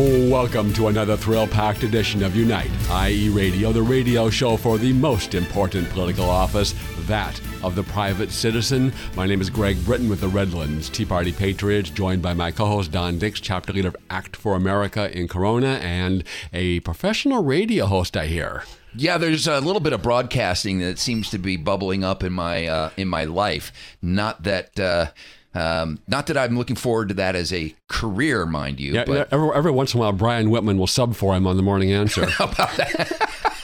Welcome 0.00 0.72
to 0.74 0.88
another 0.88 1.14
thrill 1.14 1.46
packed 1.46 1.82
edition 1.82 2.22
of 2.22 2.34
Unite, 2.34 2.70
IE 2.90 3.28
Radio, 3.28 3.70
the 3.70 3.82
radio 3.82 4.30
show 4.30 4.56
for 4.56 4.78
the 4.78 4.94
most 4.94 5.34
important 5.34 5.90
political 5.90 6.24
office, 6.24 6.74
that 7.00 7.38
of 7.62 7.74
the 7.74 7.82
private 7.82 8.30
citizen. 8.30 8.94
My 9.14 9.26
name 9.26 9.42
is 9.42 9.50
Greg 9.50 9.76
Britton 9.84 10.08
with 10.08 10.22
the 10.22 10.28
Redlands 10.28 10.88
Tea 10.88 11.04
Party 11.04 11.32
Patriots, 11.32 11.90
joined 11.90 12.22
by 12.22 12.32
my 12.32 12.50
co 12.50 12.64
host 12.64 12.92
Don 12.92 13.18
Dix, 13.18 13.40
chapter 13.40 13.74
leader 13.74 13.88
of 13.88 13.96
Act 14.08 14.36
for 14.36 14.56
America 14.56 15.14
in 15.14 15.28
Corona, 15.28 15.78
and 15.82 16.24
a 16.54 16.80
professional 16.80 17.44
radio 17.44 17.84
host, 17.84 18.16
I 18.16 18.24
hear. 18.24 18.64
Yeah, 18.96 19.18
there's 19.18 19.46
a 19.46 19.60
little 19.60 19.80
bit 19.80 19.92
of 19.92 20.02
broadcasting 20.02 20.78
that 20.78 20.98
seems 20.98 21.28
to 21.28 21.38
be 21.38 21.58
bubbling 21.58 22.04
up 22.04 22.24
in 22.24 22.32
my 22.32 22.66
uh, 22.66 22.90
in 22.96 23.06
my 23.06 23.24
life. 23.24 23.70
Not 24.00 24.44
that 24.44 24.80
uh, 24.80 25.10
um, 25.54 25.98
not 26.06 26.26
that 26.28 26.36
I'm 26.36 26.56
looking 26.56 26.76
forward 26.76 27.08
to 27.08 27.14
that 27.14 27.34
as 27.34 27.52
a 27.52 27.74
career, 27.88 28.46
mind 28.46 28.78
you. 28.78 28.92
Yeah, 28.92 29.04
but 29.04 29.32
every, 29.32 29.50
every 29.54 29.72
once 29.72 29.94
in 29.94 29.98
a 29.98 30.00
while, 30.00 30.12
Brian 30.12 30.50
Whitman 30.50 30.78
will 30.78 30.86
sub 30.86 31.14
for 31.16 31.34
him 31.34 31.46
on 31.46 31.56
the 31.56 31.62
morning 31.62 31.92
answer. 31.92 32.26
how 32.30 32.44
about 32.44 32.76
that? 32.76 33.56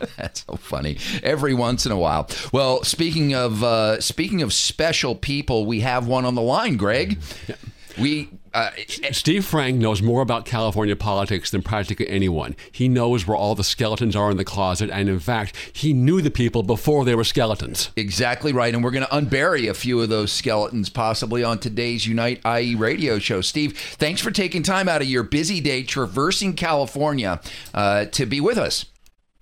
That's 0.16 0.44
so 0.46 0.54
funny. 0.56 0.98
Every 1.22 1.54
once 1.54 1.84
in 1.84 1.92
a 1.92 1.98
while. 1.98 2.28
Well, 2.52 2.84
speaking 2.84 3.34
of 3.34 3.62
uh, 3.62 4.00
speaking 4.00 4.42
of 4.42 4.52
special 4.52 5.14
people, 5.14 5.66
we 5.66 5.80
have 5.80 6.06
one 6.06 6.24
on 6.24 6.34
the 6.34 6.42
line, 6.42 6.76
Greg. 6.76 7.18
Yeah. 7.48 7.56
We 7.98 8.30
uh, 8.54 8.70
Steve 9.12 9.44
Frank 9.44 9.78
knows 9.78 10.02
more 10.02 10.22
about 10.22 10.44
California 10.44 10.96
politics 10.96 11.50
than 11.50 11.62
practically 11.62 12.08
anyone. 12.08 12.56
He 12.72 12.88
knows 12.88 13.26
where 13.26 13.36
all 13.36 13.54
the 13.54 13.64
skeletons 13.64 14.16
are 14.16 14.30
in 14.30 14.36
the 14.36 14.44
closet, 14.44 14.90
and 14.90 15.08
in 15.08 15.20
fact, 15.20 15.56
he 15.72 15.92
knew 15.92 16.20
the 16.20 16.30
people 16.30 16.62
before 16.62 17.04
they 17.04 17.14
were 17.14 17.24
skeletons. 17.24 17.90
Exactly 17.96 18.52
right. 18.52 18.74
And 18.74 18.82
we're 18.82 18.90
going 18.90 19.06
to 19.06 19.14
unbury 19.14 19.68
a 19.68 19.74
few 19.74 20.00
of 20.00 20.08
those 20.08 20.32
skeletons 20.32 20.90
possibly 20.90 21.44
on 21.44 21.58
today's 21.58 22.06
Unite 22.06 22.40
IE 22.44 22.74
radio 22.74 23.18
show. 23.18 23.40
Steve, 23.40 23.78
thanks 23.78 24.20
for 24.20 24.30
taking 24.30 24.62
time 24.62 24.88
out 24.88 25.02
of 25.02 25.08
your 25.08 25.22
busy 25.22 25.60
day 25.60 25.82
traversing 25.82 26.54
California 26.54 27.40
uh, 27.74 28.06
to 28.06 28.26
be 28.26 28.40
with 28.40 28.58
us. 28.58 28.86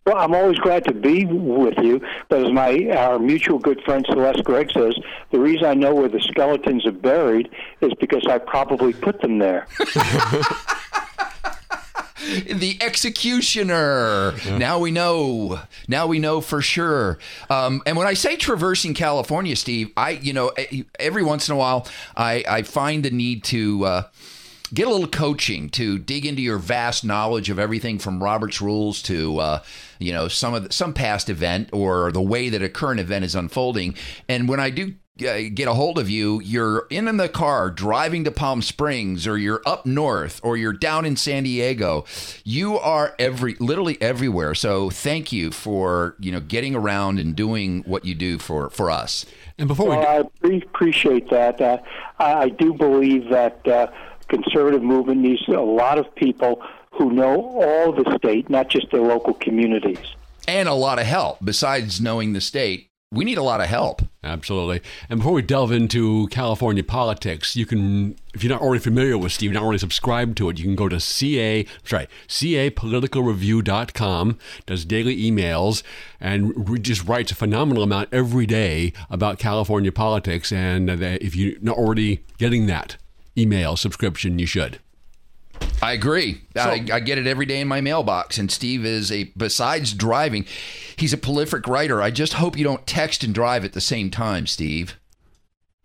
Well, 0.06 0.18
I'm 0.18 0.34
always 0.36 0.58
glad 0.60 0.84
to 0.84 0.94
be 0.94 1.24
with 1.24 1.78
you, 1.78 2.00
but 2.28 2.46
as 2.46 2.52
my 2.52 2.90
our 2.96 3.18
mutual 3.18 3.58
good 3.58 3.82
friend 3.82 4.06
Celeste 4.08 4.44
Greig 4.44 4.70
says, 4.70 4.94
the 5.32 5.40
reason 5.40 5.66
I 5.66 5.74
know 5.74 5.96
where 5.96 6.08
the 6.08 6.20
skeletons 6.20 6.86
are 6.86 6.92
buried 6.92 7.50
is 7.80 7.92
because 7.98 8.24
I 8.28 8.38
probably 8.38 8.92
put 8.92 9.20
them 9.20 9.38
there. 9.38 9.66
the 12.46 12.78
executioner. 12.80 14.34
Yeah. 14.44 14.58
Now 14.58 14.78
we 14.78 14.92
know. 14.92 15.60
Now 15.88 16.06
we 16.06 16.20
know 16.20 16.40
for 16.40 16.62
sure. 16.62 17.18
Um, 17.50 17.82
and 17.84 17.96
when 17.96 18.06
I 18.06 18.14
say 18.14 18.36
traversing 18.36 18.94
California, 18.94 19.56
Steve, 19.56 19.90
I 19.96 20.10
you 20.10 20.32
know 20.32 20.52
every 21.00 21.24
once 21.24 21.48
in 21.48 21.54
a 21.54 21.58
while 21.58 21.88
I 22.16 22.44
I 22.48 22.62
find 22.62 23.04
the 23.04 23.10
need 23.10 23.42
to. 23.44 23.84
Uh, 23.84 24.02
get 24.74 24.86
a 24.86 24.90
little 24.90 25.08
coaching 25.08 25.68
to 25.70 25.98
dig 25.98 26.26
into 26.26 26.42
your 26.42 26.58
vast 26.58 27.04
knowledge 27.04 27.50
of 27.50 27.58
everything 27.58 27.98
from 27.98 28.22
Robert's 28.22 28.60
rules 28.60 29.02
to 29.02 29.38
uh, 29.38 29.62
you 29.98 30.12
know 30.12 30.28
some 30.28 30.54
of 30.54 30.64
the, 30.64 30.72
some 30.72 30.92
past 30.92 31.28
event 31.28 31.70
or 31.72 32.12
the 32.12 32.22
way 32.22 32.48
that 32.48 32.62
a 32.62 32.68
current 32.68 33.00
event 33.00 33.24
is 33.24 33.34
unfolding. 33.34 33.94
And 34.28 34.48
when 34.48 34.60
I 34.60 34.70
do 34.70 34.94
uh, 35.26 35.48
get 35.54 35.66
a 35.66 35.72
hold 35.72 35.98
of 35.98 36.10
you, 36.10 36.40
you're 36.42 36.86
in, 36.90 37.08
in 37.08 37.16
the 37.16 37.28
car 37.28 37.70
driving 37.70 38.24
to 38.24 38.30
Palm 38.30 38.60
Springs, 38.60 39.26
or 39.26 39.38
you're 39.38 39.62
up 39.64 39.86
north, 39.86 40.40
or 40.42 40.58
you're 40.58 40.74
down 40.74 41.06
in 41.06 41.16
San 41.16 41.44
Diego. 41.44 42.04
You 42.44 42.78
are 42.78 43.14
every 43.18 43.54
literally 43.58 43.96
everywhere. 44.02 44.54
So 44.54 44.90
thank 44.90 45.32
you 45.32 45.52
for 45.52 46.16
you 46.20 46.32
know 46.32 46.40
getting 46.40 46.74
around 46.74 47.18
and 47.18 47.34
doing 47.34 47.82
what 47.86 48.04
you 48.04 48.14
do 48.14 48.38
for 48.38 48.68
for 48.70 48.90
us. 48.90 49.24
And 49.58 49.68
before 49.68 49.88
well, 49.88 50.30
we, 50.42 50.56
I 50.56 50.56
appreciate 50.58 51.30
that. 51.30 51.62
Uh, 51.62 51.78
I 52.18 52.50
do 52.50 52.74
believe 52.74 53.30
that 53.30 53.66
uh, 53.66 53.86
conservative 54.28 54.82
movement 54.82 55.20
needs 55.20 55.46
a 55.48 55.52
lot 55.52 55.98
of 55.98 56.12
people 56.14 56.62
who 56.92 57.12
know 57.12 57.60
all 57.60 57.92
the 57.92 58.18
state, 58.18 58.48
not 58.48 58.68
just 58.68 58.90
their 58.90 59.02
local 59.02 59.34
communities. 59.34 59.98
And 60.48 60.68
a 60.68 60.74
lot 60.74 60.98
of 60.98 61.06
help. 61.06 61.38
Besides 61.44 62.00
knowing 62.00 62.32
the 62.32 62.40
state, 62.40 62.88
we 63.12 63.24
need 63.24 63.38
a 63.38 63.42
lot 63.42 63.60
of 63.60 63.66
help. 63.66 64.02
Absolutely. 64.24 64.80
And 65.08 65.20
before 65.20 65.34
we 65.34 65.42
delve 65.42 65.70
into 65.70 66.26
California 66.28 66.82
politics, 66.82 67.54
you 67.54 67.64
can, 67.64 68.16
if 68.34 68.42
you're 68.42 68.52
not 68.52 68.60
already 68.60 68.82
familiar 68.82 69.16
with 69.16 69.32
Steve, 69.32 69.52
not 69.52 69.62
already 69.62 69.78
subscribed 69.78 70.36
to 70.38 70.48
it, 70.48 70.58
you 70.58 70.64
can 70.64 70.74
go 70.74 70.88
to 70.88 70.98
CA, 70.98 71.64
sorry, 71.84 72.08
capoliticalreview.com, 72.28 74.38
does 74.66 74.84
daily 74.84 75.16
emails, 75.16 75.84
and 76.20 76.82
just 76.82 77.06
writes 77.06 77.30
a 77.30 77.36
phenomenal 77.36 77.84
amount 77.84 78.08
every 78.12 78.46
day 78.46 78.92
about 79.08 79.38
California 79.38 79.92
politics. 79.92 80.50
And 80.50 80.90
uh, 80.90 81.18
if 81.20 81.36
you're 81.36 81.60
not 81.60 81.76
already 81.76 82.24
getting 82.38 82.66
that 82.66 82.96
email 83.36 83.76
subscription, 83.76 84.38
you 84.38 84.46
should. 84.46 84.78
I 85.82 85.92
agree. 85.92 86.42
So, 86.54 86.62
I, 86.62 86.86
I, 86.92 87.00
get 87.00 87.18
it 87.18 87.26
every 87.26 87.46
day 87.46 87.60
in 87.60 87.68
my 87.68 87.80
mailbox. 87.80 88.38
And 88.38 88.50
Steve 88.50 88.84
is 88.84 89.12
a, 89.12 89.24
besides 89.36 89.92
driving, 89.92 90.46
he's 90.96 91.12
a 91.12 91.18
prolific 91.18 91.66
writer. 91.68 92.02
I 92.02 92.10
just 92.10 92.34
hope 92.34 92.56
you 92.56 92.64
don't 92.64 92.86
text 92.86 93.22
and 93.22 93.34
drive 93.34 93.64
at 93.64 93.72
the 93.72 93.80
same 93.80 94.10
time, 94.10 94.46
Steve. 94.46 94.96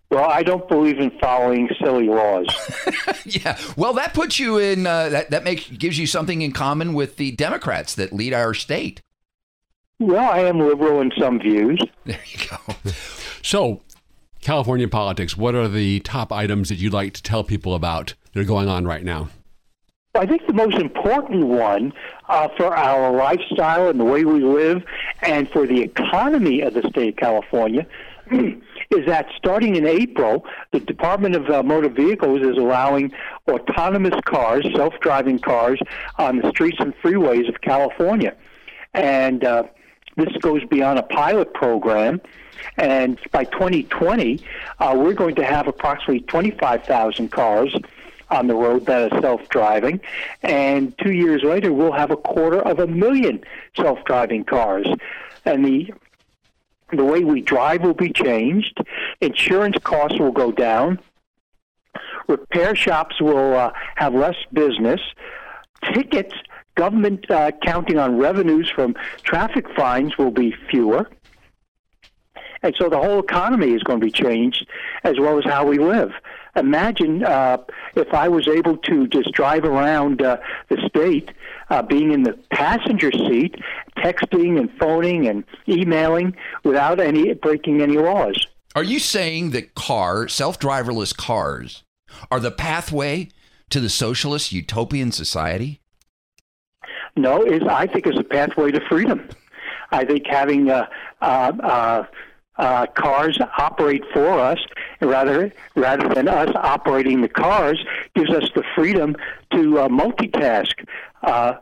Well, 0.10 0.30
I 0.30 0.44
don't 0.44 0.68
believe 0.68 1.00
in 1.00 1.10
following 1.20 1.70
silly 1.82 2.08
laws. 2.08 2.48
yeah. 3.26 3.58
Well, 3.78 3.94
that 3.94 4.14
puts 4.14 4.40
you 4.40 4.58
in, 4.58 4.86
uh, 4.86 5.10
that, 5.10 5.30
that 5.32 5.44
makes, 5.44 5.70
gives 5.70 5.98
you 5.98 6.06
something 6.06 6.42
in 6.42 6.52
common 6.52 6.94
with 6.94 7.16
the 7.16 7.32
Democrats 7.32 7.96
that 7.96 8.12
lead 8.12 8.34
our 8.34 8.54
state. 8.54 9.02
Well, 10.00 10.32
I 10.32 10.40
am 10.40 10.60
liberal 10.60 11.00
in 11.00 11.12
some 11.18 11.40
views. 11.40 11.80
There 12.06 12.20
you 12.26 12.40
go. 12.50 12.76
so, 13.42 13.82
California 14.42 14.88
politics, 14.88 15.38
what 15.38 15.56
are 15.56 15.68
the 15.68 16.00
top 16.02 16.32
items 16.32 16.70
that 16.70 16.76
you'd 16.76 16.94
like 16.94 17.14
to 17.14 17.24
tell 17.24 17.44
people 17.44 17.76
about 17.76 18.16
that 18.34 18.40
are 18.40 18.46
going 18.46 18.68
on 18.68 18.86
right 18.86 19.04
now? 19.04 19.30
I 20.14 20.26
think 20.26 20.46
the 20.46 20.54
most 20.54 20.76
important 20.76 21.48
one 21.48 21.94
uh, 22.28 22.50
for 22.58 22.76
our 22.76 23.16
lifestyle 23.16 23.88
and 23.90 24.00
the 24.00 24.04
way 24.04 24.26
we 24.26 24.44
live 24.44 24.84
and 25.22 25.50
for 25.50 25.66
the 25.66 25.82
economy 25.82 26.62
of 26.62 26.74
the 26.74 26.82
state 26.90 27.14
of 27.14 27.16
California 27.16 27.88
is 28.32 29.06
that 29.06 29.28
starting 29.38 29.78
in 29.78 29.86
April, 29.86 30.46
the 30.74 30.82
Department 30.82 31.36
of 31.36 31.50
uh, 31.50 31.64
Motor 31.64 31.88
Vehicles 31.88 32.42
is 32.42 32.58
allowing 32.58 33.14
autonomous 33.48 34.20
cars, 34.26 34.68
self 34.76 34.94
driving 35.00 35.40
cars, 35.40 35.80
on 36.18 36.38
the 36.40 36.50
streets 36.50 36.78
and 36.80 36.94
freeways 36.98 37.48
of 37.48 37.62
California. 37.62 38.36
And 38.94 39.46
uh, 39.46 39.64
this 40.18 40.36
goes 40.42 40.64
beyond 40.66 41.00
a 41.00 41.04
pilot 41.04 41.54
program. 41.54 42.20
And 42.78 43.20
by 43.32 43.46
2020, 43.46 44.42
uh, 44.80 44.96
we're 44.98 45.14
going 45.14 45.36
to 45.36 45.46
have 45.46 45.68
approximately 45.68 46.22
25,000 46.22 47.32
cars 47.32 47.76
on 48.30 48.48
the 48.48 48.56
road 48.56 48.86
that 48.86 49.12
are 49.12 49.22
self-driving, 49.22 50.00
and 50.42 50.98
two 51.00 51.12
years 51.12 51.44
later, 51.44 51.74
we'll 51.74 51.92
have 51.92 52.12
a 52.12 52.16
quarter 52.16 52.62
of 52.62 52.80
a 52.80 52.88
million 52.88 53.44
self-driving 53.76 54.46
cars. 54.46 54.88
And 55.44 55.66
the 55.66 55.92
the 56.92 57.06
way 57.06 57.24
we 57.24 57.42
drive 57.42 57.82
will 57.84 57.94
be 57.94 58.12
changed. 58.12 58.78
Insurance 59.22 59.78
costs 59.84 60.20
will 60.20 60.32
go 60.32 60.52
down. 60.52 61.00
Repair 62.28 62.76
shops 62.76 63.22
will 63.22 63.56
uh, 63.56 63.72
have 63.96 64.14
less 64.14 64.36
business. 64.52 65.00
Tickets, 65.94 66.34
government 66.76 67.30
uh, 67.32 67.52
counting 67.64 67.98
on 67.98 68.18
revenues 68.18 68.70
from 68.74 68.96
traffic 69.24 69.66
fines 69.76 70.18
will 70.18 70.32
be 70.32 70.54
fewer. 70.70 71.10
And 72.64 72.76
so 72.78 72.90
the 72.90 72.98
whole 72.98 73.20
economy 73.20 73.74
is 73.74 73.84
going 73.84 74.00
to 74.00 74.06
be 74.06 74.12
changed 74.12 74.68
as 75.04 75.20
well 75.20 75.38
as 75.38 75.46
how 75.46 75.66
we 75.66 75.80
live. 75.80 76.12
Imagine 76.56 77.24
uh, 77.24 77.58
if 77.96 78.14
I 78.14 78.28
was 78.28 78.48
able 78.48 78.78
to 78.78 79.08
just 79.08 79.32
drive 79.32 79.64
around 79.64 80.22
uh, 80.22 80.38
the 80.70 80.78
state, 80.88 81.32
uh, 81.70 81.82
being 81.82 82.12
in 82.12 82.24
the 82.24 82.34
passenger 82.52 83.12
seat, 83.12 83.56
texting 83.98 84.60
and 84.60 84.70
phoning 84.78 85.28
and 85.28 85.44
emailing 85.68 86.36
without 86.64 87.00
any 87.00 87.34
breaking 87.34 87.82
any 87.82 87.98
laws. 87.98 88.46
Are 88.76 88.84
you 88.84 89.00
saying 89.00 89.52
that 89.52 89.76
car, 89.76 90.28
self-driverless 90.28 91.16
cars, 91.16 91.84
are 92.30 92.40
the 92.40 92.52
pathway 92.52 93.30
to 93.70 93.80
the 93.80 93.90
socialist 93.90 94.52
utopian 94.52 95.12
society? 95.12 95.82
No, 97.16 97.44
is 97.44 97.62
I 97.64 97.88
think 97.88 98.08
it's 98.08 98.20
a 98.20 98.24
pathway 98.24 98.72
to 98.72 98.82
freedom. 98.90 99.28
I 99.92 100.06
think 100.06 100.26
having 100.28 100.70
uh, 100.70 100.88
uh, 101.22 101.52
uh, 101.62 102.06
uh, 102.58 102.86
cars 102.88 103.40
operate 103.58 104.04
for 104.14 104.40
us 104.40 104.60
rather 105.02 105.52
rather 105.76 106.08
than 106.14 106.28
us 106.28 106.50
operating 106.56 107.22
the 107.22 107.30
cars 107.30 107.84
gives 108.16 108.30
us 108.30 108.50
the 108.56 108.64
freedom 108.76 109.16
to 109.52 109.80
uh, 109.80 109.88
multitask 109.88 110.74
uh, 111.24 111.54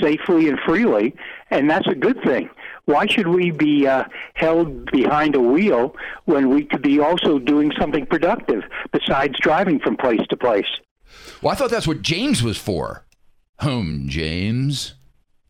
safely 0.00 0.48
and 0.48 0.58
freely, 0.60 1.14
and 1.50 1.68
that's 1.68 1.86
a 1.86 1.94
good 1.94 2.22
thing. 2.22 2.48
Why 2.86 3.06
should 3.06 3.28
we 3.28 3.50
be 3.50 3.86
uh, 3.86 4.04
held 4.34 4.90
behind 4.90 5.34
a 5.34 5.40
wheel 5.40 5.96
when 6.26 6.50
we 6.50 6.64
could 6.64 6.82
be 6.82 7.00
also 7.00 7.38
doing 7.38 7.72
something 7.78 8.06
productive 8.06 8.62
besides 8.92 9.38
driving 9.40 9.78
from 9.80 9.96
place 9.96 10.20
to 10.28 10.36
place? 10.36 10.66
Well, 11.40 11.52
I 11.52 11.56
thought 11.56 11.70
that's 11.70 11.86
what 11.86 12.02
James 12.02 12.42
was 12.42 12.58
for. 12.58 13.06
Home, 13.60 14.08
James. 14.08 14.94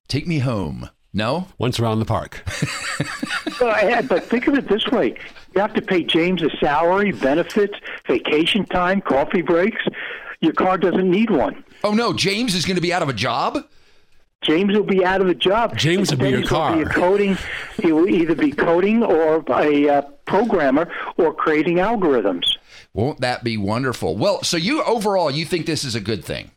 Take 0.07 0.27
me 0.27 0.39
home. 0.41 0.91
No? 1.17 1.47
Once 1.59 1.79
around 1.79 2.01
the 2.01 2.05
park. 2.05 2.43
well, 3.61 4.03
but 4.03 4.25
think 4.25 4.49
of 4.49 4.55
it 4.55 4.69
this 4.69 4.87
way 4.89 5.17
you 5.55 5.61
have 5.61 5.73
to 5.75 5.83
pay 5.83 6.03
James 6.03 6.43
a 6.43 6.51
salary, 6.59 7.13
benefits, 7.13 7.75
vacation 8.09 8.67
time, 8.67 9.01
coffee 9.01 9.41
breaks. 9.41 9.81
Your 10.41 10.53
car 10.53 10.77
doesn't 10.77 11.09
need 11.09 11.31
one. 11.31 11.65
Oh 11.85 11.93
no, 11.93 12.13
James 12.13 12.57
is 12.57 12.67
going 12.67 12.75
to 12.75 12.83
be 12.83 12.93
out 12.93 13.03
of 13.03 13.09
a 13.09 13.13
job. 13.13 13.65
James 14.43 14.75
will 14.75 14.85
be 14.85 15.05
out 15.05 15.21
of 15.21 15.29
a 15.29 15.35
job. 15.35 15.77
James 15.77 16.11
will 16.11 16.19
be 16.19 16.31
your 16.31 16.41
Instead, 16.41 16.75
he'll 16.75 16.85
Be 16.85 16.91
a 16.91 16.93
coding, 16.93 17.39
he 17.81 17.93
will 17.93 18.09
either 18.09 18.35
be 18.35 18.51
coding 18.51 19.03
or 19.03 19.43
a 19.49 19.89
uh, 19.89 20.03
programmer 20.27 20.93
or 21.17 21.33
creating 21.33 21.77
algorithms. 21.77 22.57
Won't 22.93 23.21
that 23.21 23.43
be 23.43 23.57
wonderful? 23.57 24.17
Well, 24.17 24.43
so 24.43 24.57
you 24.57 24.83
overall, 24.83 25.31
you 25.31 25.47
think 25.47 25.67
this 25.67 25.85
is 25.85 25.95
a 25.95 26.01
good 26.01 26.25
thing? 26.25 26.51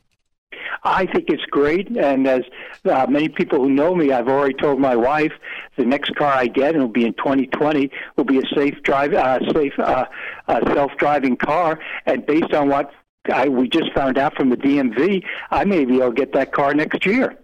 I 0.87 1.05
think 1.05 1.29
it's 1.29 1.43
great, 1.45 1.89
and 1.97 2.27
as 2.27 2.41
uh, 2.89 3.05
many 3.09 3.29
people 3.29 3.59
who 3.59 3.69
know 3.69 3.93
me, 3.95 4.11
I've 4.11 4.27
already 4.27 4.53
told 4.53 4.79
my 4.79 4.95
wife 4.95 5.33
the 5.75 5.85
next 5.85 6.15
car 6.15 6.33
I 6.33 6.47
get, 6.47 6.69
and 6.69 6.77
it'll 6.77 6.87
be 6.87 7.05
in 7.05 7.13
2020, 7.13 7.91
will 8.15 8.23
be 8.23 8.39
a 8.39 8.47
safe 8.55 8.81
drive, 8.83 9.13
uh, 9.13 9.39
safe 9.53 9.73
uh, 9.77 10.05
uh, 10.47 10.73
self-driving 10.73 11.37
car. 11.37 11.79
And 12.05 12.25
based 12.25 12.53
on 12.53 12.69
what 12.69 12.91
I, 13.31 13.47
we 13.47 13.67
just 13.69 13.91
found 13.93 14.17
out 14.17 14.35
from 14.35 14.49
the 14.49 14.57
DMV, 14.57 15.23
I 15.51 15.65
may 15.65 15.85
be 15.85 15.97
able 15.97 16.09
to 16.09 16.13
get 16.13 16.33
that 16.33 16.53
car 16.53 16.73
next 16.73 17.05
year. 17.05 17.37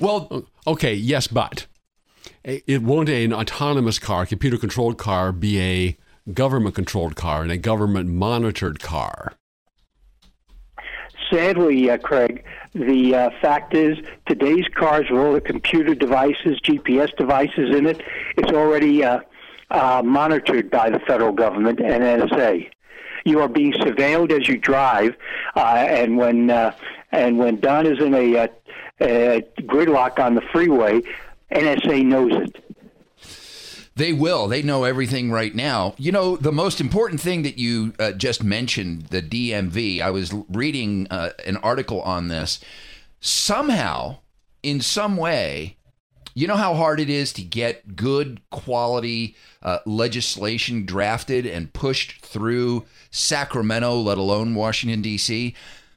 Well, 0.00 0.46
Okay, 0.66 0.94
yes, 0.94 1.26
but 1.26 1.66
it 2.44 2.82
won't 2.82 3.08
an 3.08 3.32
autonomous 3.32 3.98
car, 3.98 4.26
computer 4.26 4.56
controlled 4.56 4.96
car, 4.96 5.32
be 5.32 5.60
a 5.60 5.96
government 6.32 6.76
controlled 6.76 7.16
car 7.16 7.42
and 7.42 7.50
a 7.50 7.56
government 7.56 8.08
monitored 8.08 8.78
car. 8.80 9.34
Sadly, 11.32 11.88
uh, 11.88 11.96
Craig, 11.96 12.44
the 12.74 13.14
uh, 13.14 13.30
fact 13.40 13.74
is 13.74 13.96
today's 14.26 14.66
cars 14.74 15.06
with 15.10 15.18
all 15.18 15.32
the 15.32 15.40
computer 15.40 15.94
devices, 15.94 16.60
GPS 16.60 17.16
devices 17.16 17.74
in 17.74 17.86
it, 17.86 18.02
it's 18.36 18.52
already 18.52 19.02
uh, 19.02 19.20
uh, 19.70 20.02
monitored 20.04 20.70
by 20.70 20.90
the 20.90 20.98
federal 20.98 21.32
government 21.32 21.80
and 21.80 22.02
NSA. 22.02 22.70
You 23.24 23.40
are 23.40 23.48
being 23.48 23.72
surveilled 23.72 24.30
as 24.30 24.46
you 24.46 24.58
drive, 24.58 25.14
uh, 25.56 25.60
and 25.60 26.18
when 26.18 26.50
uh, 26.50 26.74
and 27.12 27.38
when 27.38 27.60
Don 27.60 27.86
is 27.86 27.98
in 27.98 28.12
a, 28.14 28.36
uh, 28.36 28.48
a 29.00 29.42
gridlock 29.62 30.18
on 30.18 30.34
the 30.34 30.42
freeway, 30.52 31.00
NSA 31.50 32.04
knows 32.04 32.32
it. 32.34 32.71
They 33.94 34.12
will. 34.12 34.48
They 34.48 34.62
know 34.62 34.84
everything 34.84 35.30
right 35.30 35.54
now. 35.54 35.94
You 35.98 36.12
know, 36.12 36.36
the 36.36 36.52
most 36.52 36.80
important 36.80 37.20
thing 37.20 37.42
that 37.42 37.58
you 37.58 37.92
uh, 37.98 38.12
just 38.12 38.42
mentioned, 38.42 39.06
the 39.06 39.20
DMV, 39.20 40.00
I 40.00 40.10
was 40.10 40.32
reading 40.48 41.06
uh, 41.10 41.30
an 41.44 41.58
article 41.58 42.00
on 42.02 42.28
this. 42.28 42.58
Somehow, 43.20 44.18
in 44.62 44.80
some 44.80 45.16
way, 45.16 45.76
you 46.34 46.46
know 46.46 46.56
how 46.56 46.74
hard 46.74 47.00
it 47.00 47.10
is 47.10 47.32
to 47.34 47.42
get 47.42 47.94
good 47.94 48.40
quality 48.50 49.36
uh, 49.62 49.80
legislation 49.84 50.86
drafted 50.86 51.44
and 51.46 51.72
pushed 51.72 52.24
through 52.24 52.86
Sacramento, 53.10 53.96
let 53.96 54.16
alone 54.16 54.54
Washington, 54.54 55.02
D.C.? 55.02 55.54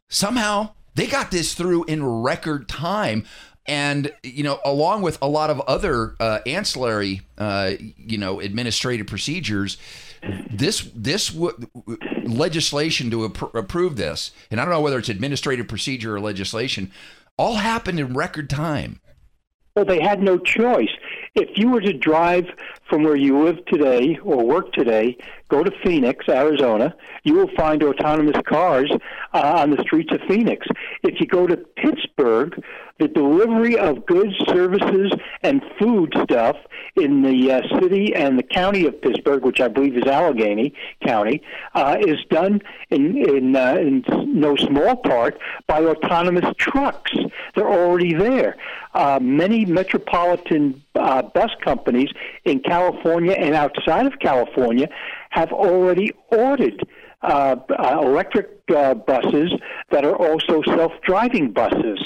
Somehow, 0.10 0.72
they 0.96 1.08
got 1.08 1.32
this 1.32 1.54
through 1.54 1.86
in 1.86 2.06
record 2.06 2.68
time 2.68 3.26
and 3.68 4.12
you 4.24 4.44
know 4.44 4.60
along 4.64 5.02
with 5.02 5.18
a 5.22 5.28
lot 5.28 5.50
of 5.50 5.60
other 5.62 6.16
uh, 6.20 6.40
ancillary 6.46 7.22
uh, 7.38 7.72
you 7.98 8.18
know 8.18 8.40
administrative 8.40 9.08
procedures 9.08 9.78
this 10.52 10.90
this 10.96 11.30
w- 11.30 11.56
legislation 12.24 13.12
to 13.12 13.28
appro- 13.28 13.54
approve 13.54 13.96
this 13.96 14.32
and 14.50 14.60
i 14.60 14.66
don't 14.66 14.74
know 14.74 14.82
whether 14.82 14.98
it's 14.98 15.10
administrative 15.10 15.68
procedure 15.68 16.16
or 16.16 16.20
legislation 16.20 16.92
all 17.38 17.56
happened 17.56 18.00
in 18.00 18.14
record 18.14 18.50
time 18.50 19.00
Well, 19.76 19.86
they 19.86 20.00
had 20.02 20.22
no 20.22 20.38
choice. 20.38 20.90
If 21.36 21.58
you 21.58 21.70
were 21.70 21.82
to 21.82 21.92
drive 21.92 22.46
from 22.90 23.04
where 23.04 23.16
you 23.16 23.44
live 23.44 23.66
today 23.66 24.18
or 24.24 24.46
work 24.46 24.72
today, 24.74 25.18
go 25.50 25.64
to 25.64 25.72
Phoenix, 25.84 26.28
Arizona, 26.30 26.96
you 27.24 27.34
will 27.34 27.50
find 27.56 27.84
autonomous 27.84 28.38
cars 28.48 28.92
uh, 29.34 29.54
on 29.58 29.72
the 29.72 29.82
streets 29.82 30.12
of 30.14 30.22
Phoenix. 30.28 30.68
If 31.04 31.20
you 31.20 31.28
go 31.28 31.48
to 31.48 31.58
Pittsburgh, 31.58 32.64
the 33.00 33.08
delivery 33.08 33.78
of 33.78 34.06
goods, 34.06 34.34
services, 34.48 35.12
and 35.44 35.62
food 35.80 36.14
stuff 36.24 36.56
in 36.96 37.24
the 37.24 37.52
uh, 37.52 37.80
city 37.80 38.16
and 38.16 38.40
the 38.40 38.44
county 38.44 38.86
of 38.86 39.02
Pittsburgh, 39.02 39.44
which 39.44 39.60
I 39.60 39.68
believe 39.68 39.98
is 39.98 40.06
Allegheny 40.06 40.74
County, 41.06 41.42
uh, 41.74 41.98
is 42.00 42.24
done 42.30 42.62
in 42.90 43.18
in, 43.18 43.56
uh, 43.56 43.76
in 43.76 44.06
no 44.28 44.56
small 44.56 44.96
part 44.96 45.38
by 45.68 45.84
autonomous 45.84 46.56
trucks. 46.58 47.12
They're 47.54 47.68
already 47.68 48.14
there. 48.14 48.56
Uh, 48.94 49.20
many 49.22 49.66
metropolitan 49.66 50.82
uh, 50.96 51.22
bus 51.22 51.52
companies 51.62 52.10
in 52.46 52.62
California 52.62 52.75
and 52.80 53.56
outside 53.56 54.06
of 54.06 54.14
California 54.20 54.88
have 55.32 55.52
already 55.52 56.12
ordered 56.32 56.86
uh, 57.22 57.56
uh, 57.70 58.00
electric 58.04 58.50
uh, 58.76 58.94
buses 58.94 59.52
that 59.92 60.06
are 60.06 60.16
also 60.16 60.62
self-driving 60.64 61.52
buses, 61.52 62.00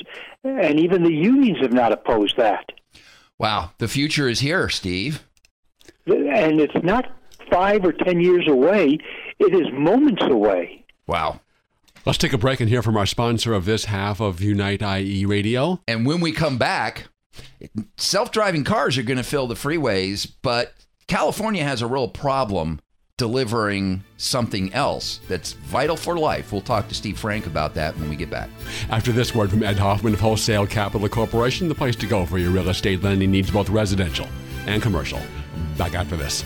and 0.44 0.80
even 0.80 1.04
the 1.04 1.14
unions 1.14 1.58
have 1.62 1.74
not 1.74 1.92
opposed 1.92 2.36
that. 2.38 2.66
wow 3.38 3.72
the 3.78 3.88
future 3.88 4.28
is 4.30 4.40
here 4.42 4.70
steve 4.70 5.26
And 6.06 6.60
it's 6.60 6.84
not 6.84 7.06
five 7.52 7.84
or 7.86 7.92
ten 7.94 8.20
years 8.22 8.48
away; 8.48 8.98
it 9.40 9.54
is 9.54 9.68
moments 9.74 10.24
away. 10.24 10.86
wow 11.08 11.40
Let's 12.06 12.18
take 12.18 12.32
a 12.34 12.38
break 12.38 12.62
and 12.62 12.70
hear 12.70 12.82
from 12.82 12.96
our 12.96 13.06
sponsor 13.06 13.54
of 13.54 13.66
this 13.66 13.86
half 13.86 14.22
of 14.22 14.42
Unite 14.42 14.82
IE 14.82 15.26
Radio. 15.26 15.82
and 15.88 16.06
when 16.06 16.22
we 16.22 16.32
come 16.32 16.58
back 16.58 17.10
self-driving 17.98 18.64
cars 18.64 18.98
are 18.98 19.04
going 19.04 19.18
to 19.18 19.24
fill 19.24 19.48
the 19.48 19.56
freeways 19.56 20.32
but 20.42 20.74
california 21.08 21.64
has 21.64 21.82
a 21.82 21.88
real 21.88 22.08
problem 22.08 22.80
delivering 23.18 24.02
something 24.16 24.74
else 24.74 25.20
that's 25.28 25.54
vital 25.54 25.98
for 25.98 26.18
life 26.18 26.52
we'll 26.52 26.62
talk 26.62 26.88
to 26.88 26.96
steve 26.96 27.20
frank 27.20 27.46
about 27.46 27.74
that 27.74 27.96
when 27.98 28.10
we 28.10 28.16
get 28.16 28.30
back 28.30 28.50
After 28.90 29.12
this 29.12 29.36
word 29.36 29.50
from 29.50 29.64
Ed 29.64 29.78
Hoffman 29.78 30.14
of 30.14 30.20
Wholesale 30.20 30.68
Capital 30.68 31.08
Corporation, 31.10 31.68
the 31.68 31.76
place 31.76 31.96
to 31.98 32.08
go 32.08 32.26
for 32.26 32.38
your 32.38 32.52
real 32.52 32.70
estate 32.70 33.04
lending 33.04 33.32
needs, 33.32 33.52
both 33.52 33.70
residential 33.70 34.28
and 34.66 34.82
commercial. 34.82 35.20
Back 35.78 35.94
after 35.96 36.16
this. 36.16 36.44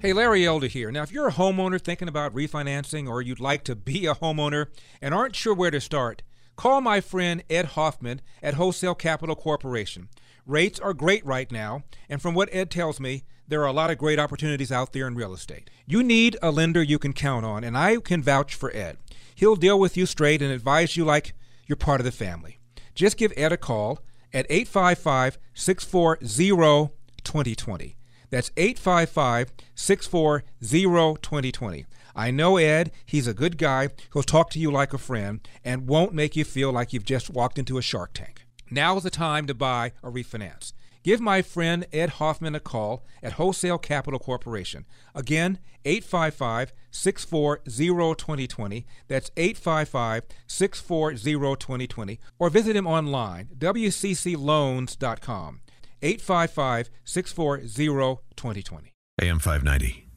Hey, 0.00 0.12
Larry 0.12 0.46
Elder 0.46 0.66
here. 0.66 0.90
Now, 0.90 1.02
if 1.02 1.10
you're 1.10 1.28
a 1.28 1.32
homeowner 1.32 1.80
thinking 1.80 2.08
about 2.08 2.34
refinancing 2.34 3.08
or 3.08 3.22
you'd 3.22 3.40
like 3.40 3.64
to 3.64 3.74
be 3.74 4.06
a 4.06 4.14
homeowner 4.14 4.66
and 5.00 5.12
aren't 5.12 5.34
sure 5.34 5.54
where 5.54 5.70
to 5.70 5.80
start, 5.80 6.22
call 6.56 6.80
my 6.80 7.00
friend 7.00 7.42
Ed 7.48 7.66
Hoffman 7.66 8.20
at 8.42 8.54
Wholesale 8.54 8.94
Capital 8.94 9.36
Corporation. 9.36 10.08
Rates 10.46 10.80
are 10.80 10.94
great 10.94 11.24
right 11.24 11.50
now, 11.50 11.82
and 12.08 12.20
from 12.22 12.34
what 12.34 12.48
Ed 12.52 12.70
tells 12.70 12.98
me, 13.00 13.24
there 13.48 13.62
are 13.62 13.68
a 13.68 13.72
lot 13.72 13.90
of 13.90 13.98
great 13.98 14.18
opportunities 14.18 14.72
out 14.72 14.92
there 14.92 15.06
in 15.06 15.14
real 15.14 15.34
estate. 15.34 15.70
You 15.86 16.02
need 16.02 16.36
a 16.42 16.50
lender 16.50 16.82
you 16.82 16.98
can 16.98 17.12
count 17.12 17.44
on, 17.44 17.62
and 17.62 17.76
I 17.76 17.96
can 17.98 18.22
vouch 18.22 18.54
for 18.54 18.74
Ed. 18.74 18.96
He'll 19.34 19.56
deal 19.56 19.78
with 19.78 19.96
you 19.96 20.06
straight 20.06 20.42
and 20.42 20.50
advise 20.50 20.96
you 20.96 21.04
like 21.04 21.34
you're 21.66 21.76
part 21.76 22.00
of 22.00 22.04
the 22.04 22.12
family. 22.12 22.58
Just 22.94 23.16
give 23.16 23.32
Ed 23.36 23.52
a 23.52 23.56
call 23.56 24.00
at 24.32 24.46
855 24.48 25.38
640 25.54 26.92
2020. 27.22 27.96
That's 28.30 28.50
855 28.56 29.52
640 29.74 31.16
2020. 31.20 31.86
I 32.16 32.30
know 32.30 32.56
Ed, 32.56 32.92
he's 33.04 33.26
a 33.26 33.34
good 33.34 33.58
guy. 33.58 33.90
He'll 34.14 34.22
talk 34.22 34.48
to 34.50 34.58
you 34.58 34.70
like 34.70 34.94
a 34.94 34.98
friend 34.98 35.46
and 35.62 35.86
won't 35.86 36.14
make 36.14 36.34
you 36.34 36.44
feel 36.44 36.72
like 36.72 36.94
you've 36.94 37.04
just 37.04 37.28
walked 37.28 37.58
into 37.58 37.76
a 37.76 37.82
shark 37.82 38.14
tank. 38.14 38.46
Now 38.70 38.96
is 38.96 39.02
the 39.02 39.10
time 39.10 39.46
to 39.46 39.54
buy 39.54 39.92
or 40.02 40.10
refinance. 40.10 40.72
Give 41.04 41.20
my 41.20 41.42
friend 41.42 41.86
Ed 41.92 42.10
Hoffman 42.18 42.56
a 42.56 42.60
call 42.60 43.04
at 43.22 43.34
Wholesale 43.34 43.78
Capital 43.78 44.18
Corporation. 44.18 44.86
Again, 45.14 45.60
855 45.84 46.72
640 46.90 48.14
2020. 48.16 48.86
That's 49.06 49.30
855 49.36 50.24
640 50.48 51.56
2020. 51.56 52.18
Or 52.40 52.50
visit 52.50 52.74
him 52.74 52.88
online, 52.88 53.50
wccloans.com. 53.56 55.60
855 56.02 56.90
640 57.04 58.18
2020. 58.34 58.92
AM 59.22 59.38
590. 59.38 60.08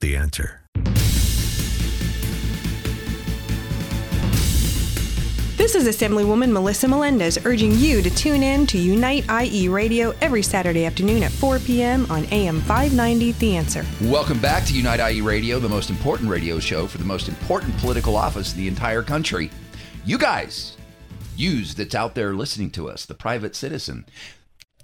The 0.00 0.16
answer. 0.16 0.65
This 5.66 5.84
is 5.84 5.96
Assemblywoman 5.96 6.52
Melissa 6.52 6.86
Melendez 6.86 7.44
urging 7.44 7.72
you 7.72 8.00
to 8.00 8.08
tune 8.08 8.44
in 8.44 8.68
to 8.68 8.78
Unite 8.78 9.24
IE 9.28 9.66
Radio 9.66 10.14
every 10.20 10.40
Saturday 10.40 10.86
afternoon 10.86 11.24
at 11.24 11.32
4 11.32 11.58
p.m. 11.58 12.06
on 12.08 12.24
AM 12.26 12.60
590 12.60 13.32
The 13.32 13.56
Answer. 13.56 13.84
Welcome 14.02 14.38
back 14.38 14.64
to 14.66 14.72
Unite 14.72 15.00
IE 15.00 15.22
Radio, 15.22 15.58
the 15.58 15.68
most 15.68 15.90
important 15.90 16.30
radio 16.30 16.60
show 16.60 16.86
for 16.86 16.98
the 16.98 17.04
most 17.04 17.26
important 17.26 17.76
political 17.78 18.16
office 18.16 18.52
in 18.52 18.60
the 18.60 18.68
entire 18.68 19.02
country. 19.02 19.50
You 20.04 20.18
guys, 20.18 20.76
yous 21.36 21.74
that's 21.74 21.96
out 21.96 22.14
there 22.14 22.32
listening 22.32 22.70
to 22.70 22.88
us, 22.88 23.04
the 23.04 23.14
private 23.14 23.56
citizen, 23.56 24.06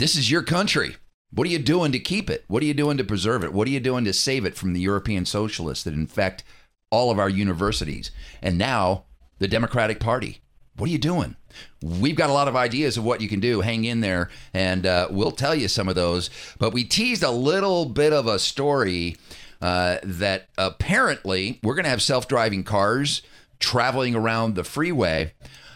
this 0.00 0.16
is 0.16 0.32
your 0.32 0.42
country. 0.42 0.96
What 1.30 1.46
are 1.46 1.50
you 1.50 1.60
doing 1.60 1.92
to 1.92 2.00
keep 2.00 2.28
it? 2.28 2.44
What 2.48 2.60
are 2.60 2.66
you 2.66 2.74
doing 2.74 2.96
to 2.96 3.04
preserve 3.04 3.44
it? 3.44 3.52
What 3.52 3.68
are 3.68 3.70
you 3.70 3.78
doing 3.78 4.04
to 4.06 4.12
save 4.12 4.44
it 4.44 4.56
from 4.56 4.72
the 4.72 4.80
European 4.80 5.26
socialists 5.26 5.84
that 5.84 5.94
infect 5.94 6.42
all 6.90 7.12
of 7.12 7.20
our 7.20 7.28
universities? 7.28 8.10
And 8.42 8.58
now 8.58 9.04
the 9.38 9.46
Democratic 9.46 10.00
Party. 10.00 10.40
What 10.76 10.88
are 10.88 10.92
you 10.92 10.98
doing? 10.98 11.36
We've 11.82 12.16
got 12.16 12.30
a 12.30 12.32
lot 12.32 12.48
of 12.48 12.56
ideas 12.56 12.96
of 12.96 13.04
what 13.04 13.20
you 13.20 13.28
can 13.28 13.40
do. 13.40 13.60
Hang 13.60 13.84
in 13.84 14.00
there, 14.00 14.30
and 14.54 14.86
uh, 14.86 15.08
we'll 15.10 15.32
tell 15.32 15.54
you 15.54 15.68
some 15.68 15.88
of 15.88 15.94
those. 15.94 16.30
But 16.58 16.72
we 16.72 16.84
teased 16.84 17.22
a 17.22 17.30
little 17.30 17.84
bit 17.84 18.12
of 18.12 18.26
a 18.26 18.38
story 18.38 19.16
uh, 19.60 19.98
that 20.02 20.48
apparently 20.56 21.60
we're 21.62 21.74
going 21.74 21.84
to 21.84 21.90
have 21.90 22.02
self 22.02 22.26
driving 22.26 22.64
cars 22.64 23.22
traveling 23.58 24.14
around 24.14 24.54
the 24.54 24.64
freeway. 24.64 25.34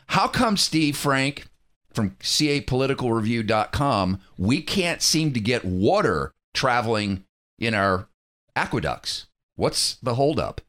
How 0.09 0.29
come 0.29 0.57
Steve 0.57 0.97
Frank 0.97 1.49
from 1.93 2.11
capoliticalreview.com 2.21 4.21
we 4.37 4.61
can't 4.61 5.03
seem 5.03 5.33
to 5.33 5.41
get 5.41 5.65
water 5.65 6.33
traveling 6.53 7.25
in 7.59 7.75
our 7.75 8.09
aqueducts? 8.55 9.27
What's 9.55 9.97
the 9.97 10.15
holdup? 10.15 10.61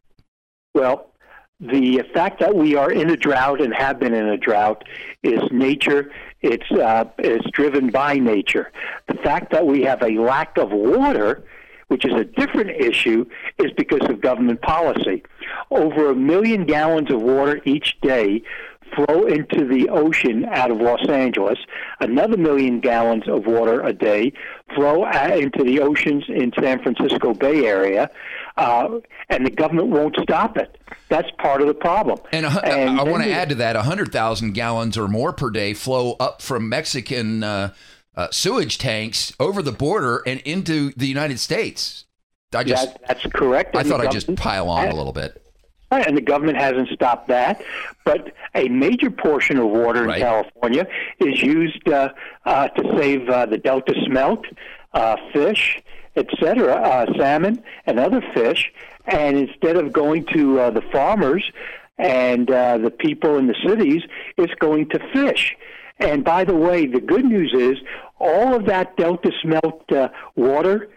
Well, 0.73 1.13
the 1.59 2.03
fact 2.13 2.39
that 2.39 2.55
we 2.55 2.75
are 2.75 2.91
in 2.91 3.09
a 3.09 3.17
drought 3.17 3.61
and 3.61 3.73
have 3.73 3.99
been 3.99 4.13
in 4.13 4.27
a 4.27 4.37
drought 4.37 4.83
is 5.23 5.41
nature. 5.51 6.11
It's 6.41 6.69
uh, 6.71 7.05
it's 7.17 7.49
driven 7.51 7.89
by 7.89 8.19
nature. 8.19 8.71
The 9.07 9.15
fact 9.15 9.51
that 9.51 9.65
we 9.65 9.81
have 9.83 10.03
a 10.03 10.19
lack 10.19 10.57
of 10.57 10.71
water, 10.71 11.43
which 11.87 12.05
is 12.05 12.13
a 12.13 12.25
different 12.25 12.69
issue, 12.69 13.25
is 13.57 13.71
because 13.75 14.07
of 14.07 14.21
government 14.21 14.61
policy. 14.61 15.23
Over 15.71 16.11
a 16.11 16.15
million 16.15 16.65
gallons 16.65 17.11
of 17.11 17.21
water 17.21 17.59
each 17.65 17.99
day 18.01 18.43
flow 18.95 19.25
into 19.25 19.67
the 19.67 19.89
ocean 19.89 20.45
out 20.45 20.71
of 20.71 20.79
Los 20.79 21.07
Angeles. 21.09 21.57
Another 21.99 22.37
million 22.37 22.79
gallons 22.79 23.27
of 23.27 23.45
water 23.45 23.81
a 23.81 23.93
day 23.93 24.31
flow 24.75 25.05
into 25.09 25.63
the 25.63 25.79
oceans 25.79 26.25
in 26.27 26.51
San 26.59 26.81
Francisco 26.81 27.33
Bay 27.33 27.65
Area, 27.65 28.09
uh, 28.57 28.99
and 29.29 29.45
the 29.45 29.51
government 29.51 29.87
won't 29.89 30.17
stop 30.21 30.57
it. 30.57 30.77
That's 31.09 31.29
part 31.37 31.61
of 31.61 31.67
the 31.67 31.73
problem. 31.73 32.19
And, 32.31 32.45
a, 32.45 32.65
and 32.65 32.99
I 32.99 33.03
want 33.03 33.23
to 33.23 33.31
add 33.31 33.49
to 33.49 33.55
that: 33.55 33.75
hundred 33.75 34.11
thousand 34.11 34.53
gallons 34.53 34.97
or 34.97 35.07
more 35.07 35.31
per 35.33 35.49
day 35.49 35.73
flow 35.73 36.15
up 36.19 36.41
from 36.41 36.67
Mexican 36.67 37.43
uh, 37.43 37.73
uh, 38.15 38.27
sewage 38.31 38.77
tanks 38.77 39.33
over 39.39 39.61
the 39.61 39.71
border 39.71 40.23
and 40.25 40.39
into 40.41 40.91
the 40.97 41.07
United 41.07 41.39
States. 41.39 42.05
I 42.53 42.63
just 42.63 42.93
that, 42.93 43.07
that's 43.07 43.25
correct. 43.33 43.75
I 43.75 43.83
thought 43.83 44.01
I'd 44.01 44.11
just 44.11 44.35
pile 44.35 44.69
on 44.69 44.87
a 44.87 44.95
little 44.95 45.13
bit. 45.13 45.43
And 45.89 46.17
the 46.17 46.21
government 46.21 46.57
hasn't 46.57 46.89
stopped 46.89 47.29
that. 47.29 47.61
But 48.03 48.33
a 48.55 48.67
major 48.67 49.09
portion 49.09 49.57
of 49.57 49.67
water 49.69 50.03
in 50.03 50.09
right. 50.09 50.19
California 50.19 50.87
is 51.19 51.41
used 51.41 51.87
uh, 51.87 52.09
uh, 52.45 52.67
to 52.69 52.97
save 52.97 53.29
uh, 53.29 53.45
the 53.45 53.57
Delta 53.57 53.93
smelt, 54.05 54.45
uh, 54.93 55.15
fish, 55.31 55.81
etc., 56.17 56.73
uh, 56.73 57.05
salmon, 57.17 57.63
and 57.85 57.99
other 57.99 58.21
fish. 58.33 58.71
And 59.05 59.37
instead 59.37 59.77
of 59.77 59.93
going 59.93 60.25
to 60.33 60.59
uh, 60.59 60.71
the 60.71 60.81
farmers 60.91 61.43
and 61.97 62.49
uh, 62.51 62.77
the 62.77 62.91
people 62.91 63.37
in 63.37 63.47
the 63.47 63.55
cities, 63.65 64.01
it's 64.37 64.53
going 64.55 64.89
to 64.89 64.99
fish. 65.13 65.55
And 65.99 66.23
by 66.23 66.43
the 66.43 66.55
way, 66.55 66.85
the 66.85 67.01
good 67.01 67.25
news 67.25 67.53
is 67.55 67.77
all 68.19 68.53
of 68.53 68.65
that 68.65 68.97
Delta 68.97 69.31
smelt 69.41 69.91
uh, 69.91 70.09
water 70.35 70.89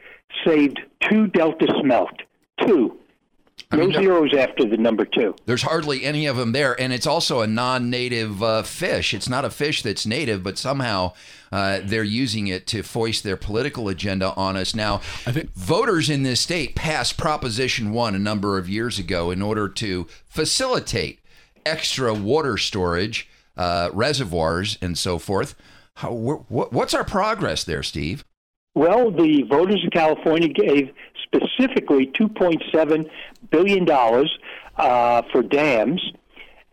saved 0.45 0.81
two 1.09 1.27
Delta 1.29 1.67
smelt. 1.81 2.23
Two. 2.61 3.00
I 3.73 3.77
no 3.77 3.87
mean, 3.87 3.93
zeros 3.93 4.35
after 4.35 4.65
the 4.65 4.77
number 4.77 5.05
two. 5.05 5.37
There's 5.47 5.63
hardly 5.63 6.05
any 6.05 6.27
of 6.27 6.37
them 6.37 6.51
there, 6.53 6.79
and 6.81 6.93
it's 6.93 7.07
also 7.07 7.41
a 7.41 7.47
non-native 7.47 8.43
uh, 8.43 8.63
fish. 8.65 9.15
It's 9.15 9.29
not 9.29 9.45
a 9.45 9.51
fish 9.51 9.83
that's 9.83 10.05
native, 10.05 10.43
but 10.43 10.59
somehow 10.59 11.13
uh, 11.53 11.81
they're 11.85 12.03
using 12.03 12.49
it 12.49 12.67
to 12.69 12.83
foist 12.83 13.23
their 13.23 13.37
political 13.37 13.89
agenda 13.89 14.35
on 14.35 14.57
us. 14.57 14.75
Now, 14.75 14.97
I 15.25 15.31
think 15.31 15.55
voters 15.55 16.11
in 16.11 16.25
this 16.25 16.41
state 16.41 16.75
passed 16.75 17.17
Proposition 17.17 17.93
One 17.93 18.17
a 18.17 18.19
number 18.19 18.59
of 18.59 18.69
years 18.69 18.99
ago 18.99 19.31
in 19.31 19.41
order 19.41 19.69
to 19.69 20.09
facilitate 20.27 21.21
extra 21.65 22.13
water 22.13 22.57
storage, 22.57 23.29
uh, 23.57 23.91
reservoirs, 23.93 24.79
and 24.83 24.99
so 24.99 25.19
forth. 25.19 25.55
How, 25.95 26.11
wh- 26.11 26.73
what's 26.73 26.95
our 26.95 27.05
progress 27.05 27.63
there, 27.63 27.85
Steve? 27.85 28.25
Well, 28.75 29.11
the 29.11 29.43
voters 29.43 29.81
in 29.83 29.91
California 29.91 30.49
gave 30.49 30.91
specifically 31.35 32.07
$2.7 32.09 33.11
billion 33.51 33.89
uh, 34.77 35.23
for 35.31 35.43
dams. 35.43 36.13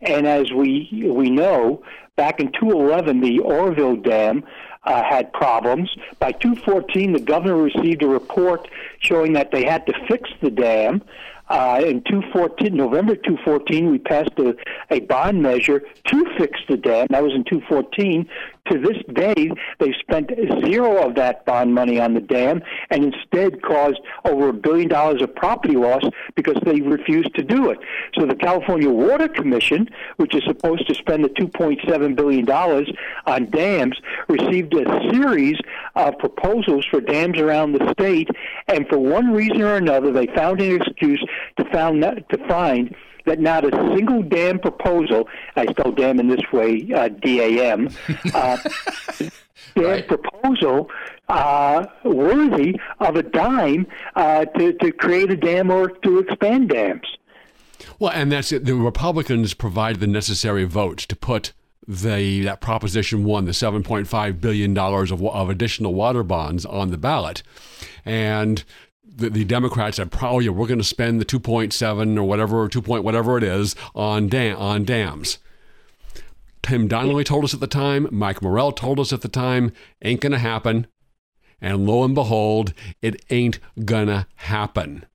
And 0.00 0.26
as 0.26 0.52
we, 0.52 1.08
we 1.10 1.30
know, 1.30 1.82
back 2.16 2.40
in 2.40 2.52
2011, 2.52 3.20
the 3.20 3.40
Oroville 3.40 3.96
Dam 3.96 4.44
uh, 4.84 5.02
had 5.02 5.32
problems. 5.32 5.90
By 6.18 6.32
2014, 6.32 7.12
the 7.12 7.20
governor 7.20 7.56
received 7.56 8.02
a 8.02 8.08
report 8.08 8.68
showing 9.00 9.32
that 9.34 9.50
they 9.50 9.64
had 9.64 9.86
to 9.86 9.92
fix 10.08 10.30
the 10.40 10.50
dam. 10.50 11.02
Uh, 11.48 11.80
in 11.82 12.02
2014, 12.02 12.74
November 12.74 13.16
2014, 13.16 13.90
we 13.90 13.98
passed 13.98 14.38
a, 14.38 14.54
a 14.90 15.00
bond 15.00 15.42
measure 15.42 15.82
to 16.04 16.26
fix 16.36 16.60
the 16.68 16.76
dam. 16.76 17.06
That 17.10 17.22
was 17.22 17.32
in 17.32 17.44
2014. 17.44 18.28
To 18.70 18.78
this 18.78 18.98
day, 19.14 19.50
they've 19.78 19.94
spent 20.00 20.30
zero 20.64 21.06
of 21.06 21.14
that 21.14 21.46
bond 21.46 21.74
money 21.74 21.98
on 21.98 22.14
the 22.14 22.20
dam 22.20 22.62
and 22.90 23.14
instead 23.14 23.62
caused 23.62 24.00
over 24.24 24.48
a 24.48 24.52
billion 24.52 24.88
dollars 24.88 25.22
of 25.22 25.34
property 25.34 25.74
loss 25.74 26.02
because 26.34 26.56
they 26.64 26.80
refused 26.80 27.34
to 27.36 27.42
do 27.42 27.70
it. 27.70 27.78
So 28.18 28.26
the 28.26 28.34
California 28.34 28.90
Water 28.90 29.28
Commission, 29.28 29.88
which 30.16 30.34
is 30.34 30.42
supposed 30.44 30.86
to 30.88 30.94
spend 30.94 31.24
the 31.24 31.30
$2.7 31.30 32.16
billion 32.16 32.50
on 33.26 33.50
dams, 33.50 33.98
received 34.28 34.74
a 34.74 35.10
series 35.10 35.58
of 35.94 36.18
proposals 36.18 36.84
for 36.90 37.00
dams 37.00 37.38
around 37.38 37.72
the 37.72 37.92
state, 37.92 38.28
and 38.66 38.86
for 38.88 38.98
one 38.98 39.32
reason 39.32 39.62
or 39.62 39.76
another, 39.76 40.12
they 40.12 40.26
found 40.26 40.60
an 40.60 40.80
excuse 40.80 41.24
to, 41.56 41.64
found, 41.70 42.02
to 42.02 42.48
find 42.48 42.94
that 43.28 43.40
not 43.40 43.64
a 43.64 43.70
single 43.94 44.22
dam 44.22 44.58
proposal, 44.58 45.28
I 45.56 45.66
spell 45.66 45.92
dam 45.92 46.20
in 46.20 46.28
this 46.28 46.40
way, 46.52 46.90
uh, 46.94 47.08
D-A-M, 47.08 47.90
uh, 48.34 48.56
dam 49.74 49.84
right. 49.84 50.08
proposal 50.08 50.90
uh, 51.28 51.86
worthy 52.04 52.78
of 53.00 53.16
a 53.16 53.22
dime 53.22 53.86
uh, 54.16 54.44
to, 54.46 54.72
to 54.74 54.92
create 54.92 55.30
a 55.30 55.36
dam 55.36 55.70
or 55.70 55.88
to 55.88 56.18
expand 56.18 56.70
dams. 56.70 57.06
Well, 57.98 58.12
and 58.12 58.32
that's 58.32 58.52
it. 58.52 58.64
The 58.64 58.74
Republicans 58.74 59.54
provide 59.54 60.00
the 60.00 60.06
necessary 60.06 60.64
votes 60.64 61.06
to 61.06 61.16
put 61.16 61.52
the 61.86 62.42
that 62.42 62.60
Proposition 62.60 63.24
One, 63.24 63.46
the 63.46 63.54
seven 63.54 63.82
point 63.82 64.08
five 64.08 64.40
billion 64.40 64.74
dollars 64.74 65.10
of, 65.10 65.24
of 65.24 65.48
additional 65.48 65.94
water 65.94 66.22
bonds 66.22 66.66
on 66.66 66.90
the 66.90 66.98
ballot, 66.98 67.42
and 68.04 68.62
the, 69.18 69.30
the 69.30 69.44
Democrats 69.44 69.96
said, 69.96 70.10
"Oh 70.22 70.38
yeah, 70.38 70.50
we're 70.50 70.66
going 70.66 70.78
to 70.78 70.84
spend 70.84 71.20
the 71.20 71.24
2.7 71.24 72.16
or 72.16 72.24
whatever, 72.24 72.62
or 72.62 72.68
2. 72.68 72.80
Point 72.82 73.04
whatever 73.04 73.36
it 73.36 73.44
is 73.44 73.76
on 73.94 74.28
dam 74.28 74.56
on 74.56 74.84
dams." 74.84 75.38
Tim 76.62 76.88
Donnelly 76.88 77.24
told 77.24 77.44
us 77.44 77.54
at 77.54 77.60
the 77.60 77.66
time, 77.66 78.08
Mike 78.10 78.42
Morrell 78.42 78.72
told 78.72 78.98
us 79.00 79.12
at 79.12 79.22
the 79.22 79.28
time, 79.28 79.72
ain't 80.02 80.20
going 80.20 80.32
to 80.32 80.38
happen. 80.38 80.86
And 81.60 81.86
lo 81.86 82.04
and 82.04 82.14
behold, 82.14 82.72
it 83.02 83.24
ain't 83.30 83.58
gonna 83.84 84.28
happen. 84.36 85.06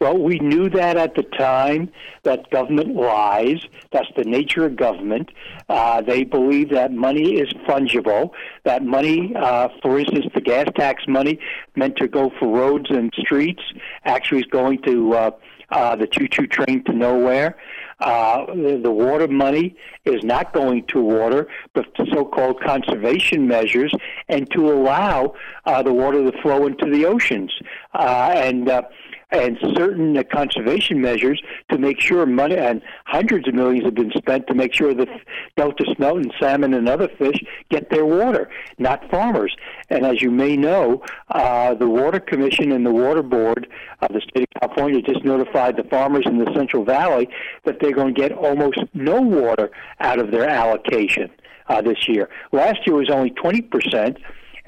Well, 0.00 0.16
we 0.16 0.38
knew 0.38 0.68
that 0.70 0.96
at 0.96 1.16
the 1.16 1.24
time 1.24 1.90
that 2.22 2.50
government 2.50 2.94
lies. 2.94 3.58
That's 3.90 4.06
the 4.16 4.22
nature 4.22 4.64
of 4.64 4.76
government. 4.76 5.30
Uh, 5.68 6.02
they 6.02 6.22
believe 6.22 6.70
that 6.70 6.92
money 6.92 7.40
is 7.40 7.48
fungible. 7.68 8.30
That 8.62 8.84
money, 8.84 9.32
uh, 9.34 9.70
for 9.82 9.98
instance, 9.98 10.26
the 10.34 10.40
gas 10.40 10.68
tax 10.76 11.02
money 11.08 11.40
meant 11.74 11.96
to 11.96 12.06
go 12.06 12.30
for 12.38 12.46
roads 12.46 12.90
and 12.90 13.12
streets, 13.18 13.62
actually 14.04 14.42
is 14.42 14.46
going 14.46 14.82
to 14.82 15.14
uh, 15.14 15.30
uh, 15.70 15.96
the 15.96 16.06
choo-choo 16.06 16.46
train 16.46 16.84
to 16.84 16.92
nowhere. 16.92 17.56
Uh, 17.98 18.46
the, 18.46 18.80
the 18.80 18.92
water 18.92 19.26
money 19.26 19.76
is 20.04 20.22
not 20.22 20.52
going 20.52 20.86
to 20.86 21.02
water, 21.02 21.48
but 21.74 21.86
so-called 22.14 22.60
conservation 22.60 23.48
measures, 23.48 23.92
and 24.28 24.48
to 24.52 24.72
allow 24.72 25.34
uh, 25.66 25.82
the 25.82 25.92
water 25.92 26.30
to 26.30 26.40
flow 26.40 26.66
into 26.66 26.88
the 26.88 27.04
oceans. 27.04 27.52
Uh, 27.94 28.32
and 28.36 28.68
uh, 28.68 28.82
and 29.30 29.58
certain 29.76 30.16
uh, 30.16 30.22
conservation 30.32 31.00
measures 31.00 31.40
to 31.70 31.78
make 31.78 32.00
sure 32.00 32.24
money 32.24 32.56
and 32.56 32.80
hundreds 33.04 33.46
of 33.46 33.54
millions 33.54 33.84
have 33.84 33.94
been 33.94 34.12
spent 34.16 34.46
to 34.46 34.54
make 34.54 34.74
sure 34.74 34.94
that 34.94 35.08
delta 35.56 35.84
smelt 35.96 36.16
and 36.16 36.32
salmon 36.40 36.72
and 36.72 36.88
other 36.88 37.08
fish 37.18 37.38
get 37.68 37.90
their 37.90 38.06
water, 38.06 38.48
not 38.78 39.08
farmers. 39.10 39.54
And 39.90 40.06
as 40.06 40.22
you 40.22 40.30
may 40.30 40.56
know, 40.56 41.02
uh, 41.30 41.74
the 41.74 41.88
Water 41.88 42.20
Commission 42.20 42.72
and 42.72 42.86
the 42.86 42.92
Water 42.92 43.22
Board 43.22 43.68
of 44.00 44.08
the 44.12 44.20
state 44.20 44.48
of 44.54 44.60
California 44.62 45.02
just 45.02 45.24
notified 45.24 45.76
the 45.76 45.84
farmers 45.84 46.24
in 46.26 46.38
the 46.38 46.50
Central 46.54 46.84
Valley 46.84 47.28
that 47.64 47.80
they're 47.80 47.92
going 47.92 48.14
to 48.14 48.20
get 48.20 48.32
almost 48.32 48.78
no 48.94 49.20
water 49.20 49.70
out 50.00 50.18
of 50.18 50.30
their 50.30 50.48
allocation. 50.48 51.30
Uh, 51.70 51.82
this 51.82 52.08
year. 52.08 52.30
Last 52.50 52.78
year 52.86 52.96
was 52.96 53.10
only 53.10 53.28
20 53.28 53.60
percent, 53.60 54.16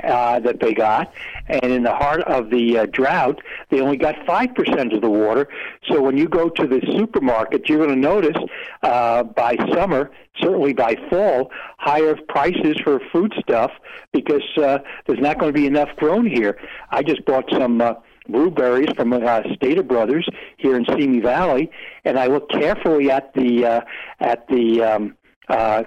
uh, 0.04 0.40
that 0.40 0.60
they 0.60 0.74
got, 0.74 1.12
and 1.48 1.72
in 1.72 1.82
the 1.82 1.94
heart 1.94 2.22
of 2.22 2.50
the 2.50 2.78
uh, 2.78 2.86
drought, 2.86 3.40
they 3.70 3.80
only 3.80 3.96
got 3.96 4.14
five 4.26 4.54
percent 4.54 4.92
of 4.92 5.00
the 5.00 5.10
water. 5.10 5.48
So 5.88 6.00
when 6.02 6.16
you 6.16 6.28
go 6.28 6.48
to 6.48 6.66
the 6.66 6.80
supermarket, 6.96 7.68
you're 7.68 7.78
going 7.78 7.90
to 7.90 7.96
notice 7.96 8.36
uh, 8.82 9.24
by 9.24 9.56
summer, 9.74 10.10
certainly 10.40 10.72
by 10.72 10.96
fall, 11.08 11.50
higher 11.78 12.16
prices 12.28 12.76
for 12.82 13.00
food 13.12 13.32
stuff 13.40 13.70
because 14.12 14.42
uh, 14.56 14.78
there's 15.06 15.20
not 15.20 15.38
going 15.38 15.52
to 15.52 15.58
be 15.58 15.66
enough 15.66 15.88
grown 15.96 16.26
here. 16.26 16.58
I 16.90 17.02
just 17.02 17.24
bought 17.24 17.48
some. 17.52 17.80
Uh, 17.80 17.94
blueberries 18.28 18.90
from 18.96 19.12
uh, 19.12 19.40
Stater 19.56 19.82
Brothers 19.82 20.28
here 20.56 20.76
in 20.76 20.84
Simi 20.84 21.18
Valley, 21.18 21.68
and 22.04 22.16
I 22.16 22.26
looked 22.26 22.52
carefully 22.52 23.10
at 23.10 23.34
the 23.34 23.66
uh, 23.66 23.80
at 24.20 24.46
the 24.46 24.82
um, 24.82 25.16
uh, 25.48 25.82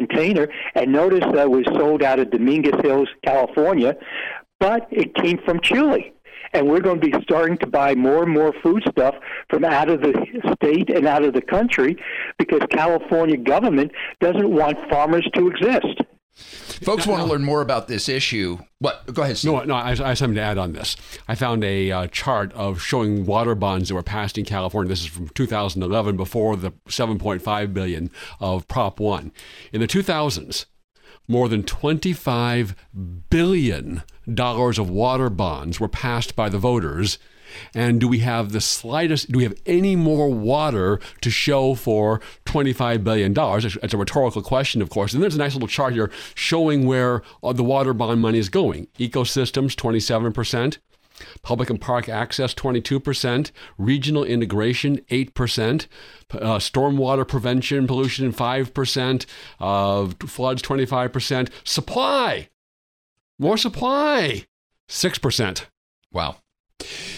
container 0.00 0.46
and 0.74 0.92
noticed 0.92 1.30
that 1.32 1.48
was 1.50 1.64
sold 1.78 2.02
out 2.02 2.18
of 2.18 2.30
Dominguez 2.30 2.80
Hills, 2.82 3.08
California, 3.24 3.92
but 4.60 4.86
it 4.90 5.08
came 5.14 5.38
from 5.46 5.60
Chile. 5.60 6.04
and 6.52 6.68
we're 6.68 6.80
going 6.80 7.00
to 7.00 7.10
be 7.10 7.22
starting 7.22 7.58
to 7.58 7.66
buy 7.66 7.94
more 7.94 8.22
and 8.22 8.32
more 8.32 8.52
food 8.62 8.82
stuff 8.88 9.14
from 9.50 9.64
out 9.64 9.88
of 9.88 10.00
the 10.00 10.14
state 10.54 10.88
and 10.96 11.06
out 11.06 11.24
of 11.24 11.32
the 11.34 11.42
country 11.42 11.96
because 12.38 12.62
California 12.70 13.36
government 13.36 13.90
doesn't 14.20 14.50
want 14.50 14.78
farmers 14.88 15.26
to 15.34 15.48
exist. 15.48 16.02
Folks 16.36 17.06
want 17.06 17.22
to 17.22 17.26
learn 17.26 17.42
more 17.42 17.62
about 17.62 17.88
this 17.88 18.08
issue. 18.08 18.58
What? 18.78 19.12
Go 19.12 19.22
ahead. 19.22 19.38
Steve. 19.38 19.52
No, 19.52 19.64
no, 19.64 19.74
I, 19.74 19.92
I 19.92 20.08
have 20.08 20.18
something 20.18 20.34
to 20.34 20.40
add 20.42 20.58
on 20.58 20.72
this. 20.72 20.94
I 21.26 21.34
found 21.34 21.64
a 21.64 21.90
uh, 21.90 22.06
chart 22.08 22.52
of 22.52 22.82
showing 22.82 23.24
water 23.24 23.54
bonds 23.54 23.88
that 23.88 23.94
were 23.94 24.02
passed 24.02 24.36
in 24.36 24.44
California. 24.44 24.90
This 24.90 25.00
is 25.00 25.06
from 25.06 25.28
2011, 25.30 26.16
before 26.16 26.56
the 26.56 26.72
7.5 26.88 27.72
billion 27.72 28.10
of 28.38 28.68
Prop 28.68 29.00
One. 29.00 29.32
In 29.72 29.80
the 29.80 29.86
2000s, 29.88 30.66
more 31.26 31.48
than 31.48 31.62
25 31.62 32.76
billion 33.30 34.02
dollars 34.32 34.78
of 34.78 34.90
water 34.90 35.30
bonds 35.30 35.80
were 35.80 35.88
passed 35.88 36.36
by 36.36 36.48
the 36.48 36.58
voters 36.58 37.18
and 37.74 38.00
do 38.00 38.08
we 38.08 38.20
have 38.20 38.52
the 38.52 38.60
slightest, 38.60 39.30
do 39.30 39.38
we 39.38 39.44
have 39.44 39.58
any 39.66 39.96
more 39.96 40.28
water 40.28 41.00
to 41.20 41.30
show 41.30 41.74
for 41.74 42.20
$25 42.44 43.04
billion? 43.04 43.34
It's 43.82 43.94
a 43.94 43.98
rhetorical 43.98 44.42
question, 44.42 44.82
of 44.82 44.90
course. 44.90 45.12
And 45.12 45.22
there's 45.22 45.34
a 45.34 45.38
nice 45.38 45.54
little 45.54 45.68
chart 45.68 45.94
here 45.94 46.10
showing 46.34 46.86
where 46.86 47.22
the 47.42 47.64
water 47.64 47.92
bond 47.92 48.20
money 48.20 48.38
is 48.38 48.48
going. 48.48 48.88
Ecosystems, 48.98 49.74
27%. 49.74 50.78
Public 51.42 51.70
and 51.70 51.80
park 51.80 52.08
access, 52.08 52.54
22%. 52.54 53.50
Regional 53.78 54.24
integration, 54.24 54.98
8%. 55.10 55.86
Uh, 56.30 56.58
stormwater 56.58 57.26
prevention, 57.26 57.86
pollution, 57.86 58.32
5%. 58.32 59.26
Uh, 59.60 60.06
floods, 60.26 60.62
25%. 60.62 61.48
Supply, 61.64 62.48
more 63.38 63.56
supply, 63.56 64.46
6%. 64.88 65.66
Wow. 66.12 66.36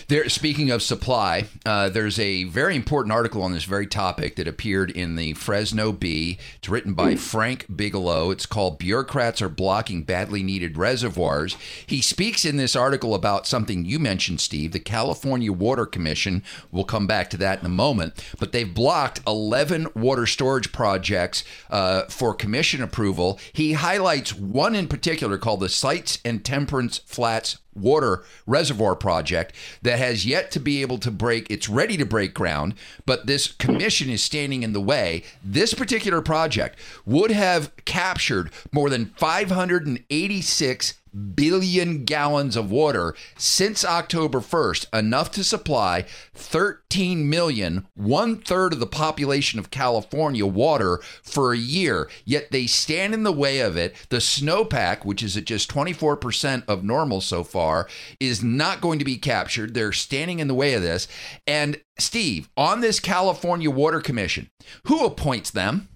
There, 0.09 0.27
speaking 0.31 0.71
of 0.71 0.83
supply, 0.83 1.49
uh, 1.67 1.91
there's 1.91 2.19
a 2.19 2.45
very 2.45 2.75
important 2.75 3.12
article 3.12 3.43
on 3.43 3.53
this 3.53 3.65
very 3.65 3.87
topic 3.87 4.37
that 4.37 4.49
appeared 4.49 4.91
in 4.91 5.17
the 5.17 5.35
Fresno 5.35 5.93
Bee. 5.93 6.38
It's 6.57 6.69
written 6.71 6.95
by 6.95 7.15
Frank 7.15 7.67
Bigelow. 7.77 8.31
It's 8.31 8.47
called 8.47 8.79
"Bureaucrats 8.79 9.43
Are 9.43 9.50
Blocking 9.50 10.05
Badly 10.05 10.43
Needed 10.43 10.79
Reservoirs." 10.79 11.59
He 11.87 12.00
speaks 12.00 12.47
in 12.47 12.57
this 12.57 12.75
article 12.75 13.15
about 13.15 13.47
something 13.47 13.85
you 13.85 13.99
mentioned, 13.99 14.41
Steve, 14.41 14.73
the 14.73 14.81
California 14.81 15.53
Water 15.53 15.85
Commission. 15.85 16.43
We'll 16.73 16.85
come 16.85 17.07
back 17.07 17.29
to 17.29 17.37
that 17.37 17.61
in 17.61 17.67
a 17.67 17.69
moment, 17.69 18.25
but 18.38 18.53
they've 18.53 18.73
blocked 18.73 19.21
11 19.27 19.88
water 19.95 20.25
storage 20.25 20.73
projects 20.73 21.45
uh, 21.69 22.05
for 22.05 22.33
commission 22.33 22.83
approval. 22.83 23.38
He 23.53 23.75
highlights 23.75 24.35
one 24.35 24.75
in 24.75 24.88
particular 24.88 25.37
called 25.37 25.61
the 25.61 25.69
Sites 25.69 26.19
and 26.25 26.43
Temperance 26.43 26.97
Flats 27.05 27.59
water 27.81 28.23
reservoir 28.47 28.95
project 28.95 29.55
that 29.83 29.99
has 29.99 30.27
yet 30.27 30.51
to 30.51 30.61
be 30.61 30.83
able 30.83 30.99
to 30.99 31.11
break 31.11 31.51
it's 31.51 31.69
ready 31.69 31.97
to 31.97 32.05
break 32.05 32.35
ground 32.35 32.75
but 33.07 33.27
this 33.27 33.49
commission 33.53 34.11
is 34.11 34.23
standing 34.23 34.63
in 34.63 34.73
the 34.73 34.81
way. 34.81 35.23
This 35.43 35.75
particular 35.75 36.21
project 36.21 36.79
would 37.07 37.31
have 37.31 37.73
captured 37.85 38.51
more 38.73 38.91
than 38.91 39.07
586 39.17 40.95
billion 41.35 42.05
gallons 42.05 42.57
of 42.57 42.71
water 42.71 43.15
since 43.37 43.85
October 43.85 44.41
1st, 44.41 44.99
enough 44.99 45.31
to 45.33 45.45
supply 45.45 46.05
13 46.35 47.29
million, 47.29 47.87
one 47.95 48.37
third 48.37 48.73
of 48.73 48.81
the 48.81 48.87
population 48.87 49.59
of 49.59 49.71
California, 49.71 50.47
water 50.47 51.00
for 51.23 51.53
a 51.53 51.59
year. 51.59 52.09
Yet 52.25 52.50
they 52.50 52.67
stand 52.67 53.15
in 53.15 53.23
the 53.23 53.33
way 53.33 53.61
of 53.61 53.77
it. 53.77 53.95
The 54.09 54.19
snowpack, 54.19 55.05
which 55.05 55.23
is 55.23 55.37
at 55.37 55.45
just 55.45 55.71
24% 55.71 56.65
of 56.69 56.85
normal 56.85 57.21
so 57.21 57.45
far, 57.45 57.88
is 58.21 58.42
not 58.42 58.81
going 58.81 58.99
to 58.99 59.05
be 59.05 59.16
captured. 59.16 59.75
They're 59.75 59.92
standing 59.92 60.38
in 60.38 60.49
the 60.49 60.55
way 60.55 60.75
of 60.75 60.83
this. 60.83 61.09
And 61.47 61.81
Steve, 61.99 62.49
on 62.57 62.81
this 62.81 63.01
California 63.01 63.71
Water 63.71 64.01
Commission, 64.01 64.51
who 64.85 65.05
appoints 65.05 65.51
them? 65.51 65.88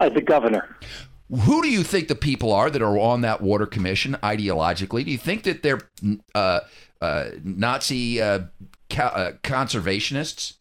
Uh, 0.00 0.08
the 0.08 0.20
governor. 0.20 0.76
Who 1.30 1.62
do 1.62 1.68
you 1.68 1.82
think 1.82 2.08
the 2.08 2.14
people 2.14 2.52
are 2.52 2.70
that 2.70 2.82
are 2.82 2.98
on 2.98 3.22
that 3.22 3.40
water 3.40 3.66
commission 3.66 4.16
ideologically? 4.22 5.04
Do 5.04 5.10
you 5.10 5.18
think 5.18 5.44
that 5.44 5.62
they're 5.62 5.80
uh, 6.34 6.60
uh, 7.00 7.30
Nazi 7.42 8.20
uh, 8.20 8.40
uh 8.90 9.32
conservationists? 9.42 10.54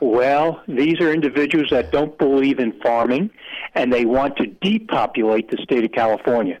Well, 0.00 0.62
these 0.68 1.00
are 1.00 1.12
individuals 1.12 1.68
that 1.70 1.92
don't 1.92 2.16
believe 2.18 2.58
in 2.58 2.78
farming 2.80 3.30
and 3.74 3.92
they 3.92 4.04
want 4.04 4.36
to 4.36 4.46
depopulate 4.46 5.50
the 5.50 5.56
state 5.62 5.84
of 5.84 5.92
California. 5.92 6.60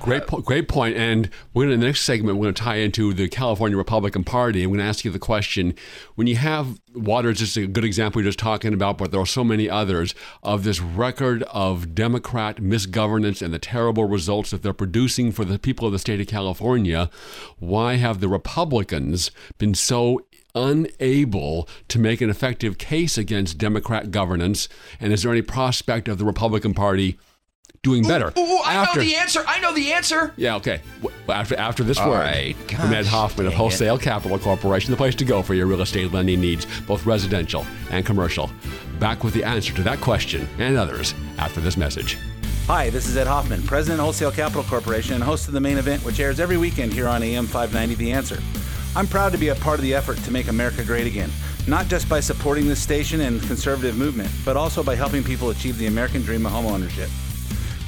Great, 0.00 0.26
po- 0.26 0.40
great 0.40 0.68
point. 0.68 0.96
And 0.96 1.28
we're 1.52 1.64
going 1.64 1.68
to, 1.70 1.74
in 1.74 1.80
the 1.80 1.86
next 1.86 2.02
segment, 2.02 2.38
we're 2.38 2.44
going 2.44 2.54
to 2.54 2.62
tie 2.62 2.76
into 2.76 3.12
the 3.12 3.28
California 3.28 3.76
Republican 3.76 4.24
Party. 4.24 4.62
I'm 4.62 4.70
going 4.70 4.78
to 4.78 4.84
ask 4.84 5.04
you 5.04 5.10
the 5.10 5.18
question: 5.18 5.74
When 6.14 6.26
you 6.26 6.36
have 6.36 6.80
water, 6.94 7.30
is 7.30 7.38
just 7.38 7.56
a 7.56 7.66
good 7.66 7.84
example 7.84 8.20
you're 8.22 8.28
just 8.28 8.38
talking 8.38 8.72
about, 8.72 8.98
but 8.98 9.10
there 9.10 9.20
are 9.20 9.26
so 9.26 9.44
many 9.44 9.68
others 9.68 10.14
of 10.42 10.64
this 10.64 10.80
record 10.80 11.42
of 11.44 11.94
Democrat 11.94 12.56
misgovernance 12.56 13.42
and 13.42 13.52
the 13.52 13.58
terrible 13.58 14.04
results 14.04 14.50
that 14.50 14.62
they're 14.62 14.72
producing 14.72 15.32
for 15.32 15.44
the 15.44 15.58
people 15.58 15.86
of 15.86 15.92
the 15.92 15.98
state 15.98 16.20
of 16.20 16.26
California. 16.26 17.10
Why 17.58 17.96
have 17.96 18.20
the 18.20 18.28
Republicans 18.28 19.30
been 19.58 19.74
so 19.74 20.24
unable 20.54 21.68
to 21.88 21.98
make 21.98 22.20
an 22.20 22.30
effective 22.30 22.78
case 22.78 23.18
against 23.18 23.58
Democrat 23.58 24.10
governance? 24.10 24.68
And 25.00 25.12
is 25.12 25.22
there 25.22 25.32
any 25.32 25.42
prospect 25.42 26.08
of 26.08 26.18
the 26.18 26.24
Republican 26.24 26.74
Party? 26.74 27.18
Doing 27.82 28.02
better. 28.02 28.32
Ooh, 28.36 28.40
ooh, 28.40 28.58
I 28.58 28.74
after, 28.74 29.00
know 29.00 29.04
the 29.06 29.16
answer. 29.16 29.44
I 29.46 29.60
know 29.60 29.72
the 29.74 29.92
answer. 29.92 30.32
Yeah, 30.36 30.56
okay. 30.56 30.80
After 31.28 31.56
after 31.56 31.84
this 31.84 31.98
All 31.98 32.10
word 32.10 32.18
right. 32.18 32.56
from 32.70 32.92
Ed 32.92 33.06
Hoffman 33.06 33.46
of 33.46 33.54
Wholesale 33.54 33.96
it. 33.96 34.02
Capital 34.02 34.38
Corporation, 34.38 34.90
the 34.90 34.96
place 34.96 35.14
to 35.16 35.24
go 35.24 35.42
for 35.42 35.54
your 35.54 35.66
real 35.66 35.82
estate 35.82 36.12
lending 36.12 36.40
needs, 36.40 36.66
both 36.82 37.06
residential 37.06 37.66
and 37.90 38.04
commercial. 38.04 38.50
Back 38.98 39.24
with 39.24 39.34
the 39.34 39.44
answer 39.44 39.72
to 39.74 39.82
that 39.82 40.00
question 40.00 40.48
and 40.58 40.76
others 40.76 41.14
after 41.38 41.60
this 41.60 41.76
message. 41.76 42.18
Hi, 42.66 42.90
this 42.90 43.06
is 43.06 43.16
Ed 43.16 43.26
Hoffman, 43.26 43.62
President 43.62 43.98
of 43.98 44.04
Wholesale 44.04 44.30
Capital 44.30 44.62
Corporation 44.62 45.14
and 45.14 45.24
host 45.24 45.48
of 45.48 45.54
the 45.54 45.60
main 45.60 45.78
event, 45.78 46.04
which 46.04 46.20
airs 46.20 46.38
every 46.38 46.58
weekend 46.58 46.92
here 46.92 47.08
on 47.08 47.22
AM 47.22 47.46
590 47.46 47.94
The 47.94 48.12
Answer. 48.12 48.38
I'm 48.94 49.06
proud 49.06 49.32
to 49.32 49.38
be 49.38 49.48
a 49.48 49.54
part 49.54 49.78
of 49.78 49.82
the 49.82 49.94
effort 49.94 50.18
to 50.18 50.30
make 50.30 50.48
America 50.48 50.84
great 50.84 51.06
again, 51.06 51.30
not 51.66 51.86
just 51.86 52.08
by 52.10 52.20
supporting 52.20 52.68
this 52.68 52.82
station 52.82 53.22
and 53.22 53.40
conservative 53.42 53.96
movement, 53.96 54.30
but 54.44 54.56
also 54.56 54.82
by 54.82 54.96
helping 54.96 55.24
people 55.24 55.48
achieve 55.48 55.78
the 55.78 55.86
American 55.86 56.20
dream 56.20 56.44
of 56.44 56.52
homeownership. 56.52 57.08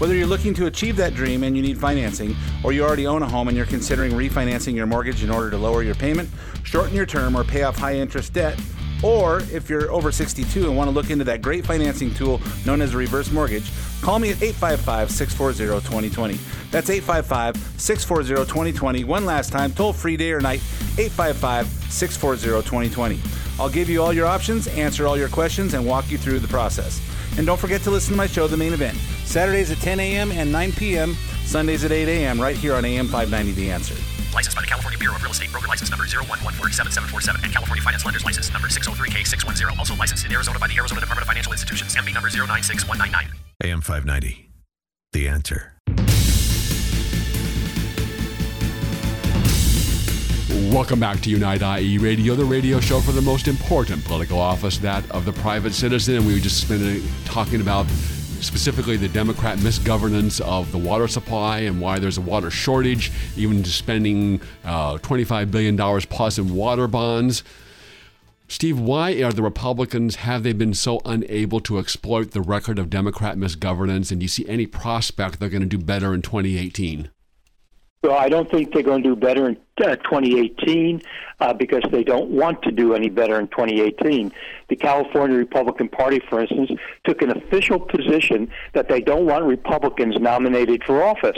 Whether 0.01 0.15
you're 0.15 0.27
looking 0.27 0.55
to 0.55 0.65
achieve 0.65 0.97
that 0.97 1.13
dream 1.13 1.43
and 1.43 1.55
you 1.55 1.61
need 1.61 1.77
financing, 1.77 2.35
or 2.65 2.73
you 2.73 2.83
already 2.83 3.07
own 3.07 3.23
a 3.23 3.29
home 3.29 3.49
and 3.49 3.57
you're 3.57 3.67
considering 3.67 4.13
refinancing 4.13 4.75
your 4.75 4.87
mortgage 4.87 5.23
in 5.23 5.31
order 5.31 5.51
to 5.51 5.59
lower 5.59 5.83
your 5.83 5.95
payment, 5.95 6.31
shorten 6.65 6.97
your 6.97 7.05
term, 7.05 7.37
or 7.37 7.45
pay 7.45 7.65
off 7.65 7.77
high 7.77 7.97
interest 7.97 8.33
debt, 8.33 8.59
or 9.03 9.41
if 9.53 9.69
you're 9.69 9.93
over 9.93 10.11
62 10.11 10.67
and 10.67 10.75
want 10.75 10.89
to 10.89 10.95
look 10.95 11.11
into 11.11 11.25
that 11.25 11.43
great 11.43 11.67
financing 11.67 12.15
tool 12.15 12.41
known 12.65 12.81
as 12.81 12.95
a 12.95 12.97
reverse 12.97 13.31
mortgage, 13.31 13.71
call 14.01 14.19
me 14.19 14.31
at 14.31 14.43
855 14.43 15.11
640 15.11 15.87
2020. 15.87 16.39
That's 16.71 16.89
855 16.89 17.59
640 17.79 18.51
2020. 18.51 19.05
One 19.05 19.27
last 19.27 19.53
time, 19.53 19.71
toll 19.71 19.93
free 19.93 20.17
day 20.17 20.33
or 20.33 20.41
night, 20.41 20.63
855 20.97 21.67
640 21.67 22.67
2020. 22.67 23.21
I'll 23.59 23.69
give 23.69 23.91
you 23.91 24.03
all 24.03 24.15
your 24.15 24.27
options, 24.27 24.67
answer 24.69 25.07
all 25.07 25.19
your 25.19 25.29
questions, 25.29 25.75
and 25.75 25.85
walk 25.85 26.11
you 26.11 26.17
through 26.17 26.39
the 26.39 26.49
process. 26.49 27.03
And 27.37 27.47
don't 27.47 27.59
forget 27.59 27.83
to 27.83 27.91
listen 27.91 28.13
to 28.13 28.17
my 28.17 28.27
show, 28.27 28.47
The 28.47 28.57
Main 28.57 28.73
Event, 28.73 28.97
Saturdays 29.25 29.71
at 29.71 29.79
10 29.79 30.01
a.m. 30.01 30.33
and 30.33 30.51
9 30.51 30.73
p.m., 30.73 31.15
Sundays 31.45 31.85
at 31.85 31.93
8 31.93 32.09
a.m., 32.09 32.41
right 32.41 32.57
here 32.57 32.75
on 32.75 32.85
AM 32.85 33.07
590 33.07 33.53
The 33.53 33.71
Answer. 33.71 33.95
Licensed 34.35 34.57
by 34.57 34.63
the 34.63 34.69
California 34.69 34.99
Bureau 34.99 35.17
of 35.17 35.23
Real 35.23 35.33
Estate, 35.33 35.51
broker 35.51 35.67
license 35.69 35.91
number 35.91 36.05
011477747 36.05 37.43
and 37.43 37.53
California 37.53 37.83
Finance 37.83 38.05
Lenders 38.05 38.25
license 38.25 38.53
number 38.53 38.69
603K610. 38.69 39.79
Also 39.79 39.97
licensed 39.97 40.25
in 40.25 40.33
Arizona 40.33 40.59
by 40.59 40.69
the 40.69 40.77
Arizona 40.77 41.01
Department 41.01 41.23
of 41.23 41.29
Financial 41.29 41.53
Institutions, 41.53 41.95
MB 41.97 42.15
number 42.15 42.29
096199. 42.29 43.33
AM 43.65 43.81
590, 43.81 44.51
The 45.13 45.29
Answer. 45.29 45.80
Welcome 50.51 50.99
back 50.99 51.21
to 51.21 51.31
Unite 51.31 51.63
IE 51.63 51.99
Radio, 51.99 52.35
the 52.35 52.45
radio 52.45 52.81
show 52.81 53.01
for 53.01 53.13
the 53.13 53.23
most 53.23 53.47
important 53.47 54.05
political 54.05 54.41
office, 54.41 54.79
that 54.79 55.09
of 55.13 55.25
the 55.25 55.33
private 55.33 55.73
citizen. 55.73 56.17
And 56.17 56.27
we've 56.27 56.43
just 56.43 56.69
been 56.69 57.03
talking 57.25 57.61
about 57.61 57.87
specifically 58.41 58.97
the 58.97 59.09
Democrat 59.09 59.59
misgovernance 59.59 60.41
of 60.41 60.73
the 60.73 60.79
water 60.79 61.07
supply 61.07 61.61
and 61.61 61.81
why 61.81 62.01
there's 62.01 62.19
a 62.19 62.21
water 62.21 62.51
shortage, 62.51 63.13
even 63.37 63.65
spending 63.65 64.41
uh, 64.65 64.95
$25 64.99 65.53
billion 65.53 65.77
plus 65.77 66.37
in 66.37 66.53
water 66.53 66.89
bonds. 66.89 67.45
Steve, 68.49 68.81
why 68.81 69.13
are 69.23 69.33
the 69.33 69.45
Republicans, 69.45 70.17
have 70.17 70.43
they 70.43 70.53
been 70.53 70.75
so 70.75 71.01
unable 71.05 71.61
to 71.61 71.79
exploit 71.79 72.33
the 72.33 72.41
record 72.41 72.81
of 72.81 72.91
Democrat 72.91 73.37
misgovernance? 73.37 74.11
And 74.11 74.19
do 74.19 74.25
you 74.25 74.29
see 74.29 74.49
any 74.49 74.67
prospect 74.67 75.39
they're 75.39 75.49
going 75.49 75.63
to 75.63 75.69
do 75.69 75.79
better 75.79 76.13
in 76.13 76.23
2018? 76.23 77.09
Well, 78.03 78.17
I 78.17 78.31
don't 78.31 78.51
think 78.51 78.73
they're 78.73 78.83
going 78.83 79.03
to 79.03 79.11
do 79.11 79.15
better 79.15 79.47
in 79.47 79.59
uh, 79.85 79.97
2018 79.97 81.03
uh, 81.39 81.53
because 81.53 81.83
they 81.91 82.03
don't 82.03 82.31
want 82.31 82.63
to 82.63 82.73
do 82.73 82.95
any 82.95 83.11
better 83.11 83.39
in 83.39 83.49
2018. 83.49 84.33
The 84.71 84.77
California 84.77 85.37
Republican 85.37 85.91
Party, 85.91 86.19
for 86.31 86.41
instance, 86.41 86.71
took 87.05 87.21
an 87.21 87.31
official 87.31 87.79
position 87.79 88.51
that 88.73 88.89
they 88.89 89.03
don't 89.03 89.27
want 89.27 89.45
Republicans 89.45 90.17
nominated 90.19 90.83
for 90.85 91.03
office. 91.03 91.37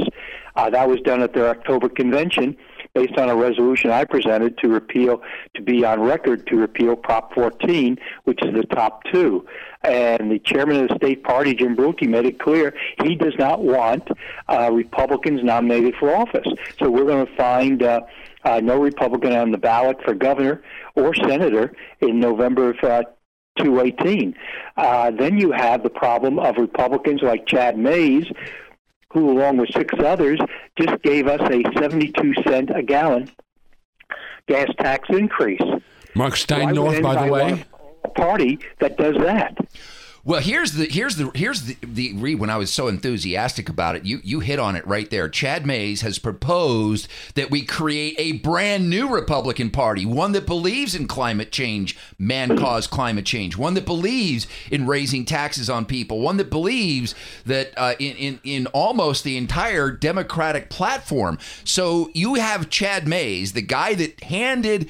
Uh, 0.54 0.70
that 0.70 0.88
was 0.88 1.00
done 1.00 1.20
at 1.20 1.34
their 1.34 1.48
October 1.48 1.88
convention 1.88 2.56
based 2.94 3.18
on 3.18 3.28
a 3.28 3.34
resolution 3.34 3.90
I 3.90 4.04
presented 4.04 4.56
to 4.58 4.68
repeal, 4.68 5.20
to 5.56 5.62
be 5.62 5.84
on 5.84 6.00
record 6.00 6.46
to 6.46 6.56
repeal 6.56 6.94
Prop 6.94 7.34
14, 7.34 7.98
which 8.22 8.38
is 8.44 8.54
the 8.54 8.64
top 8.64 9.02
two. 9.10 9.46
And 9.84 10.30
the 10.30 10.38
chairman 10.38 10.82
of 10.82 10.88
the 10.88 10.96
state 10.96 11.24
party, 11.24 11.54
Jim 11.54 11.76
Brulte, 11.76 12.08
made 12.08 12.26
it 12.26 12.38
clear 12.38 12.74
he 13.02 13.14
does 13.14 13.34
not 13.38 13.62
want 13.62 14.08
uh, 14.48 14.70
Republicans 14.72 15.42
nominated 15.42 15.94
for 15.98 16.14
office. 16.14 16.46
So 16.78 16.90
we're 16.90 17.04
going 17.04 17.26
to 17.26 17.36
find 17.36 17.82
uh, 17.82 18.02
uh, 18.44 18.60
no 18.60 18.80
Republican 18.80 19.32
on 19.32 19.50
the 19.50 19.58
ballot 19.58 19.98
for 20.04 20.14
governor 20.14 20.62
or 20.94 21.14
senator 21.14 21.72
in 22.00 22.20
November 22.20 22.70
of 22.70 22.78
uh, 22.84 23.02
218. 23.58 24.34
Uh, 24.76 25.10
then 25.10 25.38
you 25.38 25.52
have 25.52 25.82
the 25.82 25.90
problem 25.90 26.38
of 26.38 26.56
Republicans 26.56 27.22
like 27.22 27.46
Chad 27.46 27.76
Mayes, 27.76 28.30
who, 29.12 29.30
along 29.30 29.58
with 29.58 29.70
six 29.72 29.92
others, 29.98 30.40
just 30.78 31.02
gave 31.02 31.26
us 31.26 31.40
a 31.50 31.62
72 31.78 32.34
cent 32.44 32.70
a 32.74 32.82
gallon 32.82 33.30
gas 34.48 34.68
tax 34.78 35.08
increase. 35.10 35.60
Marc 36.14 36.34
Steinorth, 36.34 37.02
by 37.02 37.24
the 37.24 37.32
way. 37.32 37.64
Party 38.14 38.58
that 38.78 38.96
does 38.96 39.16
that. 39.16 39.56
Well, 40.24 40.40
here's 40.40 40.74
the 40.74 40.84
here's 40.84 41.16
the 41.16 41.32
here's 41.34 41.62
the, 41.62 41.76
the 41.82 42.12
read 42.12 42.38
when 42.38 42.48
I 42.48 42.56
was 42.56 42.72
so 42.72 42.86
enthusiastic 42.86 43.68
about 43.68 43.96
it. 43.96 44.04
You 44.04 44.20
you 44.22 44.38
hit 44.38 44.60
on 44.60 44.76
it 44.76 44.86
right 44.86 45.10
there. 45.10 45.28
Chad 45.28 45.66
Mayes 45.66 46.02
has 46.02 46.20
proposed 46.20 47.08
that 47.34 47.50
we 47.50 47.62
create 47.62 48.14
a 48.18 48.38
brand 48.38 48.88
new 48.88 49.12
Republican 49.12 49.70
Party, 49.70 50.06
one 50.06 50.30
that 50.30 50.46
believes 50.46 50.94
in 50.94 51.08
climate 51.08 51.50
change, 51.50 51.98
man-caused 52.20 52.88
climate 52.88 53.26
change, 53.26 53.56
one 53.56 53.74
that 53.74 53.84
believes 53.84 54.46
in 54.70 54.86
raising 54.86 55.24
taxes 55.24 55.68
on 55.68 55.86
people, 55.86 56.20
one 56.20 56.36
that 56.36 56.50
believes 56.50 57.16
that 57.44 57.72
uh, 57.76 57.94
in, 57.98 58.14
in 58.14 58.40
in 58.44 58.66
almost 58.68 59.24
the 59.24 59.36
entire 59.36 59.90
Democratic 59.90 60.70
platform. 60.70 61.36
So 61.64 62.12
you 62.14 62.34
have 62.34 62.70
Chad 62.70 63.08
Mayes, 63.08 63.54
the 63.54 63.60
guy 63.62 63.94
that 63.94 64.22
handed 64.22 64.88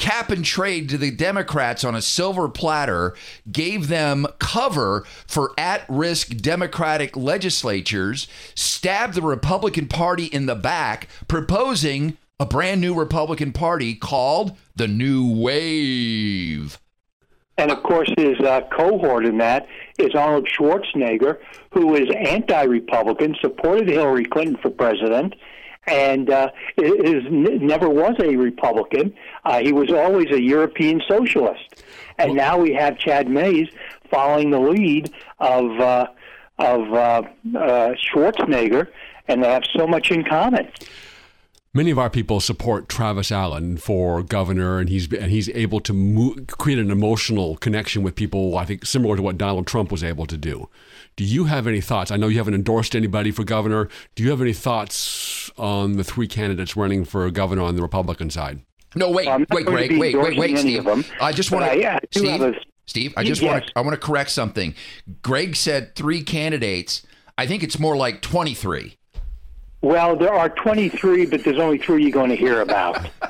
cap 0.00 0.30
and 0.30 0.44
trade 0.44 0.88
to 0.88 0.98
the 0.98 1.10
Democrats 1.10 1.84
on 1.84 1.94
a 1.94 2.00
silver 2.00 2.48
platter, 2.48 3.14
gave 3.52 3.88
them 3.88 4.26
cover 4.38 5.04
for 5.26 5.52
at 5.58 5.84
risk 5.88 6.38
Democratic 6.38 7.16
legislatures, 7.16 8.26
stabbed 8.54 9.14
the 9.14 9.22
Republican 9.22 9.86
Party 9.86 10.24
in 10.24 10.46
the 10.46 10.54
back, 10.54 11.06
proposing 11.28 12.16
a 12.40 12.46
brand 12.46 12.80
new 12.80 12.94
Republican 12.94 13.52
Party 13.52 13.94
called 13.94 14.56
the 14.74 14.88
New 14.88 15.30
Wave. 15.30 16.78
And 17.58 17.70
of 17.70 17.82
course, 17.82 18.10
his 18.16 18.40
uh, 18.40 18.62
cohort 18.74 19.26
in 19.26 19.36
that 19.36 19.66
is 19.98 20.14
Arnold 20.14 20.48
Schwarzenegger, 20.48 21.36
who 21.72 21.94
is 21.94 22.08
anti 22.16 22.62
Republican, 22.62 23.36
supported 23.38 23.86
Hillary 23.86 24.24
Clinton 24.24 24.56
for 24.62 24.70
president, 24.70 25.34
and 25.86 26.30
uh, 26.30 26.50
is 26.76 27.24
never 27.30 27.88
was 27.88 28.14
a 28.22 28.36
Republican. 28.36 29.14
Uh, 29.44 29.60
he 29.60 29.72
was 29.72 29.90
always 29.90 30.30
a 30.30 30.40
European 30.40 31.00
socialist, 31.08 31.82
and 32.18 32.34
now 32.34 32.58
we 32.58 32.72
have 32.74 32.98
Chad 32.98 33.28
Mayes 33.28 33.68
following 34.10 34.50
the 34.50 34.60
lead 34.60 35.12
of 35.38 35.80
uh, 35.80 36.06
of 36.58 36.92
uh, 36.92 37.22
uh, 37.56 37.94
Schwarzenegger, 37.94 38.88
and 39.28 39.42
they 39.42 39.48
have 39.48 39.64
so 39.76 39.86
much 39.86 40.10
in 40.10 40.24
common. 40.24 40.70
Many 41.72 41.92
of 41.92 42.00
our 42.00 42.10
people 42.10 42.40
support 42.40 42.88
Travis 42.88 43.30
Allen 43.30 43.76
for 43.76 44.24
governor, 44.24 44.80
and 44.80 44.88
he's 44.88 45.12
and 45.12 45.30
he's 45.30 45.48
able 45.50 45.78
to 45.80 45.92
move, 45.92 46.48
create 46.48 46.80
an 46.80 46.90
emotional 46.90 47.56
connection 47.58 48.02
with 48.02 48.16
people. 48.16 48.58
I 48.58 48.64
think 48.64 48.84
similar 48.84 49.14
to 49.14 49.22
what 49.22 49.38
Donald 49.38 49.68
Trump 49.68 49.92
was 49.92 50.02
able 50.02 50.26
to 50.26 50.36
do. 50.36 50.68
Do 51.14 51.22
you 51.22 51.44
have 51.44 51.68
any 51.68 51.80
thoughts? 51.80 52.10
I 52.10 52.16
know 52.16 52.26
you 52.26 52.38
haven't 52.38 52.54
endorsed 52.54 52.96
anybody 52.96 53.30
for 53.30 53.44
governor. 53.44 53.88
Do 54.16 54.24
you 54.24 54.30
have 54.30 54.40
any 54.40 54.52
thoughts 54.52 55.48
on 55.56 55.92
the 55.92 56.02
three 56.02 56.26
candidates 56.26 56.74
running 56.76 57.04
for 57.04 57.30
governor 57.30 57.62
on 57.62 57.76
the 57.76 57.82
Republican 57.82 58.30
side? 58.30 58.62
No, 58.96 59.08
wait, 59.08 59.28
I'm 59.28 59.46
wait, 59.52 59.64
Greg, 59.66 59.90
be 59.90 59.98
wait, 60.00 60.16
wait, 60.18 60.36
wait, 60.36 60.58
Steve. 60.58 60.88
I 61.20 61.30
just 61.30 61.52
want 61.52 61.64
I- 61.66 61.68
I 61.68 61.74
to, 62.10 62.20
do 62.20 62.26
have 62.26 62.40
Steve. 62.40 62.54
a- 62.54 62.60
Steve, 62.86 63.14
I 63.16 63.22
just 63.22 63.40
Yes. 63.42 63.48
want 63.52 63.66
to, 63.66 63.72
I 63.76 63.80
want 63.82 63.92
to 63.94 64.04
correct 64.04 64.30
something. 64.30 64.74
Greg 65.22 65.54
said 65.54 65.94
three 65.94 66.24
candidates. 66.24 67.06
I 67.38 67.46
think 67.46 67.62
it's 67.62 67.78
more 67.78 67.96
like 67.96 68.20
twenty-three. 68.22 68.96
Well, 69.82 70.16
there 70.16 70.32
are 70.32 70.48
23, 70.50 71.26
but 71.26 71.42
there's 71.42 71.58
only 71.58 71.78
three 71.78 72.02
you're 72.02 72.12
going 72.12 72.30
to 72.30 72.36
hear 72.36 72.60
about. 72.60 73.08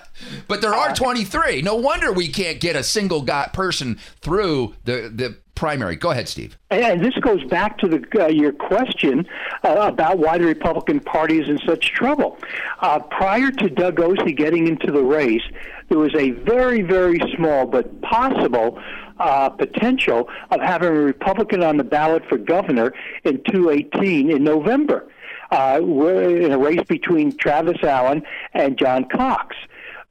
But 0.49 0.61
there 0.61 0.75
are 0.75 0.95
23. 0.95 1.63
No 1.63 1.77
wonder 1.77 2.13
we 2.13 2.29
can't 2.29 2.61
get 2.61 2.77
a 2.77 2.83
single 2.83 3.23
guy 3.23 3.49
person 3.55 3.99
through 4.21 4.75
the 4.85 5.11
the 5.13 5.37
primary. 5.55 5.95
Go 5.95 6.11
ahead, 6.11 6.27
Steve. 6.27 6.57
And 6.71 7.05
this 7.05 7.15
goes 7.17 7.45
back 7.45 7.77
to 7.79 7.87
the, 7.89 8.03
uh, 8.19 8.29
your 8.29 8.51
question 8.51 9.27
uh, 9.63 9.91
about 9.93 10.19
why 10.19 10.39
the 10.39 10.47
Republican 10.47 11.01
Party 11.01 11.39
is 11.39 11.51
in 11.51 11.59
such 11.67 11.93
trouble. 11.93 12.39
Uh, 12.81 12.99
prior 12.99 13.51
to 13.51 13.69
Doug 13.69 14.01
Ose 14.01 14.17
getting 14.37 14.67
into 14.67 14.91
the 14.91 15.03
race, 15.03 15.43
there 15.91 15.99
was 15.99 16.15
a 16.15 16.31
very, 16.31 16.81
very 16.81 17.21
small 17.37 17.67
but 17.67 18.01
possible 18.01 18.79
uh, 19.19 19.51
potential 19.51 20.31
of 20.51 20.61
having 20.63 20.89
a 20.89 20.93
Republican 20.93 21.63
on 21.63 21.77
the 21.77 21.85
ballot 21.85 22.25
for 22.27 22.39
governor 22.39 22.95
in 23.25 23.43
218 23.45 24.31
in 24.31 24.43
November. 24.43 25.09
Uh, 25.51 25.81
in 25.83 26.53
a 26.53 26.59
race 26.59 26.85
between 26.89 27.37
Travis 27.37 27.83
Allen 27.83 28.23
and 28.55 28.79
John 28.79 29.05
Cox. 29.09 29.57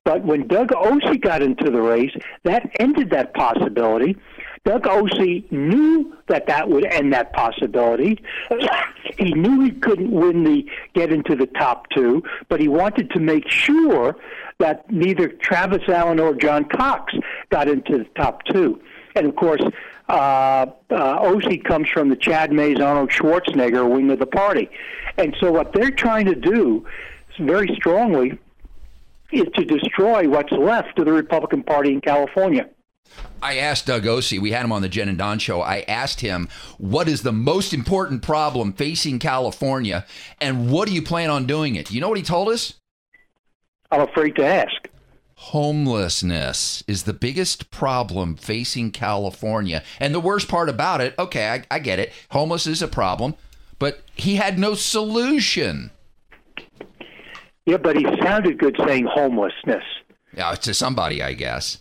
But 0.03 0.25
when 0.25 0.47
Doug 0.47 0.71
Ose 0.75 1.17
got 1.21 1.41
into 1.41 1.69
the 1.69 1.81
race, 1.81 2.11
that 2.43 2.69
ended 2.79 3.11
that 3.11 3.33
possibility. 3.33 4.17
Doug 4.65 4.87
Ose 4.87 5.43
knew 5.51 6.15
that 6.27 6.47
that 6.47 6.69
would 6.69 6.85
end 6.85 7.13
that 7.13 7.31
possibility. 7.33 8.21
he 9.17 9.33
knew 9.33 9.61
he 9.61 9.71
couldn't 9.71 10.11
win 10.11 10.43
the 10.43 10.65
get 10.93 11.11
into 11.11 11.35
the 11.35 11.45
top 11.45 11.89
two, 11.89 12.23
but 12.49 12.59
he 12.59 12.67
wanted 12.67 13.09
to 13.11 13.19
make 13.19 13.49
sure 13.49 14.15
that 14.59 14.89
neither 14.91 15.27
Travis 15.27 15.87
Allen 15.87 16.19
or 16.19 16.33
John 16.35 16.65
Cox 16.65 17.13
got 17.49 17.67
into 17.67 17.99
the 17.99 18.07
top 18.15 18.43
two. 18.45 18.81
And 19.15 19.25
of 19.27 19.35
course, 19.35 19.61
uh, 20.09 20.65
uh, 20.89 21.17
Ose 21.19 21.59
comes 21.65 21.87
from 21.89 22.09
the 22.09 22.15
Chad 22.15 22.51
Mayes 22.51 22.79
Arnold 22.79 23.11
Schwarzenegger 23.11 23.89
wing 23.89 24.09
of 24.11 24.19
the 24.19 24.25
party. 24.25 24.69
And 25.19 25.35
so 25.41 25.51
what 25.51 25.73
they're 25.73 25.91
trying 25.91 26.25
to 26.27 26.35
do 26.35 26.87
very 27.39 27.67
strongly 27.75 28.39
is 29.33 29.45
to 29.55 29.65
destroy 29.65 30.29
what's 30.29 30.51
left 30.53 30.97
of 30.97 31.05
the 31.05 31.11
Republican 31.11 31.61
Party 31.61 31.91
in 31.91 31.99
California. 31.99 32.69
I 33.41 33.57
asked 33.57 33.85
Doug 33.85 34.07
Ose, 34.07 34.31
we 34.31 34.51
had 34.51 34.63
him 34.63 34.71
on 34.71 34.81
the 34.81 34.87
Jen 34.87 35.09
and 35.09 35.17
Don 35.17 35.39
show. 35.39 35.61
I 35.61 35.81
asked 35.89 36.21
him, 36.21 36.47
what 36.77 37.09
is 37.09 37.23
the 37.23 37.33
most 37.33 37.73
important 37.73 38.21
problem 38.21 38.71
facing 38.71 39.19
California 39.19 40.05
and 40.39 40.71
what 40.71 40.87
do 40.87 40.93
you 40.93 41.01
plan 41.01 41.29
on 41.29 41.45
doing 41.45 41.75
it? 41.75 41.91
You 41.91 41.99
know 41.99 42.07
what 42.07 42.17
he 42.17 42.23
told 42.23 42.47
us? 42.47 42.75
I'm 43.91 44.01
afraid 44.01 44.35
to 44.37 44.45
ask. 44.45 44.87
Homelessness 45.35 46.83
is 46.87 47.03
the 47.03 47.13
biggest 47.13 47.71
problem 47.71 48.35
facing 48.35 48.91
California. 48.91 49.83
And 49.99 50.13
the 50.13 50.19
worst 50.19 50.47
part 50.47 50.69
about 50.69 51.01
it, 51.01 51.13
okay, 51.19 51.49
I, 51.49 51.63
I 51.75 51.79
get 51.79 51.99
it. 51.99 52.13
Homeless 52.31 52.67
is 52.67 52.81
a 52.81 52.87
problem, 52.87 53.35
but 53.79 54.01
he 54.15 54.35
had 54.35 54.59
no 54.59 54.75
solution. 54.75 55.91
Yeah, 57.65 57.77
but 57.77 57.95
he 57.95 58.05
sounded 58.21 58.57
good 58.57 58.75
saying 58.85 59.07
homelessness. 59.11 59.83
Yeah, 60.35 60.53
to 60.55 60.73
somebody, 60.73 61.23
I 61.23 61.33
guess. 61.33 61.79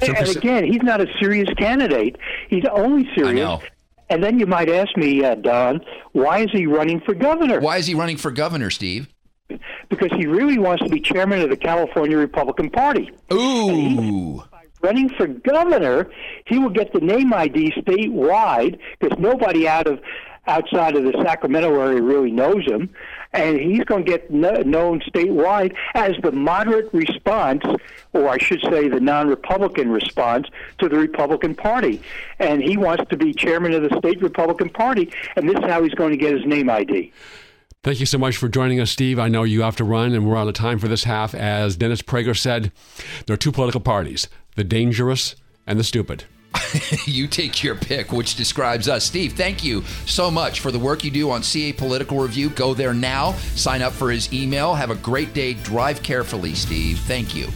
And, 0.00 0.16
and 0.16 0.28
again, 0.28 0.64
he's 0.64 0.82
not 0.82 1.00
a 1.00 1.06
serious 1.20 1.48
candidate. 1.58 2.16
He's 2.48 2.64
only 2.70 3.08
serious. 3.14 3.34
know. 3.34 3.62
And 4.10 4.24
then 4.24 4.38
you 4.38 4.46
might 4.46 4.70
ask 4.70 4.96
me, 4.96 5.22
uh, 5.22 5.34
Don, 5.34 5.80
why 6.12 6.40
is 6.40 6.50
he 6.52 6.66
running 6.66 7.00
for 7.00 7.14
governor? 7.14 7.60
Why 7.60 7.76
is 7.76 7.86
he 7.86 7.94
running 7.94 8.16
for 8.16 8.30
governor, 8.30 8.70
Steve? 8.70 9.08
Because 9.90 10.10
he 10.16 10.26
really 10.26 10.58
wants 10.58 10.82
to 10.82 10.88
be 10.88 11.00
chairman 11.00 11.42
of 11.42 11.50
the 11.50 11.56
California 11.56 12.16
Republican 12.16 12.70
Party. 12.70 13.10
Ooh. 13.32 14.42
Running 14.80 15.10
for 15.10 15.26
governor, 15.26 16.10
he 16.46 16.58
will 16.58 16.70
get 16.70 16.92
the 16.92 17.00
name 17.00 17.34
ID 17.34 17.72
statewide 17.72 18.78
because 18.98 19.18
nobody 19.18 19.66
out 19.66 19.86
of 19.86 20.00
outside 20.48 20.96
of 20.96 21.04
the 21.04 21.12
Sacramento 21.22 21.78
area 21.80 22.02
really 22.02 22.32
knows 22.32 22.64
him, 22.64 22.90
and 23.32 23.60
he's 23.60 23.84
going 23.84 24.04
to 24.04 24.10
get 24.10 24.30
kno- 24.30 24.62
known 24.62 25.00
statewide 25.00 25.76
as 25.94 26.16
the 26.22 26.32
moderate 26.32 26.92
response, 26.92 27.62
or 28.12 28.28
I 28.28 28.38
should 28.38 28.60
say, 28.62 28.88
the 28.88 29.00
non-Republican 29.00 29.90
response 29.90 30.48
to 30.78 30.88
the 30.88 30.96
Republican 30.96 31.54
Party. 31.54 32.02
And 32.38 32.62
he 32.62 32.76
wants 32.76 33.04
to 33.10 33.16
be 33.16 33.32
chairman 33.32 33.72
of 33.74 33.88
the 33.88 33.96
state 33.98 34.20
Republican 34.22 34.70
Party, 34.70 35.12
and 35.36 35.48
this 35.48 35.56
is 35.56 35.64
how 35.64 35.82
he's 35.82 35.94
going 35.94 36.10
to 36.10 36.16
get 36.16 36.34
his 36.34 36.46
name 36.46 36.70
ID. 36.70 37.12
Thank 37.84 38.00
you 38.00 38.06
so 38.06 38.18
much 38.18 38.36
for 38.36 38.48
joining 38.48 38.80
us, 38.80 38.90
Steve. 38.90 39.18
I 39.18 39.28
know 39.28 39.44
you 39.44 39.62
have 39.62 39.76
to 39.76 39.84
run, 39.84 40.12
and 40.12 40.26
we're 40.26 40.36
out 40.36 40.48
of 40.48 40.54
time 40.54 40.78
for 40.78 40.88
this 40.88 41.04
half. 41.04 41.34
As 41.34 41.76
Dennis 41.76 42.02
Prager 42.02 42.36
said, 42.36 42.72
there 43.26 43.34
are 43.34 43.38
two 43.38 43.52
political 43.52 43.80
parties 43.80 44.28
the 44.56 44.64
dangerous 44.64 45.36
and 45.66 45.78
the 45.78 45.84
stupid. 45.84 46.24
you 47.06 47.26
take 47.26 47.62
your 47.62 47.74
pick, 47.74 48.12
which 48.12 48.34
describes 48.34 48.88
us. 48.88 49.04
Steve, 49.04 49.32
thank 49.32 49.64
you 49.64 49.82
so 50.06 50.30
much 50.30 50.60
for 50.60 50.70
the 50.70 50.78
work 50.78 51.04
you 51.04 51.10
do 51.10 51.30
on 51.30 51.42
CA 51.42 51.72
Political 51.72 52.18
Review. 52.18 52.50
Go 52.50 52.74
there 52.74 52.94
now, 52.94 53.32
sign 53.54 53.82
up 53.82 53.92
for 53.92 54.10
his 54.10 54.32
email. 54.32 54.74
Have 54.74 54.90
a 54.90 54.96
great 54.96 55.34
day. 55.34 55.54
Drive 55.54 56.02
carefully, 56.02 56.54
Steve. 56.54 56.98
Thank 57.00 57.34
you. 57.34 57.48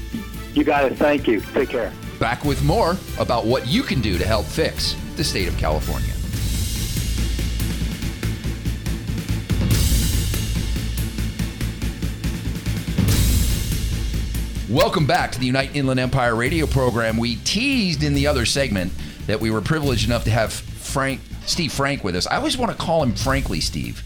You 0.55 0.65
got 0.65 0.85
it. 0.85 0.97
Thank 0.97 1.27
you. 1.27 1.41
Take 1.41 1.71
care. 1.71 1.93
Back 2.19 2.45
with 2.45 2.62
more 2.62 2.97
about 3.19 3.47
what 3.47 3.67
you 3.67 3.83
can 3.83 4.01
do 4.01 4.19
to 4.19 4.27
help 4.27 4.47
fix 4.47 4.95
the 5.17 5.25
state 5.25 5.49
of 5.49 5.57
California. 5.59 6.12
Welcome 14.73 15.05
back 15.05 15.33
to 15.33 15.39
the 15.39 15.45
Unite 15.45 15.77
Inland 15.77 16.01
Empire 16.01 16.35
radio 16.35 16.67
program. 16.67 17.19
We 17.19 17.37
teased 17.37 18.03
in 18.03 18.15
the 18.15 18.27
other 18.27 18.47
segment 18.47 18.91
that 19.27 19.39
we 19.39 19.51
were 19.51 19.61
privileged 19.61 20.07
enough 20.07 20.25
to 20.25 20.31
have 20.31 20.51
Frank, 20.51 21.21
Steve 21.45 21.71
Frank, 21.71 22.03
with 22.03 22.17
us. 22.17 22.27
I 22.27 22.37
always 22.37 22.57
want 22.57 22.73
to 22.73 22.79
call 22.79 23.03
him 23.03 23.15
Frankly 23.15 23.61
Steve. 23.61 24.03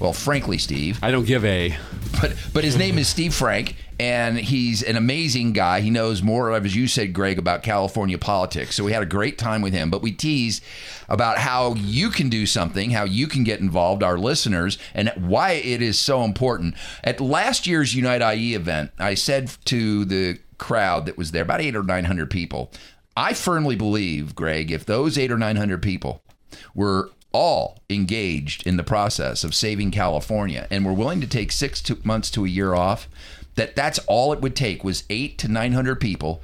Well, 0.00 0.14
frankly, 0.14 0.56
Steve. 0.56 0.98
I 1.02 1.10
don't 1.10 1.26
give 1.26 1.44
a. 1.44 1.76
But 2.18 2.34
but 2.54 2.64
his 2.64 2.78
name 2.78 2.96
is 2.96 3.08
Steve 3.08 3.34
Frank, 3.34 3.76
and 3.98 4.38
he's 4.38 4.82
an 4.82 4.96
amazing 4.96 5.52
guy. 5.52 5.80
He 5.80 5.90
knows 5.90 6.22
more, 6.22 6.52
as 6.52 6.76
you 6.76 6.86
said, 6.86 7.12
Greg, 7.12 7.38
about 7.38 7.62
California 7.62 8.18
politics. 8.18 8.76
So 8.76 8.84
we 8.84 8.92
had 8.92 9.02
a 9.02 9.06
great 9.06 9.38
time 9.38 9.62
with 9.62 9.72
him. 9.72 9.90
But 9.90 10.02
we 10.02 10.12
teased 10.12 10.62
about 11.08 11.38
how 11.38 11.74
you 11.74 12.10
can 12.10 12.28
do 12.28 12.46
something, 12.46 12.90
how 12.90 13.04
you 13.04 13.26
can 13.26 13.44
get 13.44 13.60
involved, 13.60 14.02
our 14.02 14.18
listeners, 14.18 14.78
and 14.92 15.10
why 15.16 15.52
it 15.52 15.80
is 15.80 15.98
so 15.98 16.24
important. 16.24 16.74
At 17.04 17.20
last 17.20 17.66
year's 17.66 17.94
Unite 17.94 18.36
IE 18.36 18.54
event, 18.54 18.90
I 18.98 19.14
said 19.14 19.50
to 19.66 20.04
the 20.04 20.38
crowd 20.58 21.06
that 21.06 21.18
was 21.18 21.32
there, 21.32 21.42
about 21.42 21.60
eight 21.60 21.76
or 21.76 21.82
nine 21.82 22.04
hundred 22.04 22.30
people, 22.30 22.70
I 23.16 23.32
firmly 23.32 23.76
believe, 23.76 24.34
Greg, 24.34 24.70
if 24.70 24.84
those 24.84 25.16
eight 25.16 25.32
or 25.32 25.38
nine 25.38 25.56
hundred 25.56 25.80
people 25.80 26.22
were 26.74 27.10
all 27.32 27.82
engaged 27.90 28.66
in 28.66 28.78
the 28.78 28.82
process 28.82 29.44
of 29.44 29.54
saving 29.54 29.90
California 29.90 30.66
and 30.70 30.86
were 30.86 30.92
willing 30.92 31.20
to 31.20 31.26
take 31.26 31.52
six 31.52 31.82
to 31.82 31.98
months 32.02 32.30
to 32.30 32.44
a 32.46 32.48
year 32.48 32.74
off, 32.74 33.08
that 33.56 33.76
that's 33.76 33.98
all 34.06 34.32
it 34.32 34.40
would 34.40 34.56
take 34.56 34.84
was 34.84 35.04
eight 35.10 35.38
to 35.38 35.48
900 35.48 35.96
people 35.96 36.42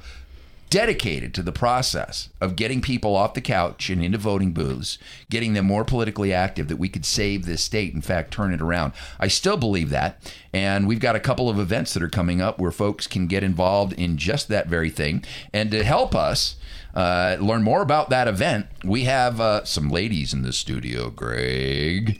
dedicated 0.73 1.35
to 1.35 1.43
the 1.43 1.51
process 1.51 2.29
of 2.41 2.55
getting 2.55 2.81
people 2.81 3.15
off 3.15 3.35
the 3.35 3.41
couch 3.41 3.91
and 3.91 4.03
into 4.03 4.17
voting 4.17 4.53
booths, 4.53 4.97
getting 5.29 5.53
them 5.53 5.67
more 5.67 5.85
politically 5.85 6.33
active, 6.33 6.67
that 6.67 6.77
we 6.77 6.89
could 6.89 7.05
save 7.05 7.45
this 7.45 7.63
state, 7.63 7.93
in 7.93 8.01
fact, 8.01 8.33
turn 8.33 8.51
it 8.51 8.59
around. 8.59 8.91
I 9.19 9.27
still 9.27 9.55
believe 9.55 9.91
that. 9.91 10.33
And 10.51 10.87
we've 10.87 10.99
got 10.99 11.15
a 11.15 11.19
couple 11.19 11.47
of 11.47 11.59
events 11.59 11.93
that 11.93 12.01
are 12.01 12.09
coming 12.09 12.41
up 12.41 12.57
where 12.57 12.71
folks 12.71 13.05
can 13.05 13.27
get 13.27 13.43
involved 13.43 13.93
in 13.93 14.17
just 14.17 14.47
that 14.47 14.65
very 14.65 14.89
thing. 14.89 15.23
And 15.53 15.69
to 15.69 15.83
help 15.83 16.15
us, 16.15 16.55
uh, 16.95 17.37
learn 17.39 17.61
more 17.61 17.83
about 17.83 18.09
that 18.09 18.27
event, 18.27 18.65
we 18.83 19.03
have 19.03 19.39
uh, 19.39 19.65
some 19.65 19.89
ladies 19.89 20.33
in 20.33 20.41
the 20.41 20.51
studio, 20.51 21.11
Greg. 21.11 22.19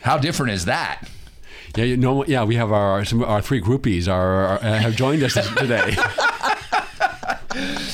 How 0.00 0.16
different 0.16 0.52
is 0.52 0.64
that? 0.64 1.10
Yeah, 1.76 1.84
you 1.84 1.96
know, 1.98 2.24
yeah, 2.24 2.42
we 2.44 2.56
have 2.56 2.72
our 2.72 3.04
some, 3.04 3.22
our 3.22 3.42
three 3.42 3.60
groupies 3.60 4.08
are, 4.08 4.46
are 4.46 4.58
have 4.58 4.96
joined 4.96 5.22
us 5.22 5.34
today. 5.58 5.94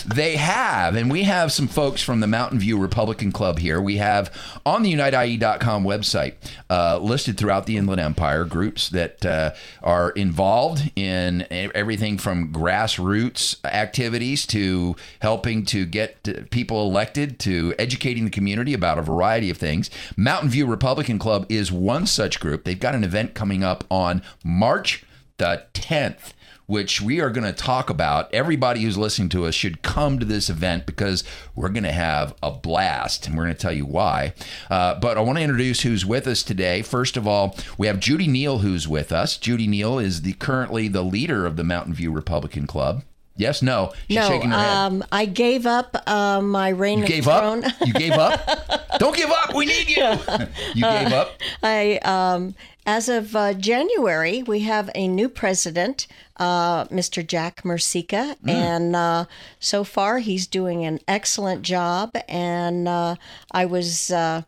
They 0.05 0.37
have, 0.37 0.97
and 0.97 1.11
we 1.11 1.23
have 1.23 1.53
some 1.53 1.69
folks 1.69 2.03
from 2.03 2.21
the 2.21 2.27
Mountain 2.27 2.59
View 2.59 2.77
Republican 2.77 3.31
Club 3.31 3.61
here. 3.61 3.81
We 3.81 3.99
have 3.99 4.35
on 4.67 4.83
the 4.83 4.93
UniteIE.com 4.93 5.85
website 5.85 6.35
uh, 6.69 6.99
listed 6.99 7.39
throughout 7.39 7.67
the 7.67 7.77
Inland 7.77 8.01
Empire 8.01 8.45
groups 8.45 8.89
that 8.89 9.25
uh, 9.25 9.53
are 9.83 10.11
involved 10.11 10.91
in 10.97 11.47
everything 11.51 12.19
from 12.19 12.53
grassroots 12.53 13.65
activities 13.65 14.47
to 14.47 14.97
helping 15.21 15.65
to 15.67 15.87
get 15.87 16.51
people 16.51 16.85
elected 16.85 17.39
to 17.41 17.75
educating 17.79 18.25
the 18.25 18.31
community 18.31 18.75
about 18.75 18.99
a 18.99 19.03
variety 19.03 19.49
of 19.49 19.59
things. 19.59 19.91
Mountain 20.17 20.51
View 20.51 20.67
Republican 20.67 21.19
Club 21.21 21.47
is 21.49 21.71
one 21.71 22.07
such 22.07 22.41
group. 22.41 22.65
They've 22.65 22.79
got 22.79 22.97
an 22.97 23.05
event 23.05 23.35
coming 23.35 23.63
up 23.63 23.85
on 23.91 24.23
March 24.45 25.05
the 25.39 25.65
10th 25.75 26.33
which 26.67 27.01
we 27.03 27.21
are 27.21 27.31
going 27.31 27.45
to 27.47 27.53
talk 27.53 27.91
about. 27.91 28.33
Everybody 28.33 28.83
who's 28.83 28.97
listening 28.97 29.29
to 29.31 29.45
us 29.47 29.55
should 29.55 29.83
come 29.83 30.19
to 30.19 30.25
this 30.25 30.49
event 30.49 30.87
because 30.87 31.25
we're 31.55 31.69
going 31.69 31.83
to 31.85 31.93
have 31.93 32.35
a 32.43 32.51
blast, 32.51 33.27
and 33.27 33.37
we're 33.37 33.45
going 33.45 33.55
to 33.57 33.61
tell 33.61 33.73
you 33.73 33.87
why. 33.87 34.35
Uh, 34.71 34.95
but 34.99 35.19
I 35.19 35.21
want 35.21 35.39
to 35.39 35.43
introduce 35.45 35.83
who's 35.83 36.07
with 36.07 36.27
us 36.27 36.43
today. 36.43 36.83
First 36.83 37.17
of 37.17 37.27
all, 37.27 37.57
we 37.79 37.87
have 37.87 38.01
Judy 38.01 38.29
Neal 38.29 38.59
who's 38.59 38.87
with 38.89 39.13
us. 39.13 39.37
Judy 39.37 39.67
Neal 39.67 39.99
is 39.99 40.23
the 40.23 40.33
currently 40.35 40.89
the 40.89 41.03
leader 41.03 41.47
of 41.47 41.57
the 41.57 41.65
Mountain 41.65 41.95
View 41.95 42.11
Republican 42.13 42.67
Club. 42.67 43.03
Yes, 43.35 43.63
no, 43.63 43.95
she's 44.09 44.17
no, 44.19 44.29
shaking 44.29 44.51
her 44.51 44.59
head. 44.59 44.69
um, 44.77 45.05
I 45.11 45.25
gave 45.25 45.65
up 45.65 45.97
uh, 46.07 46.43
my 46.43 46.69
reign 46.69 46.99
You 46.99 47.05
of 47.05 47.09
gave 47.09 47.25
throne. 47.25 47.65
up. 47.65 47.73
You 47.83 47.95
gave 47.95 48.13
up. 48.13 48.47
Don't 48.99 49.17
give 49.17 49.31
up. 49.31 49.55
We 49.55 49.65
need 49.65 49.89
you. 49.89 50.05
you 50.75 50.83
gave 50.83 51.13
up. 51.15 51.31
I, 51.63 51.97
um, 52.05 52.55
as 52.87 53.09
of 53.09 53.37
uh, 53.37 53.55
January, 53.55 54.43
we 54.43 54.61
have 54.61 54.91
a 54.95 55.07
new 55.07 55.29
president, 55.29 56.07
uh, 56.37 56.85
Mr. 56.87 57.27
Jack 57.27 57.63
Mercica, 57.63 58.37
Mm. 58.45 58.51
and 58.51 58.97
uh, 58.97 59.25
so 59.61 59.85
far 59.85 60.19
he's 60.19 60.47
doing 60.47 60.85
an 60.85 60.99
excellent 61.07 61.63
job. 61.63 62.11
And 62.29 62.89
uh, 62.89 63.17
I 63.53 63.67
was, 63.67 64.11
uh, 64.11 64.43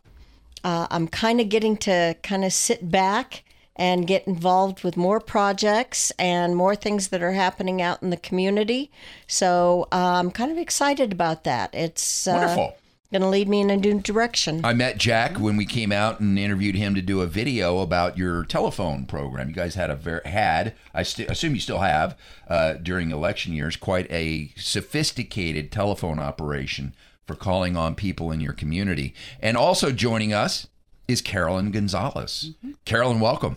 uh, 0.63 0.87
I'm 0.91 1.07
kind 1.07 1.39
of 1.39 1.49
getting 1.49 1.77
to 1.77 2.15
kind 2.23 2.43
of 2.43 2.51
sit 2.51 2.91
back 2.91 3.43
and 3.77 4.07
get 4.07 4.25
involved 4.25 4.83
with 4.83 4.95
more 4.95 5.19
projects 5.19 6.09
and 6.17 6.55
more 6.55 6.75
things 6.77 7.09
that 7.09 7.21
are 7.21 7.33
happening 7.33 7.81
out 7.81 8.01
in 8.01 8.09
the 8.09 8.17
community. 8.17 8.89
So 9.27 9.87
uh, 9.91 10.15
I'm 10.19 10.31
kind 10.31 10.49
of 10.51 10.57
excited 10.57 11.11
about 11.11 11.43
that. 11.43 11.73
It's 11.73 12.25
uh, 12.25 12.33
Wonderful. 12.33 12.77
Going 13.15 13.21
to 13.21 13.29
lead 13.29 13.47
me 13.47 13.61
in 13.61 13.69
a 13.69 13.77
new 13.77 14.01
direction. 14.01 14.59
I 14.65 14.73
met 14.73 14.97
Jack 14.97 15.37
when 15.37 15.55
we 15.55 15.65
came 15.65 15.93
out 15.93 16.19
and 16.19 16.37
interviewed 16.37 16.75
him 16.75 16.95
to 16.95 17.01
do 17.01 17.21
a 17.21 17.25
video 17.25 17.79
about 17.79 18.17
your 18.17 18.43
telephone 18.43 19.05
program. 19.05 19.47
You 19.47 19.55
guys 19.55 19.75
had 19.75 19.89
a 19.89 19.95
very 19.95 20.19
had 20.25 20.73
I 20.93 21.03
st- 21.03 21.31
assume 21.31 21.53
you 21.53 21.61
still 21.61 21.79
have 21.79 22.17
uh, 22.49 22.73
during 22.73 23.11
election 23.11 23.53
years 23.53 23.77
quite 23.77 24.11
a 24.11 24.51
sophisticated 24.57 25.71
telephone 25.71 26.19
operation 26.19 26.93
for 27.25 27.35
calling 27.35 27.77
on 27.77 27.95
people 27.95 28.33
in 28.33 28.41
your 28.41 28.51
community. 28.51 29.13
And 29.39 29.55
also 29.55 29.93
joining 29.93 30.33
us 30.33 30.67
is 31.07 31.21
Carolyn 31.21 31.71
Gonzalez. 31.71 32.51
Carolyn, 32.83 33.21
welcome. 33.21 33.55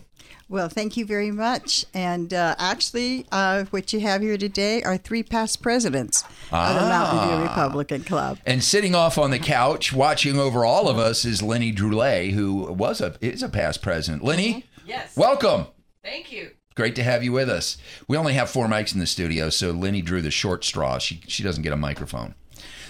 Well, 0.49 0.67
thank 0.67 0.97
you 0.97 1.05
very 1.05 1.29
much. 1.29 1.85
And 1.93 2.33
uh, 2.33 2.55
actually, 2.57 3.27
uh, 3.31 3.65
what 3.65 3.93
you 3.93 3.99
have 3.99 4.21
here 4.23 4.35
today 4.35 4.81
are 4.81 4.97
three 4.97 5.21
past 5.21 5.61
presidents 5.61 6.23
of 6.51 6.73
the 6.73 6.81
Mountain 6.81 7.29
View 7.29 7.43
Republican 7.47 8.03
Club. 8.03 8.39
And 8.47 8.63
sitting 8.63 8.95
off 8.95 9.19
on 9.19 9.29
the 9.29 9.37
couch, 9.37 9.93
watching 9.93 10.39
over 10.39 10.65
all 10.65 10.89
of 10.89 10.97
us, 10.97 11.23
is 11.23 11.43
Lenny 11.43 11.71
Droulet, 11.71 12.31
who 12.31 12.73
was 12.73 12.99
a 12.99 13.15
is 13.21 13.43
a 13.43 13.49
past 13.49 13.83
president. 13.83 14.23
Lenny, 14.23 14.65
Yes. 14.87 15.15
welcome. 15.15 15.67
Thank 16.03 16.31
you. 16.31 16.49
Great 16.73 16.95
to 16.95 17.03
have 17.03 17.23
you 17.23 17.31
with 17.31 17.49
us. 17.49 17.77
We 18.07 18.17
only 18.17 18.33
have 18.33 18.49
four 18.49 18.65
mics 18.67 18.91
in 18.93 18.99
the 18.99 19.05
studio, 19.05 19.49
so 19.51 19.69
Lenny 19.71 20.01
drew 20.01 20.21
the 20.21 20.31
short 20.31 20.63
straw. 20.65 20.97
She 20.97 21.21
she 21.27 21.43
doesn't 21.43 21.61
get 21.61 21.73
a 21.73 21.77
microphone. 21.77 22.33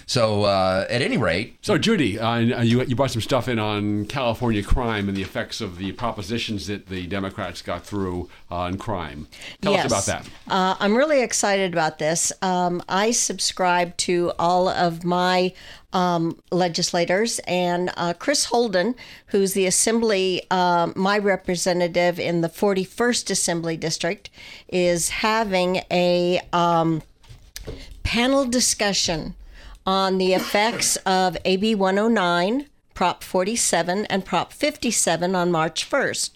So 0.09 0.45
uh, 0.45 0.87
at 0.89 1.03
any 1.03 1.17
rate, 1.17 1.59
So, 1.61 1.77
Judy, 1.77 2.17
uh, 2.17 2.63
you, 2.63 2.81
you 2.81 2.95
brought 2.95 3.11
some 3.11 3.21
stuff 3.21 3.47
in 3.47 3.59
on 3.59 4.07
California 4.07 4.63
crime 4.63 5.07
and 5.07 5.15
the 5.15 5.21
effects 5.21 5.61
of 5.61 5.77
the 5.77 5.91
propositions 5.91 6.65
that 6.65 6.87
the 6.87 7.05
Democrats 7.05 7.61
got 7.61 7.85
through 7.85 8.27
on 8.49 8.79
crime. 8.79 9.27
Tell 9.61 9.75
us 9.75 9.85
about 9.85 10.05
that. 10.07 10.27
Uh, 10.47 10.75
I'm 10.79 10.95
really 10.95 11.21
excited 11.21 11.73
about 11.73 11.99
this. 11.99 12.33
Um, 12.41 12.81
I 12.89 13.11
subscribe 13.11 13.95
to 13.97 14.31
all 14.39 14.67
of 14.67 15.03
my 15.03 15.53
um, 15.93 16.41
legislators, 16.51 17.37
and 17.45 17.91
uh, 17.95 18.13
Chris 18.13 18.45
Holden, 18.45 18.95
who's 19.27 19.53
the 19.53 19.67
Assembly, 19.67 20.41
um 20.49 20.93
my 20.95 21.19
representative 21.19 22.19
in 22.19 22.41
the 22.41 22.49
41st 22.49 23.29
Assembly 23.29 23.77
District, 23.77 24.31
is 24.69 25.09
having 25.09 25.83
a 25.91 26.41
um, 26.51 27.03
panel 28.01 28.45
discussion 28.45 29.35
on 29.85 30.17
the 30.17 30.33
effects 30.33 30.95
of 30.97 31.37
AB 31.45 31.75
109, 31.75 32.67
Prop 32.93 33.23
47, 33.23 34.05
and 34.07 34.25
Prop 34.25 34.51
57 34.51 35.35
on 35.35 35.51
March 35.51 35.89
1st. 35.89 36.31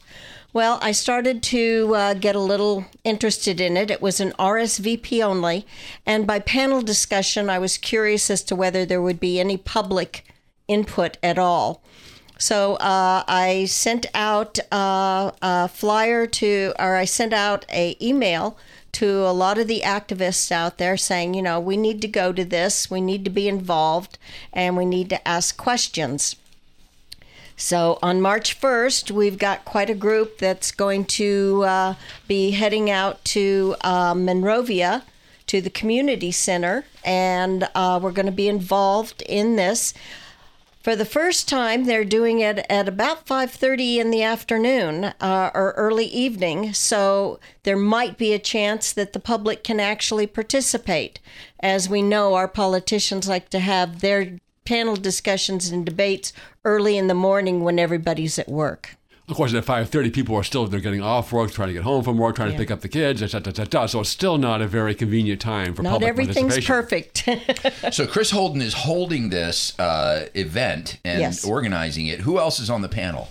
Well, 0.54 0.78
I 0.82 0.92
started 0.92 1.42
to 1.44 1.96
uh, 1.96 2.14
get 2.14 2.36
a 2.36 2.40
little 2.40 2.86
interested 3.04 3.60
in 3.60 3.76
it. 3.76 3.90
It 3.90 4.02
was 4.02 4.20
an 4.20 4.34
RSVP 4.38 5.24
only, 5.24 5.66
and 6.06 6.28
by 6.28 6.40
panel 6.40 6.82
discussion, 6.84 7.50
I 7.50 7.58
was 7.58 7.78
curious 7.78 8.30
as 8.30 8.44
to 8.44 8.56
whether 8.56 8.86
there 8.86 9.02
would 9.02 9.20
be 9.20 9.40
any 9.40 9.58
public 9.58 10.26
input 10.68 11.18
at 11.24 11.40
all. 11.40 11.84
So 12.38 12.76
uh, 12.76 13.24
I 13.28 13.66
sent 13.66 14.06
out 14.14 14.60
uh, 14.72 15.32
a 15.42 15.68
flyer 15.70 16.28
to, 16.28 16.74
or 16.78 16.96
I 16.96 17.06
sent 17.06 17.34
out 17.34 17.66
a 17.72 17.96
email 18.02 18.58
to 18.94 19.26
a 19.26 19.34
lot 19.34 19.58
of 19.58 19.68
the 19.68 19.82
activists 19.82 20.52
out 20.52 20.78
there 20.78 20.98
saying, 20.98 21.34
you 21.34 21.42
know, 21.42 21.60
we 21.60 21.78
need 21.78 22.02
to 22.02 22.08
go 22.08 22.32
to 22.32 22.46
this, 22.46 22.90
we 22.90 23.02
need 23.02 23.24
to 23.26 23.30
be 23.30 23.48
involved, 23.48 24.18
and 24.52 24.78
we 24.78 24.86
need 24.86 25.10
to 25.10 25.28
ask 25.28 25.58
questions. 25.58 26.36
So 27.56 28.00
on 28.02 28.22
March 28.22 28.60
1st, 28.60 29.12
we've 29.12 29.38
got 29.38 29.66
quite 29.66 29.90
a 29.90 29.96
group 29.96 30.40
that's 30.40 30.72
going 30.72 31.06
to 31.06 31.64
uh, 31.66 31.96
be 32.28 32.52
heading 32.52 32.90
out 32.90 33.24
to 33.26 33.76
uh, 33.82 34.14
Monrovia 34.16 35.04
to 35.48 35.62
the 35.62 35.70
community 35.70 36.32
center, 36.32 36.86
and 37.04 37.68
uh, 37.76 38.00
we're 38.02 38.12
going 38.12 38.26
to 38.26 38.32
be 38.32 38.48
involved 38.48 39.22
in 39.24 39.56
this. 39.56 39.94
For 40.84 40.98
the 40.98 41.06
first 41.06 41.48
time, 41.48 41.86
they're 41.86 42.04
doing 42.04 42.42
it 42.42 42.66
at 42.70 42.90
about 42.90 43.26
5:30 43.26 44.00
in 44.00 44.12
the 44.12 44.22
afternoon 44.22 45.14
uh, 45.22 45.50
or 45.56 45.72
early 45.78 46.08
evening, 46.08 46.74
so 46.74 47.40
there 47.64 47.78
might 47.78 48.18
be 48.18 48.34
a 48.34 48.38
chance 48.38 48.92
that 48.92 49.14
the 49.14 49.20
public 49.22 49.64
can 49.64 49.80
actually 49.80 50.28
participate. 50.28 51.22
As 51.62 51.88
we 51.88 52.02
know, 52.02 52.34
our 52.34 52.50
politicians 52.50 53.30
like 53.30 53.48
to 53.52 53.60
have 53.60 54.02
their 54.02 54.40
panel 54.66 54.98
discussions 54.98 55.70
and 55.70 55.86
debates 55.86 56.34
early 56.66 56.98
in 56.98 57.08
the 57.08 57.14
morning 57.14 57.64
when 57.64 57.80
everybody's 57.80 58.38
at 58.38 58.50
work. 58.50 58.98
Of 59.30 59.38
course, 59.38 59.54
at 59.54 59.64
5:30, 59.64 60.12
people 60.14 60.36
are 60.36 60.44
still 60.44 60.68
they're 60.68 60.82
getting 60.82 61.02
off 61.02 61.32
work, 61.32 61.52
trying 61.52 61.70
to 61.70 61.74
get 61.74 61.84
home 61.84 62.04
from 62.04 62.18
work, 62.18 62.36
trying 62.36 62.52
to 62.52 62.58
pick 62.58 62.70
up 62.70 62.82
the 62.82 62.90
kids, 62.90 63.22
et 63.24 63.28
cetera, 63.32 63.52
et 63.52 63.56
cetera. 63.56 63.88
So 63.88 64.02
it's 64.02 64.10
still 64.10 64.38
not 64.38 64.62
a 64.62 64.68
very 64.68 64.94
convenient 64.94 65.40
time 65.40 65.74
for 65.74 65.82
Not 65.82 65.92
public 65.94 66.10
everything's 66.10 66.66
perfect. 66.66 67.28
So 67.94 68.06
Chris 68.06 68.32
Holden 68.32 68.62
is 68.62 68.74
holding 68.74 69.30
this 69.30 69.78
uh, 69.80 70.28
event 70.36 70.98
and 71.06 71.22
Yes. 71.22 71.46
organizing 71.46 72.08
it. 72.08 72.20
Who 72.22 72.38
else 72.38 72.60
is 72.60 72.70
on 72.70 72.82
the 72.82 72.90
panel? 72.90 73.30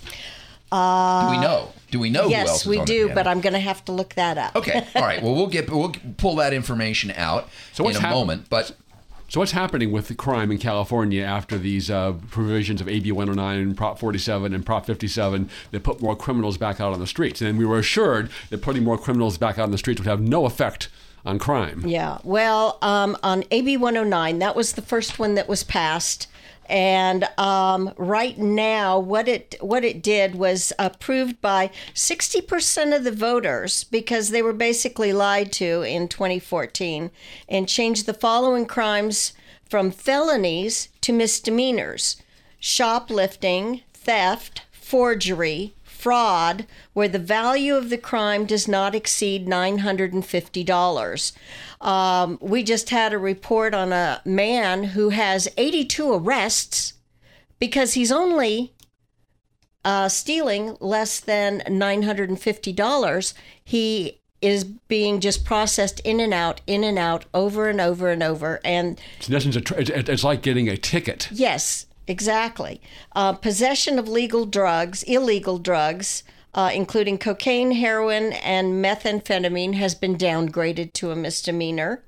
Uh, 0.70 1.26
do 1.26 1.36
we 1.36 1.42
know? 1.42 1.72
Do 1.90 1.98
we 2.00 2.08
know 2.08 2.28
who 2.28 2.34
else 2.34 2.48
yes, 2.48 2.60
is 2.62 2.66
we 2.66 2.78
on 2.78 2.86
the 2.86 2.92
do, 2.92 3.00
panel? 3.08 3.14
but 3.14 3.26
I'm 3.26 3.40
going 3.42 3.52
to 3.52 3.58
have 3.60 3.84
to 3.84 3.92
look 3.92 4.14
that 4.14 4.38
up. 4.38 4.56
Okay, 4.56 4.86
all 4.96 5.02
right. 5.02 5.22
Well, 5.22 5.34
we'll 5.34 5.46
get 5.48 5.68
we'll 5.70 5.92
pull 6.16 6.36
that 6.36 6.54
information 6.54 7.10
out 7.14 7.50
So 7.74 7.86
in 7.86 7.96
a 7.96 8.00
hap- 8.00 8.12
moment. 8.14 8.46
But 8.48 8.74
So 9.32 9.40
what's 9.40 9.52
happening 9.52 9.92
with 9.92 10.08
the 10.08 10.14
crime 10.14 10.52
in 10.52 10.58
California 10.58 11.24
after 11.24 11.56
these 11.56 11.90
uh, 11.90 12.12
provisions 12.30 12.82
of 12.82 12.88
AB 12.90 13.12
109, 13.12 13.74
Prop 13.74 13.98
47, 13.98 14.52
and 14.52 14.66
Prop 14.66 14.84
57 14.84 15.48
that 15.70 15.82
put 15.82 16.02
more 16.02 16.14
criminals 16.14 16.58
back 16.58 16.82
out 16.82 16.92
on 16.92 17.00
the 17.00 17.06
streets? 17.06 17.40
And 17.40 17.58
we 17.58 17.64
were 17.64 17.78
assured 17.78 18.28
that 18.50 18.60
putting 18.60 18.84
more 18.84 18.98
criminals 18.98 19.38
back 19.38 19.58
out 19.58 19.62
on 19.62 19.70
the 19.70 19.78
streets 19.78 19.98
would 20.02 20.06
have 20.06 20.20
no 20.20 20.44
effect 20.44 20.90
on 21.24 21.38
crime. 21.38 21.82
Yeah. 21.86 22.18
Well, 22.24 22.76
um, 22.82 23.16
on 23.22 23.44
AB 23.50 23.78
109, 23.78 24.38
that 24.40 24.54
was 24.54 24.74
the 24.74 24.82
first 24.82 25.18
one 25.18 25.34
that 25.36 25.48
was 25.48 25.64
passed. 25.64 26.26
And 26.66 27.28
um, 27.38 27.92
right 27.96 28.38
now, 28.38 28.98
what 28.98 29.28
it 29.28 29.56
what 29.60 29.84
it 29.84 30.02
did 30.02 30.34
was 30.36 30.72
approved 30.78 31.40
by 31.40 31.70
60% 31.94 32.96
of 32.96 33.04
the 33.04 33.12
voters 33.12 33.84
because 33.84 34.30
they 34.30 34.42
were 34.42 34.52
basically 34.52 35.12
lied 35.12 35.52
to 35.52 35.82
in 35.82 36.08
2014, 36.08 37.10
and 37.48 37.68
changed 37.68 38.06
the 38.06 38.14
following 38.14 38.66
crimes 38.66 39.32
from 39.68 39.90
felonies 39.90 40.88
to 41.02 41.12
misdemeanors: 41.12 42.16
shoplifting, 42.58 43.82
theft, 43.92 44.62
forgery, 44.70 45.74
fraud, 46.02 46.66
where 46.94 47.06
the 47.06 47.18
value 47.18 47.76
of 47.76 47.88
the 47.88 47.96
crime 47.96 48.44
does 48.44 48.66
not 48.66 48.92
exceed 48.92 49.46
$950. 49.46 51.32
Um, 51.82 52.38
we 52.40 52.62
just 52.62 52.90
had 52.90 53.12
a 53.12 53.18
report 53.18 53.74
on 53.74 53.92
a 53.92 54.22
man 54.24 54.84
who 54.84 55.08
has 55.10 55.48
82 55.56 56.12
arrests 56.14 56.94
because 57.58 57.94
he's 57.94 58.12
only 58.12 58.72
uh, 59.84 60.08
stealing 60.08 60.76
less 60.80 61.18
than 61.20 61.60
$950. 61.66 63.34
He 63.64 64.20
is 64.40 64.64
being 64.64 65.20
just 65.20 65.44
processed 65.44 66.00
in 66.00 66.18
and 66.20 66.32
out, 66.34 66.60
in 66.66 66.82
and 66.84 66.98
out, 66.98 67.24
over 67.34 67.68
and 67.68 67.80
over 67.80 68.08
and 68.10 68.22
over. 68.22 68.60
And 68.64 69.00
It's 69.18 69.28
in 69.28 69.34
essence, 69.34 69.56
it's- 69.56 70.08
it's 70.08 70.24
like 70.24 70.42
getting 70.42 70.68
a 70.68 70.76
ticket. 70.76 71.28
Yes, 71.30 71.86
exactly. 72.08 72.80
Uh, 73.14 73.32
possession 73.34 73.98
of 73.98 74.08
legal 74.08 74.46
drugs, 74.46 75.02
illegal 75.04 75.58
drugs, 75.58 76.22
uh, 76.54 76.70
including 76.74 77.18
cocaine, 77.18 77.72
heroin, 77.72 78.32
and 78.34 78.84
methamphetamine, 78.84 79.74
has 79.74 79.94
been 79.94 80.16
downgraded 80.16 80.92
to 80.94 81.10
a 81.10 81.16
misdemeanor. 81.16 82.02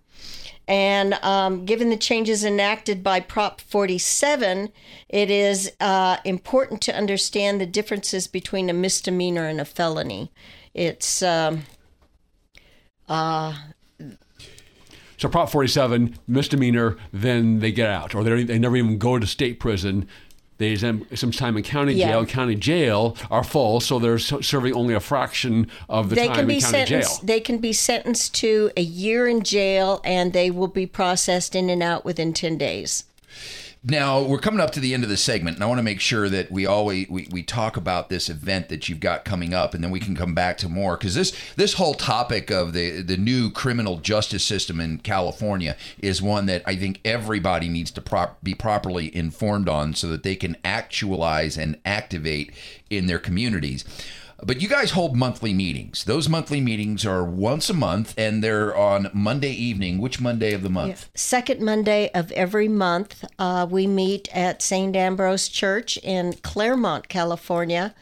And 0.66 1.14
um, 1.14 1.66
given 1.66 1.90
the 1.90 1.96
changes 1.96 2.44
enacted 2.44 3.02
by 3.02 3.20
Prop 3.20 3.61
47, 3.61 4.70
it 5.09 5.30
is 5.30 5.70
uh, 5.78 6.16
important 6.24 6.80
to 6.83 6.96
understand 6.96 7.61
the 7.61 7.66
differences 7.66 8.26
between 8.26 8.70
a 8.70 8.72
misdemeanor 8.72 9.46
and 9.46 9.61
a 9.61 9.66
felony. 9.66 10.33
It's 10.72 11.22
um, 11.22 11.64
uh, 13.09 13.54
So 15.18 15.28
Prop 15.28 15.50
47, 15.50 16.18
misdemeanor, 16.26 16.96
then 17.12 17.61
they 17.61 17.70
get 17.70 17.90
out, 17.90 18.14
or 18.14 18.24
they, 18.24 18.44
they 18.44 18.59
never 18.59 18.76
even 18.76 18.96
go 18.96 19.18
to 19.18 19.26
state 19.26 19.61
prison. 19.61 20.09
They 20.58 20.76
spend 20.76 21.06
some 21.14 21.32
time 21.32 21.56
in 21.56 21.64
county 21.64 21.94
Yeah. 21.94 22.12
jail. 22.12 22.26
County 22.26 22.54
jail 22.54 23.16
are 23.30 23.42
full, 23.42 23.80
so 23.80 23.98
they're 23.98 24.18
serving 24.18 24.72
only 24.74 24.94
a 24.94 25.00
fraction 25.00 25.66
of 25.88 26.10
the 26.10 26.14
they 26.14 26.26
time 26.28 26.36
can 26.36 26.46
be 26.46 26.54
in 26.56 26.60
county 26.60 26.72
sentenced. 26.86 27.20
jail. 27.20 27.26
They 27.26 27.40
can 27.40 27.58
be 27.58 27.72
sentenced 27.72 28.34
to 28.36 28.70
a 28.76 28.82
year 28.82 29.26
in 29.26 29.42
jail, 29.42 30.00
and 30.04 30.32
they 30.32 30.50
will 30.50 30.68
be 30.68 30.86
processed 30.86 31.54
in 31.56 31.68
and 31.70 31.82
out 31.82 32.04
within 32.04 32.32
ten 32.32 32.56
days. 32.56 33.04
Now 33.87 34.23
we're 34.23 34.38
coming 34.38 34.61
up 34.61 34.70
to 34.73 34.81
the 34.81 34.94
end 34.94 35.05
of 35.05 35.11
the 35.11 35.16
segment, 35.18 35.59
and 35.59 35.62
I 35.62 35.66
want 35.66 35.79
to 35.79 35.83
make 35.83 36.01
sure 36.01 36.31
that 36.31 36.51
we 36.51 36.64
always 36.64 37.07
we, 37.11 37.29
we 37.31 37.42
talk 37.42 37.77
about 37.77 38.09
this 38.09 38.31
event 38.31 38.70
that 38.70 38.88
you've 38.88 38.99
got 38.99 39.27
coming 39.27 39.53
up, 39.53 39.75
and 39.75 39.85
then 39.85 39.90
we 39.90 40.01
can 40.01 40.16
come 40.16 40.33
back 40.33 40.57
to 40.59 40.70
more 40.70 40.97
because 40.97 41.14
this 41.14 41.37
this 41.57 41.75
whole 41.75 41.92
topic 41.92 42.51
of 42.51 42.73
the 42.73 43.03
the 43.03 43.18
new 43.18 43.51
criminal 43.51 43.99
justice 43.99 44.42
system 44.42 44.81
in 44.81 44.99
California 45.01 45.77
is 45.99 46.23
one 46.23 46.47
that 46.47 46.62
I 46.64 46.77
think 46.77 46.99
everybody 47.05 47.68
needs 47.68 47.90
to 47.90 48.01
prop, 48.01 48.42
be 48.42 48.55
properly 48.55 49.14
informed 49.14 49.68
on 49.68 49.92
so 49.92 50.09
that 50.09 50.23
they 50.23 50.35
can 50.35 50.57
actualize 50.64 51.59
and 51.59 51.79
activate 51.85 52.55
in 52.88 53.05
their 53.05 53.18
communities. 53.18 53.85
But 54.46 54.61
you 54.61 54.68
guys 54.68 54.90
hold 54.90 55.16
monthly 55.16 55.54
meetings. 55.54 56.04
Those 56.04 56.28
monthly 56.28 56.61
meetings 56.61 57.07
are 57.07 57.24
once 57.24 57.70
a 57.70 57.74
month, 57.74 58.14
and 58.18 58.44
they're 58.44 58.76
on 58.76 59.11
Monday 59.14 59.52
evening. 59.52 59.98
Which 59.98 60.20
Monday 60.20 60.52
of 60.52 60.62
the 60.62 60.68
month? 60.68 61.09
Second 61.14 61.62
Monday 61.62 62.11
of 62.14 62.30
every 62.33 62.68
month, 62.68 63.24
uh, 63.38 63.66
we 63.70 63.87
meet 63.87 64.28
at 64.37 64.61
St. 64.61 64.94
Ambrose 64.94 65.48
Church 65.48 65.96
in 65.98 66.35
Claremont, 66.35 67.09
California. 67.09 67.94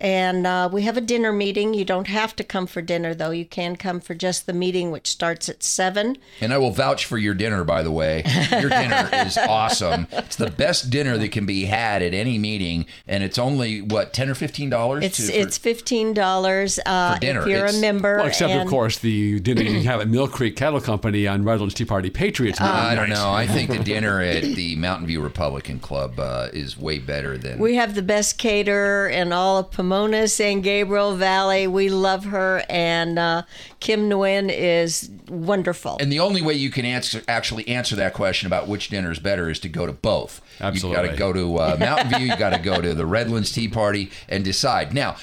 And 0.00 0.46
uh, 0.46 0.68
we 0.72 0.82
have 0.82 0.96
a 0.96 1.00
dinner 1.02 1.30
meeting. 1.32 1.74
You 1.74 1.84
don't 1.84 2.06
have 2.08 2.34
to 2.36 2.44
come 2.44 2.66
for 2.66 2.80
dinner, 2.80 3.14
though. 3.14 3.30
You 3.32 3.44
can 3.44 3.76
come 3.76 4.00
for 4.00 4.14
just 4.14 4.46
the 4.46 4.52
meeting, 4.54 4.90
which 4.90 5.06
starts 5.08 5.48
at 5.48 5.62
7. 5.62 6.16
And 6.40 6.52
I 6.54 6.58
will 6.58 6.70
vouch 6.70 7.04
for 7.04 7.18
your 7.18 7.34
dinner, 7.34 7.64
by 7.64 7.82
the 7.82 7.90
way. 7.92 8.22
Your 8.50 8.70
dinner 8.70 9.08
is 9.26 9.36
awesome. 9.36 10.06
It's 10.10 10.36
the 10.36 10.50
best 10.50 10.88
dinner 10.90 11.18
that 11.18 11.32
can 11.32 11.44
be 11.44 11.66
had 11.66 12.00
at 12.02 12.14
any 12.14 12.38
meeting, 12.38 12.86
and 13.06 13.22
it's 13.22 13.38
only 13.38 13.82
what 13.82 14.12
ten 14.14 14.30
or 14.30 14.34
fifteen 14.34 14.70
dollars. 14.70 15.04
It's 15.04 15.20
it's 15.28 15.58
fifteen 15.58 16.14
dollars 16.14 16.78
uh, 16.86 17.14
For 17.14 17.20
dinner, 17.20 17.40
if 17.42 17.48
you're 17.48 17.58
it's- 17.66 17.76
a 17.76 17.80
member. 17.80 18.16
Well, 18.18 18.26
except 18.26 18.52
and- 18.52 18.62
of 18.62 18.68
course 18.68 18.98
the 18.98 19.38
dinner 19.40 19.62
you 19.62 19.82
have 19.82 20.00
at 20.00 20.08
Mill 20.08 20.28
Creek 20.28 20.56
Cattle 20.56 20.80
Company 20.80 21.26
on 21.26 21.44
Redlands 21.44 21.74
Tea 21.74 21.84
Party 21.84 22.08
Patriots. 22.10 22.60
Uh, 22.60 22.64
I 22.64 22.94
don't 22.94 23.10
know. 23.10 23.30
I 23.30 23.46
think 23.46 23.70
the 23.70 23.78
dinner 23.84 24.20
at 24.20 24.42
the 24.42 24.76
Mountain 24.76 25.06
View 25.08 25.20
Republican 25.20 25.78
Club 25.78 26.18
uh, 26.18 26.48
is 26.52 26.78
way 26.78 26.98
better 26.98 27.36
than. 27.36 27.58
We 27.58 27.74
have 27.76 27.94
the 27.94 28.02
best 28.02 28.38
caterer 28.38 29.08
and 29.08 29.34
all 29.34 29.58
of 29.58 29.70
Pomona, 29.70 29.89
San 30.26 30.60
Gabriel 30.60 31.14
Valley. 31.16 31.66
We 31.66 31.88
love 31.88 32.24
her, 32.26 32.62
and 32.68 33.18
uh, 33.18 33.42
Kim 33.80 34.08
Nguyen 34.08 34.50
is 34.52 35.10
wonderful. 35.28 35.96
and 36.00 36.12
the 36.12 36.20
only 36.20 36.42
way 36.42 36.54
you 36.54 36.70
can 36.70 36.84
answer 36.84 37.22
actually 37.28 37.66
answer 37.68 37.96
that 37.96 38.14
question 38.14 38.46
about 38.46 38.68
which 38.68 38.88
dinner 38.88 39.10
is 39.10 39.18
better 39.18 39.50
is 39.50 39.58
to 39.60 39.68
go 39.68 39.86
to 39.86 39.92
both. 39.92 40.40
Absolutely, 40.60 41.00
You 41.02 41.06
got 41.06 41.12
to 41.12 41.18
go 41.18 41.32
to 41.32 41.56
uh, 41.58 41.76
Mountain 41.78 42.18
View. 42.18 42.26
You 42.28 42.36
got 42.36 42.50
to 42.50 42.58
go 42.58 42.80
to 42.80 42.94
the 42.94 43.06
Redlands 43.06 43.52
Tea 43.52 43.68
Party 43.68 44.10
and 44.28 44.44
decide. 44.44 44.92
Now, 44.94 45.16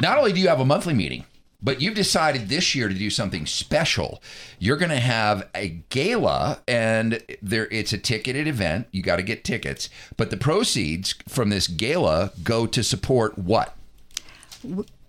not 0.00 0.18
only 0.18 0.32
do 0.32 0.40
you 0.40 0.48
have 0.48 0.60
a 0.60 0.64
monthly 0.64 0.94
meeting, 0.94 1.24
but 1.62 1.80
you've 1.80 1.94
decided 1.94 2.48
this 2.48 2.74
year 2.74 2.88
to 2.88 2.94
do 2.94 3.10
something 3.10 3.46
special. 3.46 4.22
You're 4.58 4.76
going 4.76 4.90
to 4.90 5.00
have 5.00 5.48
a 5.54 5.82
gala, 5.88 6.60
and 6.68 7.20
there 7.42 7.66
it's 7.70 7.92
a 7.92 7.98
ticketed 7.98 8.46
event. 8.46 8.86
You 8.92 9.02
got 9.02 9.16
to 9.16 9.22
get 9.22 9.42
tickets, 9.42 9.88
but 10.16 10.30
the 10.30 10.36
proceeds 10.36 11.14
from 11.28 11.48
this 11.48 11.66
gala 11.66 12.32
go 12.44 12.66
to 12.66 12.84
support 12.84 13.36
what? 13.38 13.74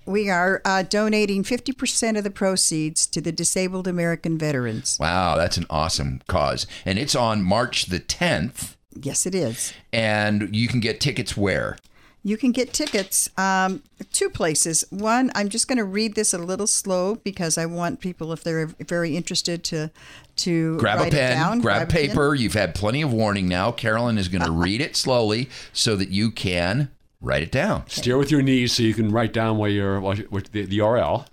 We 0.06 0.30
are 0.30 0.62
uh, 0.64 0.84
donating 0.84 1.44
50% 1.44 2.18
of 2.18 2.24
the 2.24 2.32
proceeds 2.32 3.06
to 3.08 3.20
the 3.20 3.34
Disabled 3.34 3.88
American 3.88 4.38
Veterans. 4.38 4.98
Wow, 5.00 5.36
that's 5.36 5.58
an 5.58 5.66
awesome 5.70 6.22
cause, 6.28 6.66
and 6.86 6.98
it's 6.98 7.16
on 7.16 7.44
March 7.44 7.88
the 7.88 8.00
10th. 8.00 8.76
Yes, 8.96 9.26
it 9.26 9.36
is. 9.36 9.74
And 9.92 10.56
you 10.56 10.68
can 10.68 10.80
get 10.80 11.02
tickets 11.02 11.36
where? 11.36 11.78
You 12.24 12.36
can 12.36 12.52
get 12.52 12.74
tickets 12.74 13.30
um, 13.38 13.84
two 14.12 14.30
places. 14.30 14.84
One, 14.90 15.32
I'm 15.34 15.48
just 15.48 15.68
going 15.68 15.78
to 15.78 15.86
read 15.86 16.16
this 16.16 16.34
a 16.34 16.38
little 16.38 16.68
slow 16.68 17.16
because 17.16 17.58
I 17.58 17.66
want 17.66 18.02
people, 18.02 18.34
if 18.34 18.44
they're 18.44 18.66
very 18.66 19.16
interested, 19.16 19.64
to 19.66 19.92
to 20.38 20.78
grab 20.78 21.00
write 21.00 21.14
a 21.14 21.16
pen, 21.16 21.38
down, 21.38 21.60
grab, 21.62 21.90
pen. 21.90 22.08
paper. 22.08 22.36
You've 22.36 22.54
had 22.54 22.76
plenty 22.76 23.02
of 23.02 23.14
warning 23.14 23.48
now. 23.48 23.72
Carolyn 23.72 24.18
is 24.18 24.28
going 24.28 24.44
to 24.46 24.52
read 24.52 24.82
it 24.82 24.96
slowly 24.98 25.50
so 25.72 25.96
that 25.96 26.10
you 26.10 26.30
can 26.32 26.90
write 27.22 27.44
it 27.44 27.52
down. 27.52 27.88
Steer 27.88 28.18
with 28.18 28.32
your 28.32 28.42
knees 28.42 28.74
so 28.74 28.84
you 28.84 28.94
can 28.94 29.12
write 29.12 29.34
down 29.34 29.58
where 29.58 29.70
you're 29.70 30.00
what, 30.00 30.20
what 30.32 30.46
the, 30.52 30.66
the 30.66 30.80
URL. 30.80 31.26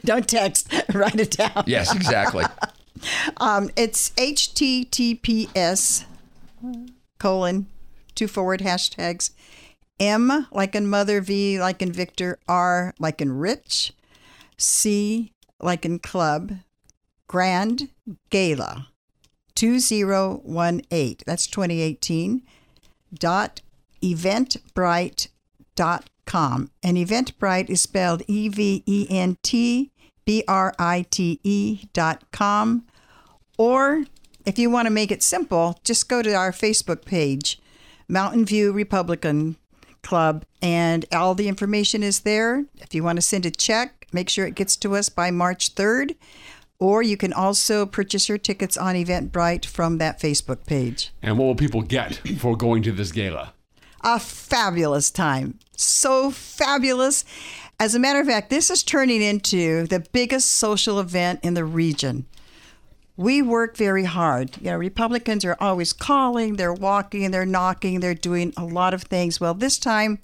Don't 0.04 0.28
text, 0.28 0.72
write 0.94 1.20
it 1.20 1.32
down. 1.32 1.64
Yes, 1.66 1.94
exactly. 1.94 2.44
Um, 3.36 3.70
it's 3.76 4.10
HTTPS 4.16 6.04
colon 7.20 7.66
two 8.16 8.26
forward 8.26 8.58
hashtags 8.58 9.30
M 10.00 10.48
like 10.50 10.74
in 10.74 10.88
mother, 10.88 11.20
V 11.20 11.60
like 11.60 11.80
in 11.80 11.92
Victor, 11.92 12.40
R 12.48 12.94
like 12.98 13.20
in 13.20 13.38
rich, 13.38 13.92
C 14.56 15.32
like 15.60 15.84
in 15.84 16.00
club, 16.00 16.54
grand 17.28 17.90
gala 18.30 18.88
2018. 19.54 21.16
That's 21.26 21.46
2018. 21.46 22.42
Dot 23.14 23.60
eventbrite 24.02 25.28
dot 25.74 26.08
com. 26.28 26.70
And 26.82 26.96
Eventbrite 26.96 27.70
is 27.70 27.80
spelled 27.80 28.22
E 28.28 28.48
V 28.48 28.84
E 28.86 29.06
N 29.10 29.36
T 29.42 29.90
B 30.24 30.44
R 30.46 30.74
I 30.78 31.06
T 31.10 31.40
E 31.42 31.86
dot 31.92 32.30
com. 32.30 32.84
Or 33.56 34.04
if 34.44 34.58
you 34.58 34.70
want 34.70 34.86
to 34.86 34.90
make 34.90 35.10
it 35.10 35.22
simple, 35.22 35.80
just 35.82 36.08
go 36.08 36.22
to 36.22 36.34
our 36.34 36.52
Facebook 36.52 37.04
page, 37.04 37.60
Mountain 38.08 38.44
View 38.44 38.72
Republican 38.72 39.56
Club, 40.02 40.44
and 40.62 41.04
all 41.12 41.34
the 41.34 41.48
information 41.48 42.02
is 42.02 42.20
there. 42.20 42.64
If 42.76 42.94
you 42.94 43.02
want 43.02 43.16
to 43.16 43.22
send 43.22 43.46
a 43.46 43.50
check, 43.50 44.06
make 44.12 44.28
sure 44.28 44.46
it 44.46 44.54
gets 44.54 44.76
to 44.76 44.94
us 44.94 45.08
by 45.08 45.30
March 45.30 45.74
3rd. 45.74 46.14
Or 46.78 47.02
you 47.02 47.16
can 47.16 47.32
also 47.32 47.84
purchase 47.86 48.28
your 48.28 48.38
tickets 48.38 48.76
on 48.76 48.94
Eventbrite 48.94 49.66
from 49.66 49.98
that 49.98 50.20
Facebook 50.20 50.64
page. 50.64 51.10
And 51.20 51.36
what 51.36 51.46
will 51.46 51.56
people 51.56 51.82
get 51.82 52.20
for 52.38 52.56
going 52.56 52.84
to 52.84 52.92
this 52.92 53.10
gala? 53.10 53.52
A 54.02 54.20
fabulous 54.20 55.10
time. 55.10 55.58
So 55.76 56.30
fabulous. 56.30 57.24
As 57.80 57.94
a 57.94 57.98
matter 57.98 58.20
of 58.20 58.26
fact, 58.26 58.50
this 58.50 58.70
is 58.70 58.82
turning 58.82 59.22
into 59.22 59.86
the 59.86 60.00
biggest 60.12 60.50
social 60.50 60.98
event 60.98 61.40
in 61.42 61.54
the 61.54 61.64
region. 61.64 62.26
We 63.16 63.42
work 63.42 63.76
very 63.76 64.04
hard. 64.04 64.56
You 64.58 64.70
know, 64.70 64.76
Republicans 64.76 65.44
are 65.44 65.56
always 65.58 65.92
calling, 65.92 66.56
they're 66.56 66.72
walking, 66.72 67.30
they're 67.30 67.44
knocking, 67.44 68.00
they're 68.00 68.14
doing 68.14 68.52
a 68.56 68.64
lot 68.64 68.94
of 68.94 69.02
things. 69.02 69.40
Well, 69.40 69.54
this 69.54 69.78
time, 69.78 70.20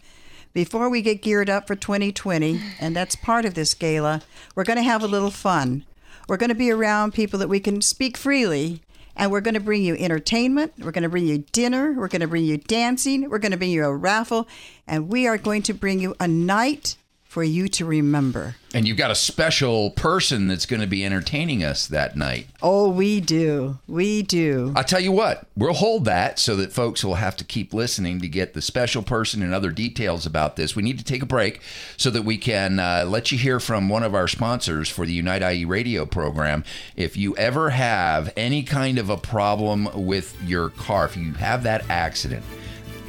before 0.53 0.89
we 0.89 1.03
get 1.03 1.20
geared 1.20 1.51
up 1.51 1.66
for 1.66 1.75
2020, 1.75 2.61
and 2.79 2.95
that's 2.95 3.16
part 3.16 3.45
of 3.45 3.55
this 3.55 3.75
gala, 3.75 4.22
we're 4.55 4.62
going 4.62 4.77
to 4.77 4.85
have 4.85 5.03
a 5.03 5.09
little 5.09 5.33
fun. 5.33 5.85
We're 6.29 6.37
going 6.37 6.51
to 6.51 6.55
be 6.55 6.70
around 6.70 7.14
people 7.14 7.39
that 7.41 7.49
we 7.49 7.59
can 7.59 7.83
speak 7.83 8.16
freely, 8.16 8.81
and 9.17 9.31
we're 9.31 9.41
going 9.41 9.55
to 9.55 9.61
bring 9.61 9.83
you 9.83 9.95
entertainment. 9.97 10.73
We're 10.79 10.93
going 10.93 11.03
to 11.03 11.09
bring 11.09 11.27
you 11.27 11.39
dinner. 11.53 11.93
We're 11.93 12.09
going 12.09 12.21
to 12.21 12.29
bring 12.29 12.45
you 12.45 12.59
dancing. 12.59 13.29
We're 13.29 13.39
going 13.39 13.53
to 13.53 13.59
bring 13.59 13.71
you 13.71 13.85
a 13.85 13.95
raffle, 13.95 14.49
and 14.87 15.09
we 15.09 15.27
are 15.27 15.39
going 15.39 15.62
to 15.62 15.75
bring 15.75 16.01
you 16.01 16.15
a 16.21 16.29
night 16.29 16.97
for 17.35 17.43
you 17.43 17.66
to 17.66 17.85
remember. 17.85 18.55
And 18.72 18.87
you've 18.87 18.97
got 18.97 19.11
a 19.11 19.16
special 19.16 19.91
person 19.91 20.47
that's 20.47 20.66
going 20.66 20.82
to 20.82 20.87
be 20.87 21.05
entertaining 21.05 21.64
us 21.64 21.89
that 21.89 22.16
night. 22.16 22.47
Oh, 22.62 22.89
we 22.89 23.20
do. 23.20 23.76
We 23.89 24.22
do. 24.22 24.72
I'll 24.76 24.85
tell 24.85 25.01
you 25.01 25.11
what, 25.11 25.49
we'll 25.57 25.72
hold 25.72 26.05
that 26.05 26.39
so 26.39 26.55
that 26.55 26.72
folks 26.72 27.03
will 27.03 27.16
have 27.16 27.37
to 27.39 27.45
keep 27.45 27.74
listening 27.74 28.20
to 28.20 28.28
get 28.28 28.55
the 28.55 28.62
special 28.62 29.03
person 29.03 29.43
and 29.43 29.53
other 29.53 29.72
details 29.72 30.26
about 30.26 30.55
this. 30.55 30.76
We 30.76 30.85
need 30.85 30.97
to 30.99 31.05
take 31.05 31.24
a 31.24 31.26
break 31.26 31.61
so 31.97 32.09
that 32.11 32.22
we 32.22 32.39
can 32.39 32.78
uh, 32.78 33.05
let 33.05 33.32
you 33.32 33.39
hear 33.39 33.59
from 33.59 33.89
one 33.89 34.05
of 34.05 34.14
our 34.14 34.28
sponsors 34.28 34.89
for 34.89 35.05
the 35.05 35.12
Unite 35.12 35.43
IE 35.43 35.64
radio 35.64 36.07
program. 36.07 36.62
If 36.95 37.16
you 37.16 37.37
ever 37.37 37.70
have 37.70 38.32
any 38.37 38.62
kind 38.62 38.97
of 38.97 39.11
a 39.11 39.16
problem 39.16 39.89
with 40.07 40.41
your 40.45 40.68
car, 40.68 41.07
if 41.07 41.16
you 41.16 41.32
have 41.32 41.64
that 41.64 41.91
accident, 41.91 42.45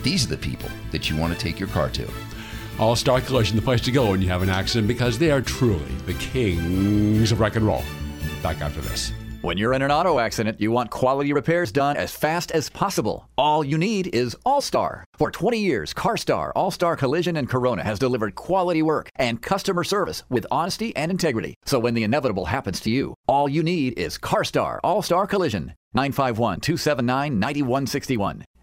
these 0.01 0.25
are 0.25 0.29
the 0.29 0.37
people 0.37 0.71
that 0.89 1.11
you 1.11 1.15
want 1.15 1.31
to 1.31 1.37
take 1.37 1.59
your 1.59 1.69
car 1.69 1.89
to. 1.89 2.09
All 2.77 2.97
Star 2.97 3.21
Collision, 3.21 3.55
the 3.55 3.61
place 3.61 3.79
to 3.81 3.91
go 3.91 4.11
when 4.11 4.21
you 4.21 4.27
have 4.27 4.41
an 4.41 4.49
accident 4.49 4.89
because 4.89 5.17
they 5.17 5.31
are 5.31 5.41
truly 5.41 5.85
the 6.05 6.13
kings 6.15 7.31
of 7.31 7.39
rock 7.39 7.55
and 7.55 7.65
roll. 7.65 7.83
Back 8.43 8.59
after 8.59 8.81
this. 8.81 9.13
When 9.41 9.57
you're 9.57 9.73
in 9.73 9.81
an 9.81 9.91
auto 9.91 10.19
accident, 10.19 10.59
you 10.59 10.71
want 10.71 10.89
quality 10.89 11.31
repairs 11.31 11.71
done 11.71 11.95
as 11.95 12.11
fast 12.11 12.51
as 12.51 12.69
possible. 12.69 13.29
All 13.37 13.63
you 13.63 13.77
need 13.77 14.13
is 14.13 14.35
All 14.43 14.59
Star. 14.59 15.05
For 15.17 15.31
20 15.31 15.57
years, 15.57 15.93
CarStar, 15.93 16.51
All 16.53 16.69
Star 16.69 16.97
Collision, 16.97 17.37
and 17.37 17.47
Corona 17.47 17.83
has 17.83 17.97
delivered 17.97 18.35
quality 18.35 18.81
work 18.81 19.09
and 19.15 19.41
customer 19.41 19.85
service 19.85 20.23
with 20.29 20.45
honesty 20.51 20.93
and 20.97 21.11
integrity. 21.11 21.53
So 21.65 21.79
when 21.79 21.93
the 21.93 22.03
inevitable 22.03 22.45
happens 22.45 22.81
to 22.81 22.89
you, 22.89 23.13
all 23.27 23.47
you 23.47 23.63
need 23.63 23.97
is 23.97 24.17
CarStar, 24.17 24.79
All 24.83 25.01
Star 25.01 25.27
Collision. 25.27 25.75
951 25.93 26.59
279 26.59 27.39
9161. 27.39 28.43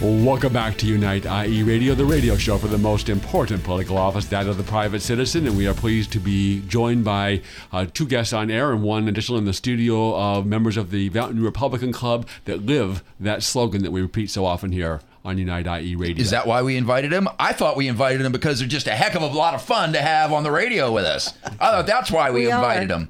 Welcome 0.00 0.52
back 0.52 0.76
to 0.78 0.86
Unite 0.86 1.26
IE 1.26 1.64
Radio, 1.64 1.92
the 1.96 2.04
radio 2.04 2.36
show 2.36 2.56
for 2.56 2.68
the 2.68 2.78
most 2.78 3.08
important 3.08 3.64
political 3.64 3.98
office, 3.98 4.26
that 4.26 4.46
of 4.46 4.56
the 4.56 4.62
private 4.62 5.00
citizen. 5.00 5.44
And 5.44 5.56
we 5.56 5.66
are 5.66 5.74
pleased 5.74 6.12
to 6.12 6.20
be 6.20 6.60
joined 6.68 7.04
by 7.04 7.42
uh, 7.72 7.86
two 7.92 8.06
guests 8.06 8.32
on 8.32 8.48
air 8.48 8.70
and 8.70 8.84
one 8.84 9.08
additional 9.08 9.38
in 9.38 9.44
the 9.44 9.52
studio 9.52 10.14
of 10.14 10.46
members 10.46 10.76
of 10.76 10.92
the 10.92 11.10
Mountain 11.10 11.42
Republican 11.42 11.92
Club 11.92 12.28
that 12.44 12.64
live 12.64 13.02
that 13.18 13.42
slogan 13.42 13.82
that 13.82 13.90
we 13.90 14.00
repeat 14.00 14.30
so 14.30 14.44
often 14.44 14.70
here 14.70 15.00
on 15.28 15.36
Unite 15.38 15.66
Radio. 15.66 16.16
Is 16.20 16.30
that 16.30 16.46
why 16.46 16.62
we 16.62 16.76
invited 16.76 17.12
him? 17.12 17.28
I 17.38 17.52
thought 17.52 17.76
we 17.76 17.86
invited 17.86 18.22
him 18.22 18.32
because 18.32 18.58
they're 18.58 18.68
just 18.68 18.86
a 18.86 18.92
heck 18.92 19.14
of 19.14 19.22
a 19.22 19.26
lot 19.26 19.54
of 19.54 19.62
fun 19.62 19.92
to 19.92 20.00
have 20.00 20.32
on 20.32 20.42
the 20.42 20.50
radio 20.50 20.90
with 20.90 21.04
us. 21.04 21.34
I 21.44 21.50
thought 21.70 21.86
that's 21.86 22.10
why 22.10 22.30
we, 22.30 22.46
We 22.46 22.50
invited 22.50 22.90
are. 22.90 23.00
him. 23.00 23.08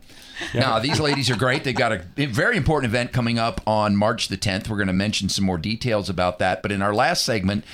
Now, 0.55 0.79
these 0.79 1.01
ladies 1.01 1.31
are 1.31 1.37
great. 1.37 1.65
They've 1.65 1.75
got 1.75 1.93
a 1.93 2.03
very 2.27 2.57
important 2.57 2.91
event 2.91 3.13
coming 3.13 3.39
up 3.39 3.61
on 3.67 3.97
March 3.97 4.29
the 4.29 4.37
10th. 4.37 4.69
We're 4.69 4.77
going 4.77 4.87
to 4.89 4.93
mention 4.93 5.29
some 5.29 5.45
more 5.45 5.59
details 5.59 6.09
about 6.09 6.39
that. 6.41 6.63
But 6.63 6.71
in 6.73 6.81
our 6.83 6.95
last 6.95 7.25
segment, 7.25 7.65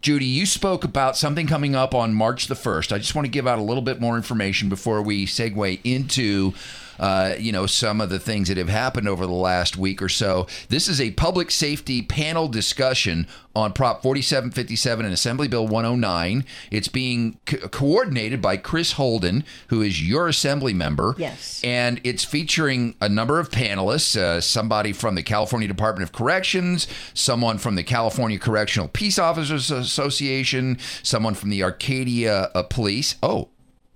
Judy, 0.00 0.24
you 0.24 0.46
spoke 0.46 0.82
about 0.84 1.16
something 1.16 1.46
coming 1.46 1.74
up 1.74 1.94
on 1.94 2.14
March 2.14 2.46
the 2.46 2.54
1st. 2.54 2.92
I 2.92 2.98
just 2.98 3.14
want 3.14 3.26
to 3.26 3.30
give 3.30 3.46
out 3.46 3.58
a 3.58 3.62
little 3.62 3.82
bit 3.82 4.00
more 4.00 4.16
information 4.16 4.68
before 4.70 5.02
we 5.02 5.26
segue 5.26 5.78
into. 5.84 6.52
Uh, 7.00 7.34
you 7.38 7.50
know 7.50 7.66
some 7.66 8.00
of 8.00 8.10
the 8.10 8.18
things 8.18 8.48
that 8.48 8.56
have 8.58 8.68
happened 8.68 9.08
over 9.08 9.26
the 9.26 9.32
last 9.32 9.76
week 9.76 10.00
or 10.02 10.08
so. 10.08 10.46
This 10.68 10.86
is 10.86 11.00
a 11.00 11.10
public 11.12 11.50
safety 11.50 12.02
panel 12.02 12.46
discussion 12.46 13.26
on 13.56 13.72
Prop 13.72 14.02
4757 14.02 15.04
and 15.04 15.12
Assembly 15.12 15.48
Bill 15.48 15.66
109. 15.66 16.44
It's 16.70 16.88
being 16.88 17.38
co- 17.46 17.68
coordinated 17.68 18.40
by 18.40 18.56
Chris 18.56 18.92
Holden, 18.92 19.44
who 19.68 19.82
is 19.82 20.06
your 20.06 20.28
assembly 20.28 20.72
member. 20.72 21.14
Yes. 21.18 21.60
And 21.64 22.00
it's 22.04 22.24
featuring 22.24 22.94
a 23.00 23.08
number 23.08 23.40
of 23.40 23.50
panelists 23.50 24.16
uh, 24.16 24.40
somebody 24.40 24.92
from 24.92 25.14
the 25.14 25.22
California 25.22 25.68
Department 25.68 26.08
of 26.08 26.12
Corrections, 26.12 26.86
someone 27.14 27.58
from 27.58 27.74
the 27.74 27.82
California 27.82 28.38
Correctional 28.38 28.88
Peace 28.88 29.18
Officers 29.18 29.70
Association, 29.70 30.78
someone 31.02 31.34
from 31.34 31.50
the 31.50 31.62
Arcadia 31.62 32.50
uh, 32.54 32.62
Police. 32.62 33.16
Oh, 33.22 33.48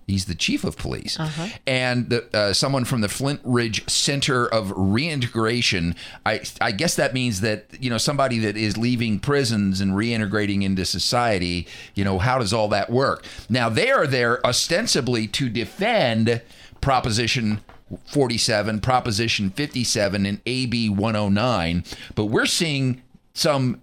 He's 0.07 0.27
the 0.27 0.35
chief 0.35 0.65
of 0.65 0.77
police, 0.77 1.19
and 1.67 2.11
the, 2.11 2.37
uh, 2.37 2.53
someone 2.53 2.85
from 2.85 3.01
the 3.01 3.09
Flintridge 3.09 3.89
Center 3.89 4.47
of 4.47 4.71
Reintegration. 4.77 5.95
I 6.27 6.43
I 6.61 6.73
guess 6.73 6.95
that 6.97 7.15
means 7.15 7.41
that 7.41 7.67
you 7.81 7.89
know 7.89 7.97
somebody 7.99 8.39
that 8.41 8.57
is 8.57 8.77
leaving 8.77 9.19
prisons 9.19 9.81
and 9.81 9.93
reintegrating 9.93 10.63
into 10.63 10.85
society. 10.85 11.67
You 11.95 12.05
know 12.05 12.19
how 12.19 12.39
does 12.39 12.53
all 12.53 12.69
that 12.69 12.91
work? 12.91 13.25
Now 13.49 13.69
they 13.69 13.91
are 13.91 14.07
there 14.07 14.45
ostensibly 14.47 15.27
to 15.29 15.49
defend 15.49 16.43
Proposition 16.83 17.63
47, 18.05 18.81
Proposition 18.81 19.51
57, 19.51 20.27
and 20.27 20.41
AB 20.45 20.91
109, 20.91 21.85
but 22.15 22.27
we're 22.27 22.47
seeing 22.47 23.03
some 23.33 23.81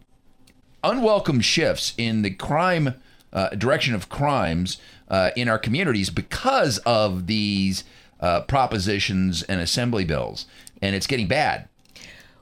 unwelcome 0.83 1.41
shifts 1.41 1.93
in 1.97 2.21
the 2.21 2.31
crime 2.31 2.95
uh, 3.33 3.49
direction 3.49 3.95
of 3.95 4.09
crimes 4.09 4.77
uh, 5.11 5.29
in 5.35 5.47
our 5.47 5.59
communities 5.59 6.09
because 6.09 6.79
of 6.79 7.27
these 7.27 7.83
uh, 8.21 8.41
propositions 8.41 9.43
and 9.43 9.59
assembly 9.59 10.05
bills, 10.05 10.47
and 10.81 10.95
it's 10.95 11.05
getting 11.05 11.27
bad. 11.27 11.67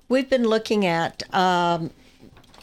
We've 0.08 0.30
been 0.30 0.48
looking 0.48 0.86
at 0.86 1.24
um, 1.34 1.90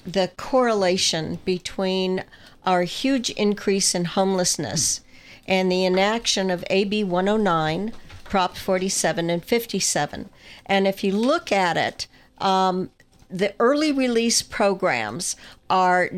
the 0.06 0.30
correlation 0.36 1.40
between 1.44 2.24
our 2.64 2.82
huge 2.82 3.30
increase 3.30 3.94
in 3.94 4.04
homelessness 4.04 5.00
and 5.46 5.70
the 5.70 5.84
inaction 5.84 6.50
of 6.50 6.64
AB 6.70 7.04
109, 7.04 7.92
Prop 8.24 8.56
47, 8.56 9.30
and 9.30 9.44
57. 9.44 10.28
And 10.66 10.86
if 10.86 11.04
you 11.04 11.12
look 11.12 11.52
at 11.52 11.76
it, 11.76 12.06
um, 12.38 12.90
the 13.28 13.54
early 13.58 13.92
release 13.92 14.42
programs 14.42 15.36
are 15.68 16.10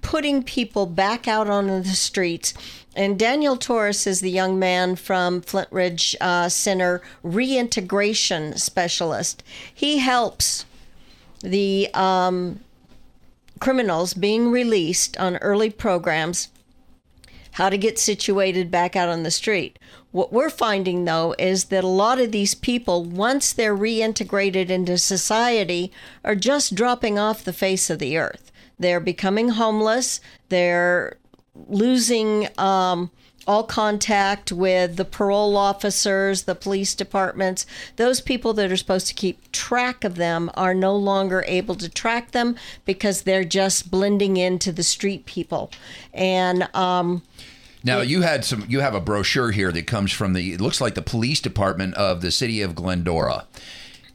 putting 0.00 0.42
people 0.42 0.86
back 0.86 1.28
out 1.28 1.50
on 1.50 1.66
the 1.66 1.84
streets. 1.84 2.54
And 2.96 3.18
Daniel 3.18 3.56
Torres 3.56 4.06
is 4.06 4.20
the 4.20 4.30
young 4.30 4.58
man 4.58 4.96
from 4.96 5.40
Flintridge 5.40 6.16
uh, 6.20 6.48
Center 6.48 7.00
reintegration 7.22 8.56
specialist. 8.56 9.42
He 9.72 9.98
helps 9.98 10.64
the 11.40 11.88
um, 11.94 12.60
criminals 13.60 14.14
being 14.14 14.50
released 14.50 15.16
on 15.18 15.36
early 15.38 15.70
programs 15.70 16.48
how 17.52 17.68
to 17.68 17.78
get 17.78 17.98
situated 17.98 18.70
back 18.70 18.94
out 18.94 19.08
on 19.08 19.24
the 19.24 19.30
street. 19.30 19.78
What 20.12 20.32
we're 20.32 20.50
finding 20.50 21.04
though 21.04 21.34
is 21.38 21.64
that 21.66 21.84
a 21.84 21.88
lot 21.88 22.20
of 22.20 22.32
these 22.32 22.54
people, 22.54 23.04
once 23.04 23.52
they're 23.52 23.76
reintegrated 23.76 24.70
into 24.70 24.96
society, 24.96 25.92
are 26.24 26.36
just 26.36 26.74
dropping 26.74 27.18
off 27.18 27.44
the 27.44 27.52
face 27.52 27.90
of 27.90 27.98
the 27.98 28.16
earth. 28.16 28.52
They're 28.78 29.00
becoming 29.00 29.50
homeless. 29.50 30.20
They're 30.48 31.16
losing 31.68 32.48
um, 32.58 33.10
all 33.48 33.64
contact 33.64 34.52
with 34.52 34.96
the 34.96 35.04
parole 35.06 35.56
officers, 35.56 36.42
the 36.42 36.54
police 36.54 36.94
departments. 36.94 37.64
Those 37.96 38.20
people 38.20 38.52
that 38.54 38.70
are 38.70 38.76
supposed 38.76 39.06
to 39.08 39.14
keep 39.14 39.50
track 39.52 40.04
of 40.04 40.16
them 40.16 40.50
are 40.54 40.74
no 40.74 40.94
longer 40.94 41.42
able 41.46 41.74
to 41.76 41.88
track 41.88 42.32
them 42.32 42.56
because 42.84 43.22
they're 43.22 43.44
just 43.44 43.90
blending 43.90 44.36
into 44.36 44.70
the 44.70 44.82
street 44.82 45.24
people. 45.24 45.70
And 46.12 46.68
um, 46.74 47.22
Now 47.82 48.02
you 48.02 48.20
had 48.20 48.44
some. 48.44 48.66
You 48.68 48.80
have 48.80 48.94
a 48.94 49.00
brochure 49.00 49.50
here 49.50 49.72
that 49.72 49.86
comes 49.86 50.12
from 50.12 50.34
the. 50.34 50.52
It 50.52 50.60
looks 50.60 50.80
like 50.80 50.94
the 50.94 51.02
police 51.02 51.40
department 51.40 51.94
of 51.94 52.20
the 52.20 52.30
city 52.30 52.60
of 52.60 52.74
Glendora, 52.74 53.46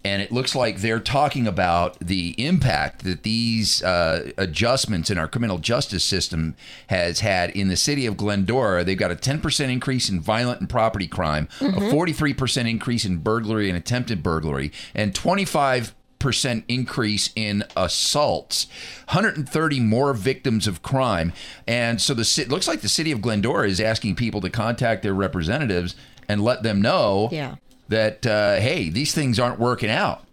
and 0.06 0.22
it 0.22 0.32
looks 0.32 0.54
like 0.56 0.78
they're 0.80 0.99
talking 0.99 1.47
about 1.47 1.97
the 1.99 2.36
impact 2.43 3.04
that 3.04 3.24
these 3.24 3.82
uh, 3.84 4.32
adjustments 4.38 5.10
in 5.10 5.18
our 5.18 5.28
criminal 5.28 5.58
justice 5.58 6.04
system 6.04 6.56
has 6.88 7.22
had 7.22 7.49
in 7.51 7.68
the 7.70 7.78
city 7.78 8.06
of 8.06 8.18
Glendora. 8.18 8.84
They've 8.84 8.97
got 8.97 9.12
a 9.12 9.16
10% 9.16 9.70
increase 9.72 10.10
in 10.10 10.20
violent 10.20 10.60
and 10.60 10.70
property 10.70 11.08
crime, 11.08 11.47
a 11.62 11.66
Mhm. 11.66 11.89
43% 11.91 12.68
increase 12.70 13.06
in 13.06 13.18
burglary 13.18 13.70
and 13.70 13.78
attempted 13.78 14.22
burglary, 14.24 14.72
and 14.93 15.14
25 15.16 15.93
percent 16.20 16.64
increase 16.70 17.32
in 17.36 17.66
assaults 17.76 18.68
130 19.10 19.80
more 19.82 20.14
victims 20.14 20.68
of 20.68 20.82
crime 20.82 21.34
and 21.68 21.99
so 21.99 22.14
the 22.14 22.24
ci- 22.24 22.43
it 22.43 22.49
looks 22.49 22.66
like 22.66 22.80
the 22.80 22.88
city 22.88 23.12
of 23.12 23.22
glendora 23.22 23.68
is 23.68 23.82
asking 23.82 24.16
people 24.16 24.39
to 24.39 24.49
contact 24.49 25.04
their 25.04 25.14
representatives 25.14 25.95
and 26.30 26.41
let 26.41 26.64
them 26.64 26.82
know 26.82 27.28
Yeah. 27.30 27.56
That 27.94 28.26
uh, 28.26 28.56
hey 28.56 28.89
these 28.89 29.14
things 29.14 29.39
aren't 29.39 29.60
working 29.60 29.89
out 29.89 30.26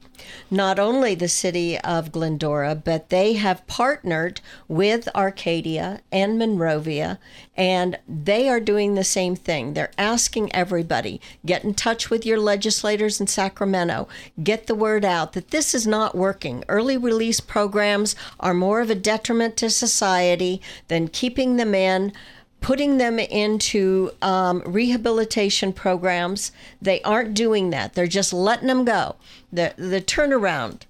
not 0.51 0.79
only 0.79 1.15
the 1.15 1.29
city 1.29 1.79
of 1.79 2.11
Glendora, 2.11 2.75
but 2.75 3.09
they 3.09 3.35
have 3.35 3.67
partnered 3.67 4.41
with 4.67 5.09
Arcadia 5.15 6.01
and 6.11 6.39
Monrovia, 6.39 7.19
and 7.57 7.99
they 8.09 8.49
are 8.49 8.59
doing 8.59 8.95
the 8.95 9.05
same 9.05 9.37
thing. 9.37 9.75
They're 9.75 9.93
asking 9.97 10.53
everybody 10.55 11.21
get 11.47 11.63
in 11.63 11.75
touch 11.75 12.11
with 12.11 12.27
your 12.27 12.39
legislators 12.39 13.21
in 13.21 13.29
Sacramento, 13.29 14.09
get 14.43 14.67
the 14.67 14.75
word 14.75 15.05
out 15.05 15.35
that 15.35 15.51
this 15.51 15.75
is 15.75 15.87
not 15.87 16.17
working. 16.17 16.65
Early 16.69 16.97
release 16.97 17.41
programs 17.41 18.17
are 18.41 18.55
more 18.55 18.81
of 18.81 18.91
a 18.91 18.95
detriment 18.95 19.57
to 19.59 19.71
society 19.71 20.61
than 20.89 21.09
keeping 21.09 21.57
them 21.57 21.75
in 21.75 22.13
putting 22.61 22.99
them 22.99 23.19
into 23.19 24.11
um, 24.23 24.63
rehabilitation 24.67 25.73
programs. 25.73 26.53
They 26.81 27.03
aren't 27.03 27.35
doing 27.35 27.71
that. 27.71 27.95
They're 27.95 28.07
just 28.07 28.33
letting 28.33 28.69
them 28.69 28.85
go. 28.85 29.17
The 29.53 29.75
the 29.77 30.01
turnaround, 30.01 30.83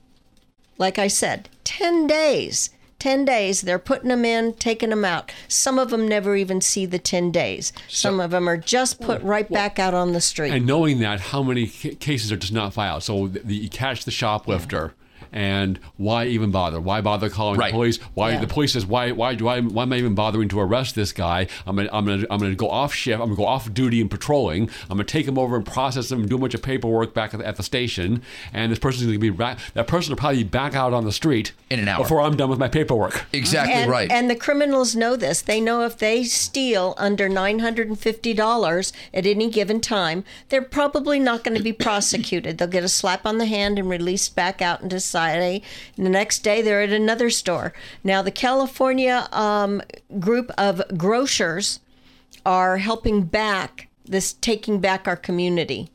like 0.79 0.99
I 0.99 1.09
said, 1.09 1.49
ten 1.65 2.07
days. 2.07 2.71
10 3.01 3.25
days, 3.25 3.63
they're 3.63 3.79
putting 3.79 4.11
them 4.11 4.27
in, 4.27 4.53
taking 4.53 4.91
them 4.91 5.07
out. 5.07 5.33
Some 5.49 5.79
of 5.79 5.89
them 5.89 6.07
never 6.07 6.37
even 6.37 6.61
see 6.61 6.85
the 6.85 6.99
10 6.99 7.33
days. 7.33 7.73
Some 7.89 8.21
of 8.21 8.31
them 8.31 8.47
are 8.47 8.59
just 8.59 9.01
put 9.01 9.23
right 9.23 9.51
back 9.51 9.79
out 9.79 9.95
on 9.95 10.13
the 10.13 10.21
street. 10.21 10.53
And 10.53 10.67
knowing 10.67 11.01
that, 11.01 11.19
how 11.19 11.43
many 11.43 11.67
cases 11.67 12.31
are 12.31 12.37
just 12.37 12.53
not 12.53 12.75
filed? 12.75 13.03
So 13.03 13.27
the, 13.27 13.41
the, 13.41 13.57
you 13.57 13.71
catch 13.71 14.05
the 14.05 14.11
shoplifter. 14.11 14.93
And 15.33 15.79
why 15.97 16.27
even 16.27 16.51
bother? 16.51 16.81
Why 16.81 17.01
bother 17.01 17.29
calling 17.31 17.59
Right. 17.59 17.71
the 17.73 17.77
police? 17.77 17.99
Why 18.15 18.33
Yeah. 18.33 18.41
the 18.41 18.47
police 18.47 18.73
says 18.73 18.85
why 18.87 19.13
why 19.13 19.35
do 19.35 19.47
I 19.49 19.61
why 19.61 19.83
am 19.85 19.93
I 19.93 19.97
even 19.97 20.15
bothering 20.15 20.49
to 20.51 20.61
arrest 20.61 20.95
this 20.95 21.13
guy? 21.13 21.47
I'm 21.67 21.77
gonna 21.77 21.89
I'm 21.93 22.05
gonna 22.05 22.27
I'm 22.31 22.41
gonna 22.41 22.55
go 22.55 22.69
off 22.71 22.93
shift. 22.95 23.21
I'm 23.21 23.29
gonna 23.29 23.37
go 23.37 23.47
off 23.47 23.73
duty 23.73 24.01
and 24.01 24.11
patrolling. 24.11 24.65
I'm 24.85 24.97
gonna 24.97 25.05
take 25.05 25.27
him 25.27 25.39
over 25.39 25.57
and 25.57 25.65
process 25.65 26.11
him 26.11 26.21
and 26.21 26.29
do 26.29 26.37
a 26.37 26.39
bunch 26.39 26.55
of 26.55 26.63
paperwork 26.63 27.15
back 27.15 27.33
at 27.35 27.41
the, 27.41 27.47
at 27.47 27.57
the 27.57 27.63
station. 27.63 28.23
And 28.53 28.73
this 28.73 28.79
person's 28.79 29.07
gonna 29.07 29.19
be 29.19 29.31
back. 29.31 29.59
That 29.75 29.87
person 29.87 30.11
will 30.13 30.19
probably 30.19 30.43
be 30.43 30.49
back 30.49 30.75
out 30.75 30.93
on 30.93 31.05
the 31.05 31.13
street 31.13 31.53
in 31.71 31.79
an 31.79 31.89
hour 31.89 32.03
before 32.03 32.21
I'm 32.21 32.37
done 32.37 32.51
with 32.51 32.59
my 32.59 32.69
paperwork. 32.69 33.27
Exactly 33.33 33.75
and, 33.75 34.11
And 34.13 34.31
the 34.31 34.35
criminals 34.37 34.97
know 34.97 35.15
this. 35.17 35.43
They 35.43 35.61
know 35.61 35.83
if 35.85 35.99
they 35.99 36.25
steal 36.25 36.95
under 36.99 37.29
$950 37.29 38.93
at 39.15 39.27
any 39.27 39.51
given 39.51 39.81
time, 39.81 40.25
they're 40.49 40.63
probably 40.63 41.19
not 41.19 41.45
going 41.45 41.57
to 41.57 41.63
be 41.63 41.73
prosecuted. 41.73 42.59
They'll 42.59 42.69
get 42.69 42.85
a 42.85 42.89
slap 42.89 43.27
on 43.27 43.39
the 43.39 43.47
hand 43.47 43.79
and 43.79 43.89
released 43.89 44.35
back 44.35 44.61
out 44.63 44.81
into 44.83 44.99
society. 45.01 45.20
And 45.29 46.07
the 46.07 46.11
next 46.11 46.41
day, 46.41 46.63
they're 46.63 46.83
at 46.83 46.91
another 46.91 47.31
store. 47.31 47.73
Now, 48.03 48.23
the 48.23 48.31
California 48.31 49.29
um, 49.33 49.83
group 50.19 50.51
of 50.59 50.83
grocers 50.97 51.81
are 52.47 52.79
helping 52.79 53.23
back 53.23 53.89
this, 54.05 54.33
taking 54.33 54.81
back 54.81 55.07
our 55.07 55.17
community. 55.17 55.91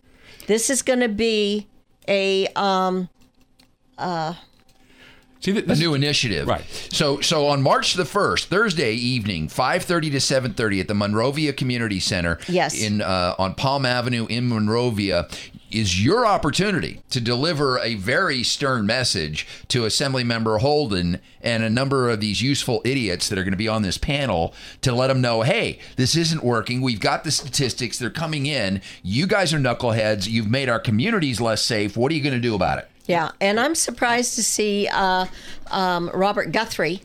This 0.47 0.69
is 0.69 0.82
going 0.82 1.01
to 1.01 1.09
be 1.09 1.67
a. 2.07 2.47
Um, 2.55 3.09
uh, 3.97 4.36
See, 5.41 5.55
a 5.55 5.76
new 5.76 5.93
initiative. 5.93 6.47
Right. 6.47 6.63
So, 6.91 7.21
so 7.21 7.45
on 7.47 7.61
March 7.61 7.93
the 7.93 8.05
first, 8.05 8.47
Thursday 8.49 8.93
evening, 8.93 9.47
five 9.47 9.84
thirty 9.84 10.09
to 10.09 10.19
seven 10.19 10.55
thirty 10.55 10.80
at 10.80 10.88
the 10.88 10.95
Monrovia 10.95 11.53
Community 11.53 11.99
Center. 11.99 12.39
Yes. 12.47 12.82
In 12.82 13.01
uh, 13.01 13.36
on 13.38 13.53
Palm 13.53 13.86
Avenue 13.86 14.26
in 14.28 14.49
Monrovia. 14.49 15.28
Is 15.72 16.03
your 16.03 16.26
opportunity 16.26 17.01
to 17.09 17.20
deliver 17.20 17.80
a 17.80 17.95
very 17.95 18.43
stern 18.43 18.86
message 18.86 19.47
to 19.70 19.82
Assemblymember 19.82 20.59
Holden 20.59 21.20
and 21.41 21.63
a 21.63 21.70
number 21.70 22.09
of 22.09 22.22
these 22.22 22.41
useful 22.41 22.82
idiots 22.86 23.28
that 23.30 23.38
are 23.38 23.43
going 23.43 23.51
to 23.51 23.57
be 23.57 23.68
on 23.68 23.82
this 23.82 23.97
panel 23.97 24.53
to 24.82 24.93
let 24.93 25.07
them 25.07 25.22
know, 25.22 25.41
hey, 25.41 25.80
this 25.95 26.16
isn't 26.16 26.43
working. 26.43 26.82
We've 26.82 26.99
got 26.99 27.24
the 27.24 27.32
statistics; 27.32 27.97
they're 27.97 28.09
coming 28.09 28.45
in. 28.45 28.82
You 29.03 29.28
guys 29.28 29.53
are 29.53 29.59
knuckleheads. 29.59 30.28
You've 30.28 30.49
made 30.49 30.70
our 30.70 30.80
communities 30.80 31.41
less 31.41 31.61
safe. 31.61 31.97
What 31.97 32.11
are 32.11 32.16
you 32.16 32.24
going 32.24 32.36
to 32.36 32.39
do 32.39 32.55
about 32.55 32.80
it? 32.80 32.89
Yeah, 33.05 33.32
and 33.39 33.59
I'm 33.59 33.76
surprised 33.76 34.36
to 34.36 34.43
see 34.43 34.88
uh, 34.91 35.26
um, 35.72 36.09
Robert 36.13 36.51
Guthrie. 36.51 37.01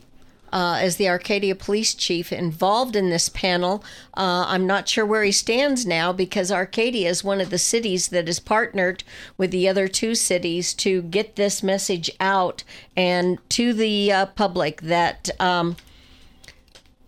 Uh, 0.51 0.79
as 0.81 0.97
the 0.97 1.07
Arcadia 1.07 1.55
police 1.55 1.93
chief 1.93 2.33
involved 2.33 2.95
in 2.97 3.09
this 3.09 3.29
panel. 3.29 3.83
Uh, 4.17 4.43
I'm 4.47 4.67
not 4.67 4.89
sure 4.89 5.05
where 5.05 5.23
he 5.23 5.31
stands 5.31 5.85
now 5.85 6.11
because 6.11 6.51
Arcadia 6.51 7.09
is 7.09 7.23
one 7.23 7.39
of 7.39 7.51
the 7.51 7.57
cities 7.57 8.09
that 8.09 8.27
is 8.27 8.41
partnered 8.41 9.05
with 9.37 9.51
the 9.51 9.69
other 9.69 9.87
two 9.87 10.13
cities 10.13 10.73
to 10.73 11.03
get 11.03 11.37
this 11.37 11.63
message 11.63 12.11
out 12.19 12.65
and 12.97 13.37
to 13.51 13.71
the 13.71 14.11
uh, 14.11 14.25
public 14.25 14.81
that 14.81 15.29
um, 15.39 15.77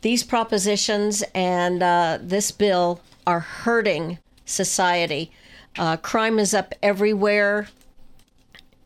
these 0.03 0.23
propositions 0.23 1.23
and 1.33 1.81
uh, 1.81 2.19
this 2.21 2.51
bill 2.51 3.01
are 3.25 3.39
hurting 3.39 4.19
society. 4.45 5.31
Uh, 5.77 5.97
crime 5.97 6.37
is 6.37 6.53
up 6.53 6.73
everywhere, 6.83 7.69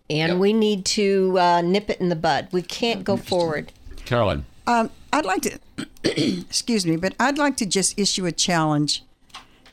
and 0.10 0.40
we 0.40 0.54
need 0.54 0.86
to 0.86 1.38
uh, 1.38 1.62
nip 1.62 1.90
it 1.90 2.00
in 2.00 2.10
the 2.10 2.16
bud. 2.16 2.48
We 2.52 2.62
can't 2.62 3.04
go 3.04 3.18
forward. 3.18 3.74
Carolyn. 4.08 4.46
Um, 4.66 4.90
I'd 5.12 5.26
like 5.26 5.42
to, 5.44 5.60
excuse 6.04 6.86
me, 6.86 6.96
but 6.96 7.14
I'd 7.20 7.38
like 7.38 7.58
to 7.58 7.66
just 7.66 8.00
issue 8.00 8.26
a 8.26 8.32
challenge 8.32 9.04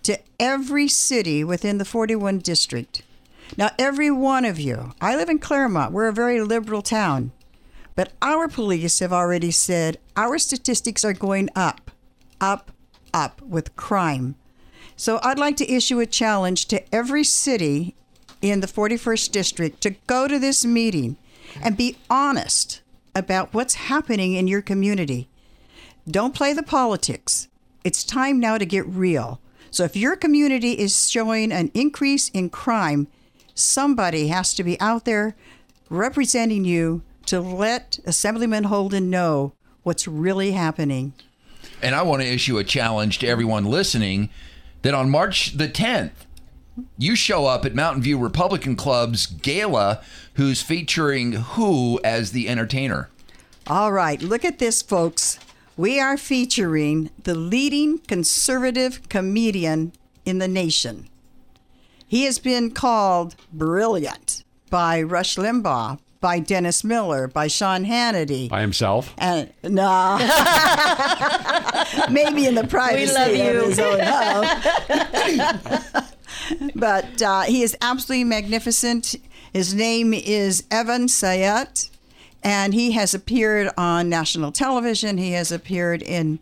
to 0.03 0.19
every 0.41 0.89
city 0.89 1.45
within 1.45 1.79
the 1.79 1.85
41 1.85 2.41
district. 2.41 3.03
Now, 3.57 3.71
every 3.79 4.11
one 4.11 4.45
of 4.45 4.59
you, 4.59 4.93
I 5.01 5.15
live 5.15 5.29
in 5.29 5.39
Claremont. 5.39 5.93
We're 5.93 6.09
a 6.09 6.13
very 6.13 6.41
liberal 6.41 6.83
town. 6.83 7.31
But 7.95 8.13
our 8.21 8.49
police 8.49 8.99
have 8.99 9.13
already 9.13 9.53
said 9.53 9.99
our 10.17 10.37
statistics 10.39 11.05
are 11.05 11.13
going 11.13 11.49
up, 11.55 11.93
up, 12.41 12.73
up 13.13 13.41
with 13.41 13.77
crime. 13.77 14.35
So 14.97 15.21
I'd 15.23 15.39
like 15.39 15.57
to 15.59 15.73
issue 15.73 16.01
a 16.01 16.07
challenge 16.07 16.67
to 16.67 16.83
every 16.93 17.23
city 17.23 17.95
in 18.43 18.61
the 18.61 18.67
41st 18.67 19.31
district 19.31 19.81
to 19.83 19.91
go 20.09 20.27
to 20.27 20.41
this 20.41 20.65
meeting 20.65 21.17
and 21.63 21.77
be 21.77 21.97
honest 22.11 22.81
about 23.15 23.55
what's 23.55 23.75
happening 23.75 24.35
in 24.35 24.49
your 24.49 24.63
community. 24.63 25.29
Don't 26.09 26.35
play 26.35 26.53
the 26.53 26.63
politics. 26.63 27.49
It's 27.85 28.05
time 28.05 28.41
now 28.41 28.59
to 28.59 28.67
get 28.67 28.87
real. 28.87 29.41
So 29.71 29.85
if 29.85 29.97
your 29.97 30.17
community 30.17 30.73
is 30.73 31.11
showing 31.11 31.51
an 31.51 31.71
increase 31.75 32.29
in 32.29 32.51
crime, 32.51 33.09
somebody 33.55 34.29
has 34.29 34.55
to 34.55 34.65
be 34.65 34.81
out 34.81 35.05
there 35.05 35.35
representing 35.91 36.65
you 36.65 37.03
to 37.27 37.41
let 37.41 37.99
Assemblyman 38.05 38.65
Holden 38.65 39.11
know 39.11 39.53
what's 39.83 40.07
really 40.07 40.53
happening. 40.53 41.13
And 41.83 41.95
I 41.95 42.03
want 42.03 42.23
to 42.23 42.29
issue 42.29 42.59
a 42.59 42.65
challenge 42.65 43.19
to 43.21 43.27
everyone 43.27 43.65
listening 43.65 44.31
that 44.83 44.95
on 44.95 45.11
March 45.11 45.57
the 45.57 45.69
10th, 45.69 46.24
you 46.99 47.15
show 47.15 47.47
up 47.47 47.65
at 47.65 47.75
Mountain 47.75 48.03
View 48.03 48.19
Republican 48.19 48.77
Club's 48.77 49.27
gala, 49.27 50.03
who's 50.35 50.63
featuring 50.63 51.33
who 51.33 52.01
as 52.03 52.33
the 52.33 52.49
entertainer? 52.49 53.09
All 53.67 53.93
right, 53.93 54.21
look 54.21 54.45
at 54.45 54.59
this, 54.59 54.83
folks. 54.83 55.39
We 55.77 55.99
are 55.99 56.17
featuring 56.17 57.11
the 57.23 57.35
leading 57.35 57.99
conservative 57.99 59.09
comedian 59.09 59.93
in 60.25 60.39
the 60.39 60.49
nation. 60.49 61.09
He 62.07 62.25
has 62.25 62.39
been 62.39 62.71
called 62.71 63.35
brilliant 63.53 64.45
by 64.71 65.03
Rush 65.03 65.37
Limbaugh, 65.37 65.99
by 66.21 66.39
Dennis 66.39 66.85
Miller, 66.85 67.27
by 67.27 67.49
Sean 67.49 67.85
Hannity. 67.85 68.49
By 68.49 68.61
himself? 68.61 69.15
And 69.19 69.53
no, 69.63 70.17
maybe 72.11 72.47
in 72.47 72.55
the 72.55 72.67
privacy 72.69 73.13
love 73.13 73.57
of 73.57 73.69
his 73.69 73.79
own 73.79 74.01
home. 74.01 74.47
but 76.75 77.21
uh, 77.23 77.43
he 77.43 77.63
is 77.63 77.77
absolutely 77.81 78.25
magnificent. 78.25 79.15
His 79.53 79.75
name 79.75 80.13
is 80.13 80.65
Evan 80.71 81.07
Sayet, 81.07 81.91
and 82.43 82.75
he 82.75 82.93
has 82.93 83.15
appeared 83.15 83.71
on 83.77 84.09
national 84.09 84.53
television. 84.53 85.19
He 85.19 85.33
has 85.33 85.53
appeared 85.53 86.03
in 86.03 86.39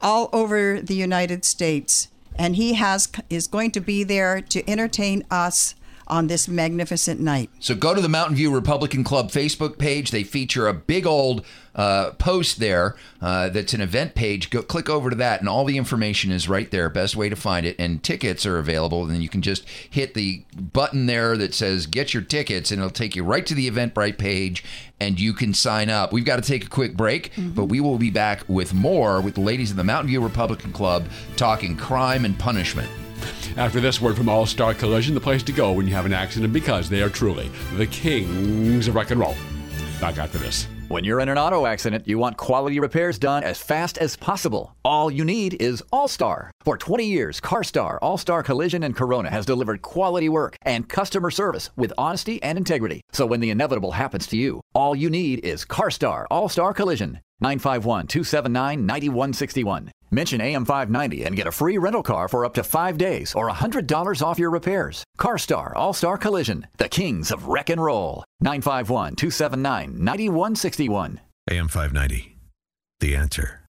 all 0.00 0.28
over 0.32 0.80
the 0.80 0.94
United 0.94 1.44
States, 1.44 2.08
and 2.38 2.56
he 2.56 2.74
has 2.74 3.08
is 3.30 3.46
going 3.46 3.70
to 3.72 3.80
be 3.80 4.04
there 4.04 4.40
to 4.40 4.68
entertain 4.68 5.24
us 5.30 5.74
on 6.06 6.26
this 6.28 6.48
magnificent 6.48 7.20
night. 7.20 7.50
So 7.60 7.74
go 7.74 7.94
to 7.94 8.00
the 8.00 8.08
Mountain 8.08 8.36
View 8.36 8.54
Republican 8.54 9.04
Club 9.04 9.30
Facebook 9.30 9.78
page. 9.78 10.10
They 10.10 10.24
feature 10.24 10.68
a 10.68 10.74
big 10.74 11.06
old 11.06 11.44
uh, 11.74 12.12
post 12.12 12.58
there 12.58 12.96
uh, 13.20 13.50
that's 13.50 13.74
an 13.74 13.80
event 13.80 14.14
page. 14.14 14.50
Go 14.50 14.62
click 14.62 14.88
over 14.88 15.10
to 15.10 15.16
that, 15.16 15.40
and 15.40 15.48
all 15.48 15.64
the 15.64 15.76
information 15.76 16.32
is 16.32 16.48
right 16.48 16.70
there. 16.70 16.88
Best 16.88 17.16
way 17.16 17.28
to 17.28 17.36
find 17.36 17.66
it. 17.66 17.76
And 17.78 18.02
tickets 18.02 18.46
are 18.46 18.58
available. 18.58 19.02
And 19.02 19.12
then 19.12 19.20
you 19.20 19.28
can 19.28 19.42
just 19.42 19.68
hit 19.68 20.14
the 20.14 20.44
button 20.54 21.06
there 21.06 21.36
that 21.36 21.54
says 21.54 21.86
"Get 21.86 22.14
your 22.14 22.22
tickets," 22.22 22.70
and 22.70 22.80
it'll 22.80 22.90
take 22.90 23.14
you 23.14 23.24
right 23.24 23.46
to 23.46 23.54
the 23.54 23.70
Eventbrite 23.70 24.18
page, 24.18 24.64
and 24.98 25.20
you 25.20 25.32
can 25.34 25.52
sign 25.52 25.90
up. 25.90 26.12
We've 26.12 26.24
got 26.24 26.36
to 26.36 26.42
take 26.42 26.64
a 26.64 26.70
quick 26.70 26.96
break, 26.96 27.32
but 27.36 27.66
we 27.66 27.80
will 27.80 27.98
be 27.98 28.10
back 28.10 28.44
with 28.48 28.72
more 28.72 29.20
with 29.20 29.34
the 29.34 29.40
ladies 29.40 29.70
of 29.70 29.76
the 29.76 29.84
Mountain 29.84 30.08
View 30.08 30.22
Republican 30.22 30.72
Club 30.72 31.06
talking 31.36 31.76
crime 31.76 32.24
and 32.24 32.38
punishment. 32.38 32.88
After 33.56 33.80
this 33.80 34.00
word 34.00 34.16
from 34.16 34.28
All 34.28 34.46
Star 34.46 34.74
Collision, 34.74 35.14
the 35.14 35.20
place 35.20 35.42
to 35.44 35.52
go 35.52 35.72
when 35.72 35.86
you 35.86 35.94
have 35.94 36.06
an 36.06 36.12
accident 36.12 36.52
because 36.52 36.88
they 36.88 37.02
are 37.02 37.08
truly 37.08 37.50
the 37.74 37.86
kings 37.86 38.88
of 38.88 38.94
rock 38.94 39.10
and 39.10 39.20
roll. 39.20 39.34
Back 40.00 40.18
after 40.18 40.38
this. 40.38 40.66
When 40.88 41.02
you're 41.02 41.18
in 41.18 41.28
an 41.28 41.36
auto 41.36 41.66
accident, 41.66 42.06
you 42.06 42.16
want 42.16 42.36
quality 42.36 42.78
repairs 42.78 43.18
done 43.18 43.42
as 43.42 43.58
fast 43.58 43.98
as 43.98 44.14
possible. 44.14 44.76
All 44.84 45.10
you 45.10 45.24
need 45.24 45.60
is 45.60 45.82
All 45.90 46.06
Star. 46.06 46.52
For 46.60 46.78
20 46.78 47.04
years, 47.04 47.40
CarStar, 47.40 47.98
All 48.00 48.16
Star 48.16 48.44
Collision, 48.44 48.84
and 48.84 48.94
Corona 48.94 49.28
has 49.28 49.44
delivered 49.44 49.82
quality 49.82 50.28
work 50.28 50.56
and 50.62 50.88
customer 50.88 51.32
service 51.32 51.70
with 51.76 51.92
honesty 51.98 52.40
and 52.40 52.56
integrity. 52.56 53.00
So 53.10 53.26
when 53.26 53.40
the 53.40 53.50
inevitable 53.50 53.92
happens 53.92 54.28
to 54.28 54.36
you, 54.36 54.60
all 54.74 54.94
you 54.94 55.10
need 55.10 55.44
is 55.44 55.64
CarStar, 55.64 56.26
All 56.30 56.48
Star 56.48 56.72
Collision. 56.72 57.20
951 57.40 58.06
279 58.06 58.86
9161. 58.86 59.90
Mention 60.10 60.40
AM590 60.40 61.26
and 61.26 61.36
get 61.36 61.46
a 61.46 61.52
free 61.52 61.78
rental 61.78 62.02
car 62.02 62.28
for 62.28 62.44
up 62.44 62.54
to 62.54 62.62
five 62.62 62.96
days 62.96 63.34
or 63.34 63.50
$100 63.50 64.22
off 64.22 64.38
your 64.38 64.50
repairs. 64.50 65.04
CarStar 65.18 65.72
All 65.74 65.92
Star 65.92 66.16
Collision, 66.16 66.66
the 66.78 66.88
kings 66.88 67.30
of 67.30 67.48
wreck 67.48 67.70
and 67.70 67.82
roll. 67.82 68.24
951 68.40 69.16
279 69.16 70.04
9161. 70.04 71.20
AM 71.50 71.68
590. 71.68 72.36
The 73.00 73.16
answer. 73.16 73.66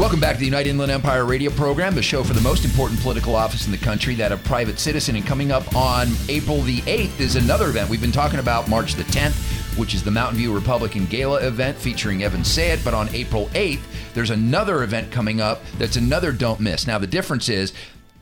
Welcome 0.00 0.18
back 0.18 0.32
to 0.36 0.40
the 0.40 0.46
United 0.46 0.70
Inland 0.70 0.90
Empire 0.90 1.26
radio 1.26 1.50
program, 1.50 1.94
the 1.94 2.00
show 2.00 2.24
for 2.24 2.32
the 2.32 2.40
most 2.40 2.64
important 2.64 2.98
political 3.00 3.36
office 3.36 3.66
in 3.66 3.70
the 3.70 3.76
country, 3.76 4.14
that 4.14 4.32
of 4.32 4.42
private 4.44 4.78
citizen. 4.78 5.14
And 5.14 5.26
coming 5.26 5.52
up 5.52 5.76
on 5.76 6.08
April 6.30 6.62
the 6.62 6.78
8th 6.82 7.20
is 7.20 7.36
another 7.36 7.68
event. 7.68 7.90
We've 7.90 8.00
been 8.00 8.10
talking 8.10 8.38
about 8.38 8.66
March 8.66 8.94
the 8.94 9.02
10th, 9.02 9.59
which 9.76 9.94
is 9.94 10.02
the 10.02 10.10
Mountain 10.10 10.38
View 10.38 10.54
Republican 10.54 11.06
Gala 11.06 11.46
event 11.46 11.76
featuring 11.76 12.22
Evan 12.22 12.42
Sayet. 12.42 12.84
But 12.84 12.94
on 12.94 13.08
April 13.14 13.46
8th, 13.54 13.80
there's 14.14 14.30
another 14.30 14.82
event 14.82 15.10
coming 15.10 15.40
up 15.40 15.62
that's 15.78 15.96
another 15.96 16.32
don't 16.32 16.60
miss. 16.60 16.86
Now, 16.86 16.98
the 16.98 17.06
difference 17.06 17.48
is 17.48 17.72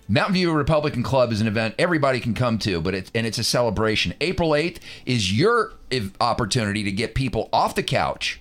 Mountain 0.09 0.35
View 0.35 0.53
Republican 0.53 1.03
Club 1.03 1.33
is 1.33 1.41
an 1.41 1.47
event 1.47 1.75
everybody 1.79 2.19
can 2.21 2.33
come 2.33 2.59
to, 2.61 2.81
but 2.81 2.95
it's 2.95 3.11
and 3.15 3.27
it's 3.27 3.39
a 3.39 3.45
celebration. 3.45 4.15
April 4.21 4.51
8th 4.51 4.79
is 5.05 5.37
your 5.37 5.75
opportunity 6.21 6.83
to 6.85 6.93
get 6.93 7.15
people 7.15 7.49
off 7.53 7.75
the 7.75 7.83
couch 7.83 8.41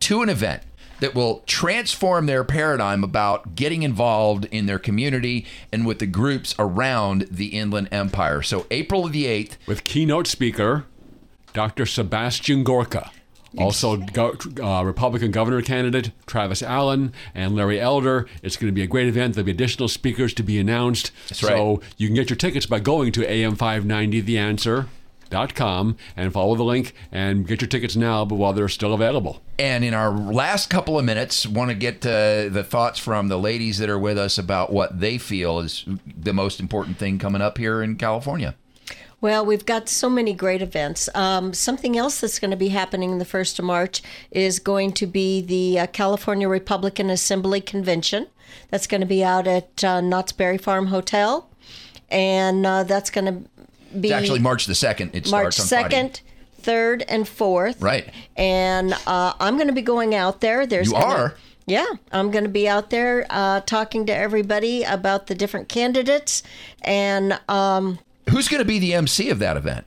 to 0.00 0.22
an 0.22 0.28
event 0.28 0.62
that 1.00 1.14
will 1.14 1.42
transform 1.46 2.24
their 2.24 2.42
paradigm 2.44 3.04
about 3.04 3.54
getting 3.54 3.82
involved 3.82 4.46
in 4.46 4.64
their 4.64 4.78
community 4.78 5.44
and 5.70 5.84
with 5.86 5.98
the 5.98 6.06
groups 6.06 6.54
around 6.58 7.26
the 7.30 7.48
Inland 7.48 7.88
Empire. 7.92 8.40
So 8.40 8.66
April 8.70 9.06
the 9.06 9.26
8th 9.26 9.56
with 9.66 9.84
keynote 9.84 10.26
speaker 10.26 10.86
Dr. 11.56 11.86
Sebastian 11.86 12.62
Gorka. 12.64 13.10
Also, 13.56 13.96
go, 13.96 14.36
uh, 14.62 14.84
Republican 14.84 15.30
governor 15.30 15.62
candidate 15.62 16.10
Travis 16.26 16.62
Allen 16.62 17.14
and 17.34 17.56
Larry 17.56 17.80
Elder. 17.80 18.28
It's 18.42 18.58
going 18.58 18.70
to 18.70 18.74
be 18.74 18.82
a 18.82 18.86
great 18.86 19.06
event. 19.06 19.34
There'll 19.34 19.46
be 19.46 19.52
additional 19.52 19.88
speakers 19.88 20.34
to 20.34 20.42
be 20.42 20.58
announced. 20.58 21.12
That's 21.28 21.40
so 21.40 21.76
right. 21.76 21.82
you 21.96 22.08
can 22.08 22.14
get 22.14 22.28
your 22.28 22.36
tickets 22.36 22.66
by 22.66 22.80
going 22.80 23.10
to 23.12 23.22
am590theanswer.com 23.22 25.96
and 26.14 26.30
follow 26.30 26.54
the 26.56 26.62
link 26.62 26.92
and 27.10 27.46
get 27.46 27.62
your 27.62 27.68
tickets 27.68 27.96
now, 27.96 28.26
but 28.26 28.34
while 28.34 28.52
they're 28.52 28.68
still 28.68 28.92
available. 28.92 29.40
And 29.58 29.82
in 29.82 29.94
our 29.94 30.10
last 30.10 30.68
couple 30.68 30.98
of 30.98 31.06
minutes, 31.06 31.46
want 31.46 31.70
to 31.70 31.74
get 31.74 32.04
uh, 32.04 32.50
the 32.50 32.66
thoughts 32.68 32.98
from 32.98 33.28
the 33.28 33.38
ladies 33.38 33.78
that 33.78 33.88
are 33.88 33.98
with 33.98 34.18
us 34.18 34.36
about 34.36 34.70
what 34.70 35.00
they 35.00 35.16
feel 35.16 35.60
is 35.60 35.86
the 36.04 36.34
most 36.34 36.60
important 36.60 36.98
thing 36.98 37.18
coming 37.18 37.40
up 37.40 37.56
here 37.56 37.82
in 37.82 37.96
California. 37.96 38.54
Well, 39.20 39.46
we've 39.46 39.64
got 39.64 39.88
so 39.88 40.10
many 40.10 40.34
great 40.34 40.60
events. 40.60 41.08
Um, 41.14 41.54
something 41.54 41.96
else 41.96 42.20
that's 42.20 42.38
going 42.38 42.50
to 42.50 42.56
be 42.56 42.68
happening 42.68 43.12
on 43.12 43.18
the 43.18 43.24
1st 43.24 43.58
of 43.58 43.64
March 43.64 44.02
is 44.30 44.58
going 44.58 44.92
to 44.92 45.06
be 45.06 45.40
the 45.40 45.80
uh, 45.80 45.86
California 45.86 46.48
Republican 46.48 47.08
Assembly 47.08 47.60
Convention. 47.60 48.26
That's 48.70 48.86
going 48.86 49.00
to 49.00 49.06
be 49.06 49.24
out 49.24 49.46
at 49.46 49.82
uh, 49.82 50.00
Knott's 50.00 50.32
Berry 50.32 50.58
Farm 50.58 50.88
Hotel. 50.88 51.48
And 52.10 52.66
uh, 52.66 52.84
that's 52.84 53.10
going 53.10 53.24
to 53.24 53.98
be 53.98 54.08
It's 54.08 54.12
actually 54.16 54.38
March 54.40 54.66
the 54.66 54.74
2nd. 54.74 55.14
It 55.14 55.30
March 55.30 55.54
starts 55.54 55.72
on 55.72 55.80
Friday. 55.90 56.08
2nd, 56.10 56.20
3rd, 56.62 57.04
and 57.08 57.24
4th. 57.24 57.82
Right. 57.82 58.10
And 58.36 58.92
uh, 59.06 59.32
I'm 59.40 59.56
going 59.56 59.68
to 59.68 59.72
be 59.72 59.82
going 59.82 60.14
out 60.14 60.40
there. 60.42 60.66
There's 60.66 60.88
You 60.88 60.92
gonna- 60.92 61.06
are? 61.06 61.34
Yeah, 61.68 61.86
I'm 62.12 62.30
going 62.30 62.44
to 62.44 62.50
be 62.50 62.68
out 62.68 62.90
there 62.90 63.26
uh, 63.28 63.60
talking 63.62 64.06
to 64.06 64.14
everybody 64.14 64.84
about 64.84 65.26
the 65.26 65.34
different 65.34 65.68
candidates. 65.68 66.44
And 66.82 67.40
um, 67.48 67.98
Who's 68.30 68.48
going 68.48 68.60
to 68.60 68.64
be 68.64 68.78
the 68.78 68.94
MC 68.94 69.30
of 69.30 69.38
that 69.38 69.56
event? 69.56 69.86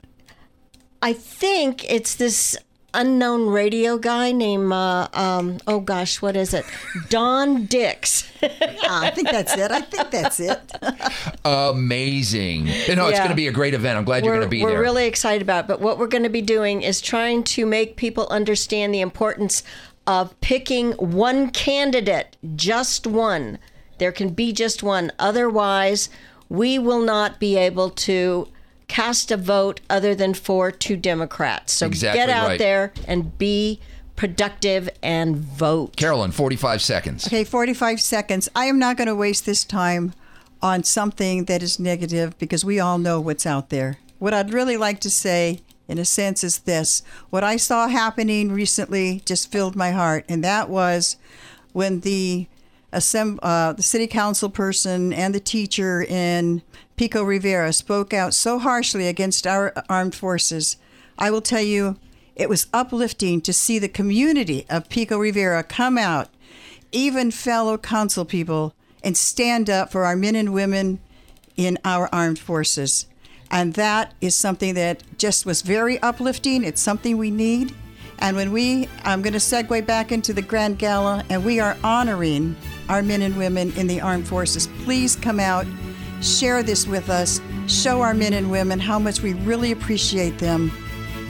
I 1.02 1.12
think 1.12 1.90
it's 1.90 2.14
this 2.14 2.56
unknown 2.92 3.46
radio 3.48 3.98
guy 3.98 4.32
named, 4.32 4.72
uh, 4.72 5.08
um, 5.12 5.58
oh 5.66 5.80
gosh, 5.80 6.20
what 6.20 6.36
is 6.36 6.52
it? 6.54 6.64
Don 7.08 7.66
Dix. 7.66 8.30
I 8.42 9.10
think 9.14 9.30
that's 9.30 9.56
it. 9.56 9.70
I 9.70 9.80
think 9.80 10.10
that's 10.10 10.40
it. 10.40 10.58
Amazing. 11.44 12.66
You 12.66 12.96
know, 12.96 13.08
it's 13.08 13.18
going 13.18 13.30
to 13.30 13.36
be 13.36 13.48
a 13.48 13.52
great 13.52 13.74
event. 13.74 13.98
I'm 13.98 14.04
glad 14.04 14.24
you're 14.24 14.34
we're, 14.34 14.40
going 14.40 14.48
to 14.48 14.50
be 14.50 14.60
there. 14.60 14.68
we're 14.68 14.80
really 14.80 15.06
excited 15.06 15.42
about 15.42 15.64
it. 15.64 15.68
But 15.68 15.80
what 15.80 15.98
we're 15.98 16.06
going 16.06 16.24
to 16.24 16.30
be 16.30 16.42
doing 16.42 16.82
is 16.82 17.00
trying 17.00 17.44
to 17.44 17.66
make 17.66 17.96
people 17.96 18.26
understand 18.28 18.94
the 18.94 19.00
importance 19.00 19.62
of 20.06 20.38
picking 20.40 20.92
one 20.92 21.50
candidate, 21.50 22.36
just 22.56 23.06
one. 23.06 23.58
There 23.98 24.12
can 24.12 24.30
be 24.30 24.52
just 24.52 24.82
one. 24.82 25.12
Otherwise, 25.18 26.08
we 26.50 26.78
will 26.78 27.00
not 27.00 27.40
be 27.40 27.56
able 27.56 27.88
to 27.88 28.48
cast 28.88 29.30
a 29.30 29.36
vote 29.36 29.80
other 29.88 30.14
than 30.14 30.34
for 30.34 30.70
two 30.70 30.96
Democrats. 30.96 31.72
So 31.72 31.86
Exactly 31.86 32.18
get 32.18 32.28
out 32.28 32.48
right. 32.48 32.58
there 32.58 32.92
and 33.06 33.38
be 33.38 33.80
productive 34.16 34.90
and 35.02 35.36
vote. 35.36 35.96
Carolyn, 35.96 36.32
45 36.32 36.82
seconds. 36.82 37.26
Okay, 37.26 37.44
45 37.44 38.00
seconds. 38.00 38.48
I 38.54 38.66
am 38.66 38.78
not 38.78 38.98
going 38.98 39.06
to 39.08 39.14
waste 39.14 39.46
this 39.46 39.64
time 39.64 40.12
on 40.60 40.82
something 40.84 41.44
that 41.44 41.62
is 41.62 41.78
negative 41.78 42.36
because 42.38 42.64
we 42.64 42.78
all 42.78 42.98
know 42.98 43.20
what's 43.20 43.46
out 43.46 43.70
there. 43.70 43.98
What 44.18 44.34
I'd 44.34 44.52
really 44.52 44.76
like 44.76 45.00
to 45.00 45.10
say, 45.10 45.60
in 45.88 45.98
a 45.98 46.04
sense, 46.04 46.44
is 46.44 46.58
this 46.58 47.02
what 47.30 47.44
I 47.44 47.56
saw 47.56 47.88
happening 47.88 48.52
recently 48.52 49.22
just 49.24 49.50
filled 49.50 49.74
my 49.76 49.92
heart, 49.92 50.26
and 50.28 50.44
that 50.44 50.68
was 50.68 51.16
when 51.72 52.00
the 52.00 52.46
assemb- 52.92 53.38
uh, 53.42 53.72
the 53.72 53.82
city 53.82 54.06
council 54.06 54.50
person 54.50 55.12
and 55.12 55.34
the 55.34 55.40
teacher 55.40 56.02
in 56.02 56.62
Pico 56.96 57.22
Rivera 57.22 57.72
spoke 57.72 58.12
out 58.12 58.34
so 58.34 58.58
harshly 58.58 59.06
against 59.06 59.46
our 59.46 59.72
armed 59.88 60.14
forces. 60.14 60.76
I 61.18 61.30
will 61.30 61.40
tell 61.40 61.62
you, 61.62 61.96
it 62.36 62.48
was 62.48 62.66
uplifting 62.72 63.40
to 63.42 63.52
see 63.52 63.78
the 63.78 63.88
community 63.88 64.66
of 64.70 64.88
Pico 64.88 65.18
Rivera 65.18 65.62
come 65.62 65.98
out, 65.98 66.28
even 66.92 67.30
fellow 67.30 67.76
council 67.78 68.24
people, 68.24 68.74
and 69.02 69.16
stand 69.16 69.68
up 69.68 69.92
for 69.92 70.04
our 70.04 70.16
men 70.16 70.34
and 70.34 70.52
women 70.52 71.00
in 71.56 71.78
our 71.84 72.08
armed 72.12 72.38
forces. 72.38 73.06
And 73.50 73.74
that 73.74 74.14
is 74.20 74.34
something 74.34 74.74
that 74.74 75.02
just 75.18 75.44
was 75.44 75.62
very 75.62 75.98
uplifting. 76.00 76.64
It's 76.64 76.80
something 76.80 77.18
we 77.18 77.30
need. 77.30 77.74
And 78.20 78.36
when 78.36 78.52
we, 78.52 78.88
I'm 79.04 79.22
going 79.22 79.32
to 79.32 79.38
segue 79.38 79.86
back 79.86 80.12
into 80.12 80.32
the 80.32 80.42
Grand 80.42 80.78
Gala, 80.78 81.24
and 81.30 81.44
we 81.44 81.58
are 81.58 81.76
honoring 81.82 82.54
our 82.88 83.02
men 83.02 83.22
and 83.22 83.36
women 83.36 83.72
in 83.76 83.86
the 83.86 84.00
armed 84.00 84.28
forces. 84.28 84.66
Please 84.84 85.16
come 85.16 85.40
out, 85.40 85.66
share 86.20 86.62
this 86.62 86.86
with 86.86 87.08
us, 87.08 87.40
show 87.66 88.02
our 88.02 88.12
men 88.12 88.34
and 88.34 88.50
women 88.50 88.78
how 88.78 88.98
much 88.98 89.22
we 89.22 89.32
really 89.32 89.72
appreciate 89.72 90.38
them, 90.38 90.70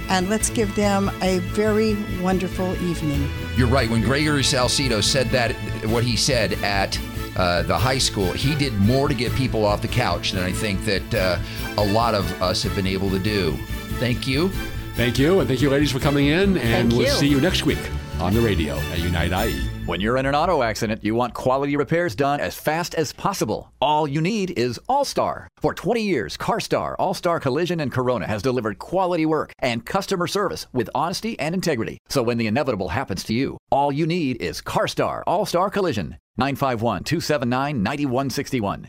and 0.09 0.29
let's 0.29 0.51
give 0.51 0.75
them 0.75 1.11
a 1.23 1.39
very 1.39 1.97
wonderful 2.21 2.73
evening. 2.83 3.31
You're 3.57 3.69
right. 3.69 3.89
When 3.89 4.03
Gregory 4.03 4.43
Salcido 4.43 5.03
said 5.03 5.29
that, 5.29 5.53
what 5.87 6.03
he 6.03 6.17
said 6.17 6.55
at 6.65 6.99
uh, 7.37 7.63
the 7.63 7.79
high 7.79 7.99
school, 7.99 8.33
he 8.33 8.57
did 8.57 8.73
more 8.75 9.07
to 9.07 9.15
get 9.15 9.33
people 9.35 9.65
off 9.65 9.81
the 9.81 9.89
couch 9.89 10.33
than 10.33 10.43
I 10.43 10.51
think 10.51 10.85
that 10.87 11.15
uh, 11.15 11.39
a 11.79 11.85
lot 11.85 12.17
of 12.17 12.43
us 12.43 12.65
have 12.65 12.75
been 12.75 12.89
able 12.89 13.11
to 13.11 13.21
do. 13.21 13.57
Thank 14.01 14.27
you. 14.27 14.51
Thank 14.95 15.19
you, 15.19 15.39
and 15.41 15.49
thank 15.49 15.63
you, 15.63 15.71
ladies, 15.71 15.93
for 15.93 15.99
coming 15.99 16.27
in. 16.27 16.59
And 16.59 16.91
Thank 16.91 16.93
we'll 16.93 17.03
you. 17.03 17.09
see 17.11 17.29
you 17.29 17.41
next 17.41 17.65
week 17.65 17.79
on 18.21 18.35
the 18.35 18.41
radio 18.41 18.75
at 18.75 18.99
Unite. 18.99 19.33
IE. 19.49 19.59
When 19.87 20.01
you're 20.01 20.19
in 20.19 20.27
an 20.27 20.35
auto 20.35 20.63
accident, 20.63 21.03
you 21.03 21.15
want 21.15 21.33
quality 21.33 21.75
repairs 21.77 22.15
done 22.15 22.39
as 22.39 22.55
fast 22.55 22.95
as 22.95 23.13
possible. 23.13 23.73
All 23.81 24.07
you 24.07 24.21
need 24.21 24.51
is 24.59 24.79
All 24.89 25.05
Star. 25.07 25.49
For 25.59 25.73
20 25.75 26.03
years, 26.03 26.37
CarStar, 26.37 26.97
All 26.99 27.15
Star 27.15 27.41
Collision, 27.41 27.81
and 27.81 27.91
Corona 27.91 28.27
has 28.27 28.43
delivered 28.43 28.79
quality 28.79 29.25
work 29.25 29.53
and 29.61 29.87
customer 29.87 30.27
service 30.27 30.67
with 30.73 30.91
honesty 30.95 31.39
and 31.41 31.55
integrity. 31.55 31.99
So 32.09 32.23
when 32.23 32.37
the 32.37 32.47
inevitable 32.47 32.89
happens 32.91 33.25
to 33.25 33.35
you, 33.35 33.57
all 33.71 33.91
you 33.91 34.07
need 34.07 34.41
is 34.43 34.61
CarStar, 34.61 35.23
All 35.27 35.47
Star 35.47 35.71
Collision. 35.71 36.19
951 36.37 37.05
279 37.05 37.83
9161. 37.83 38.89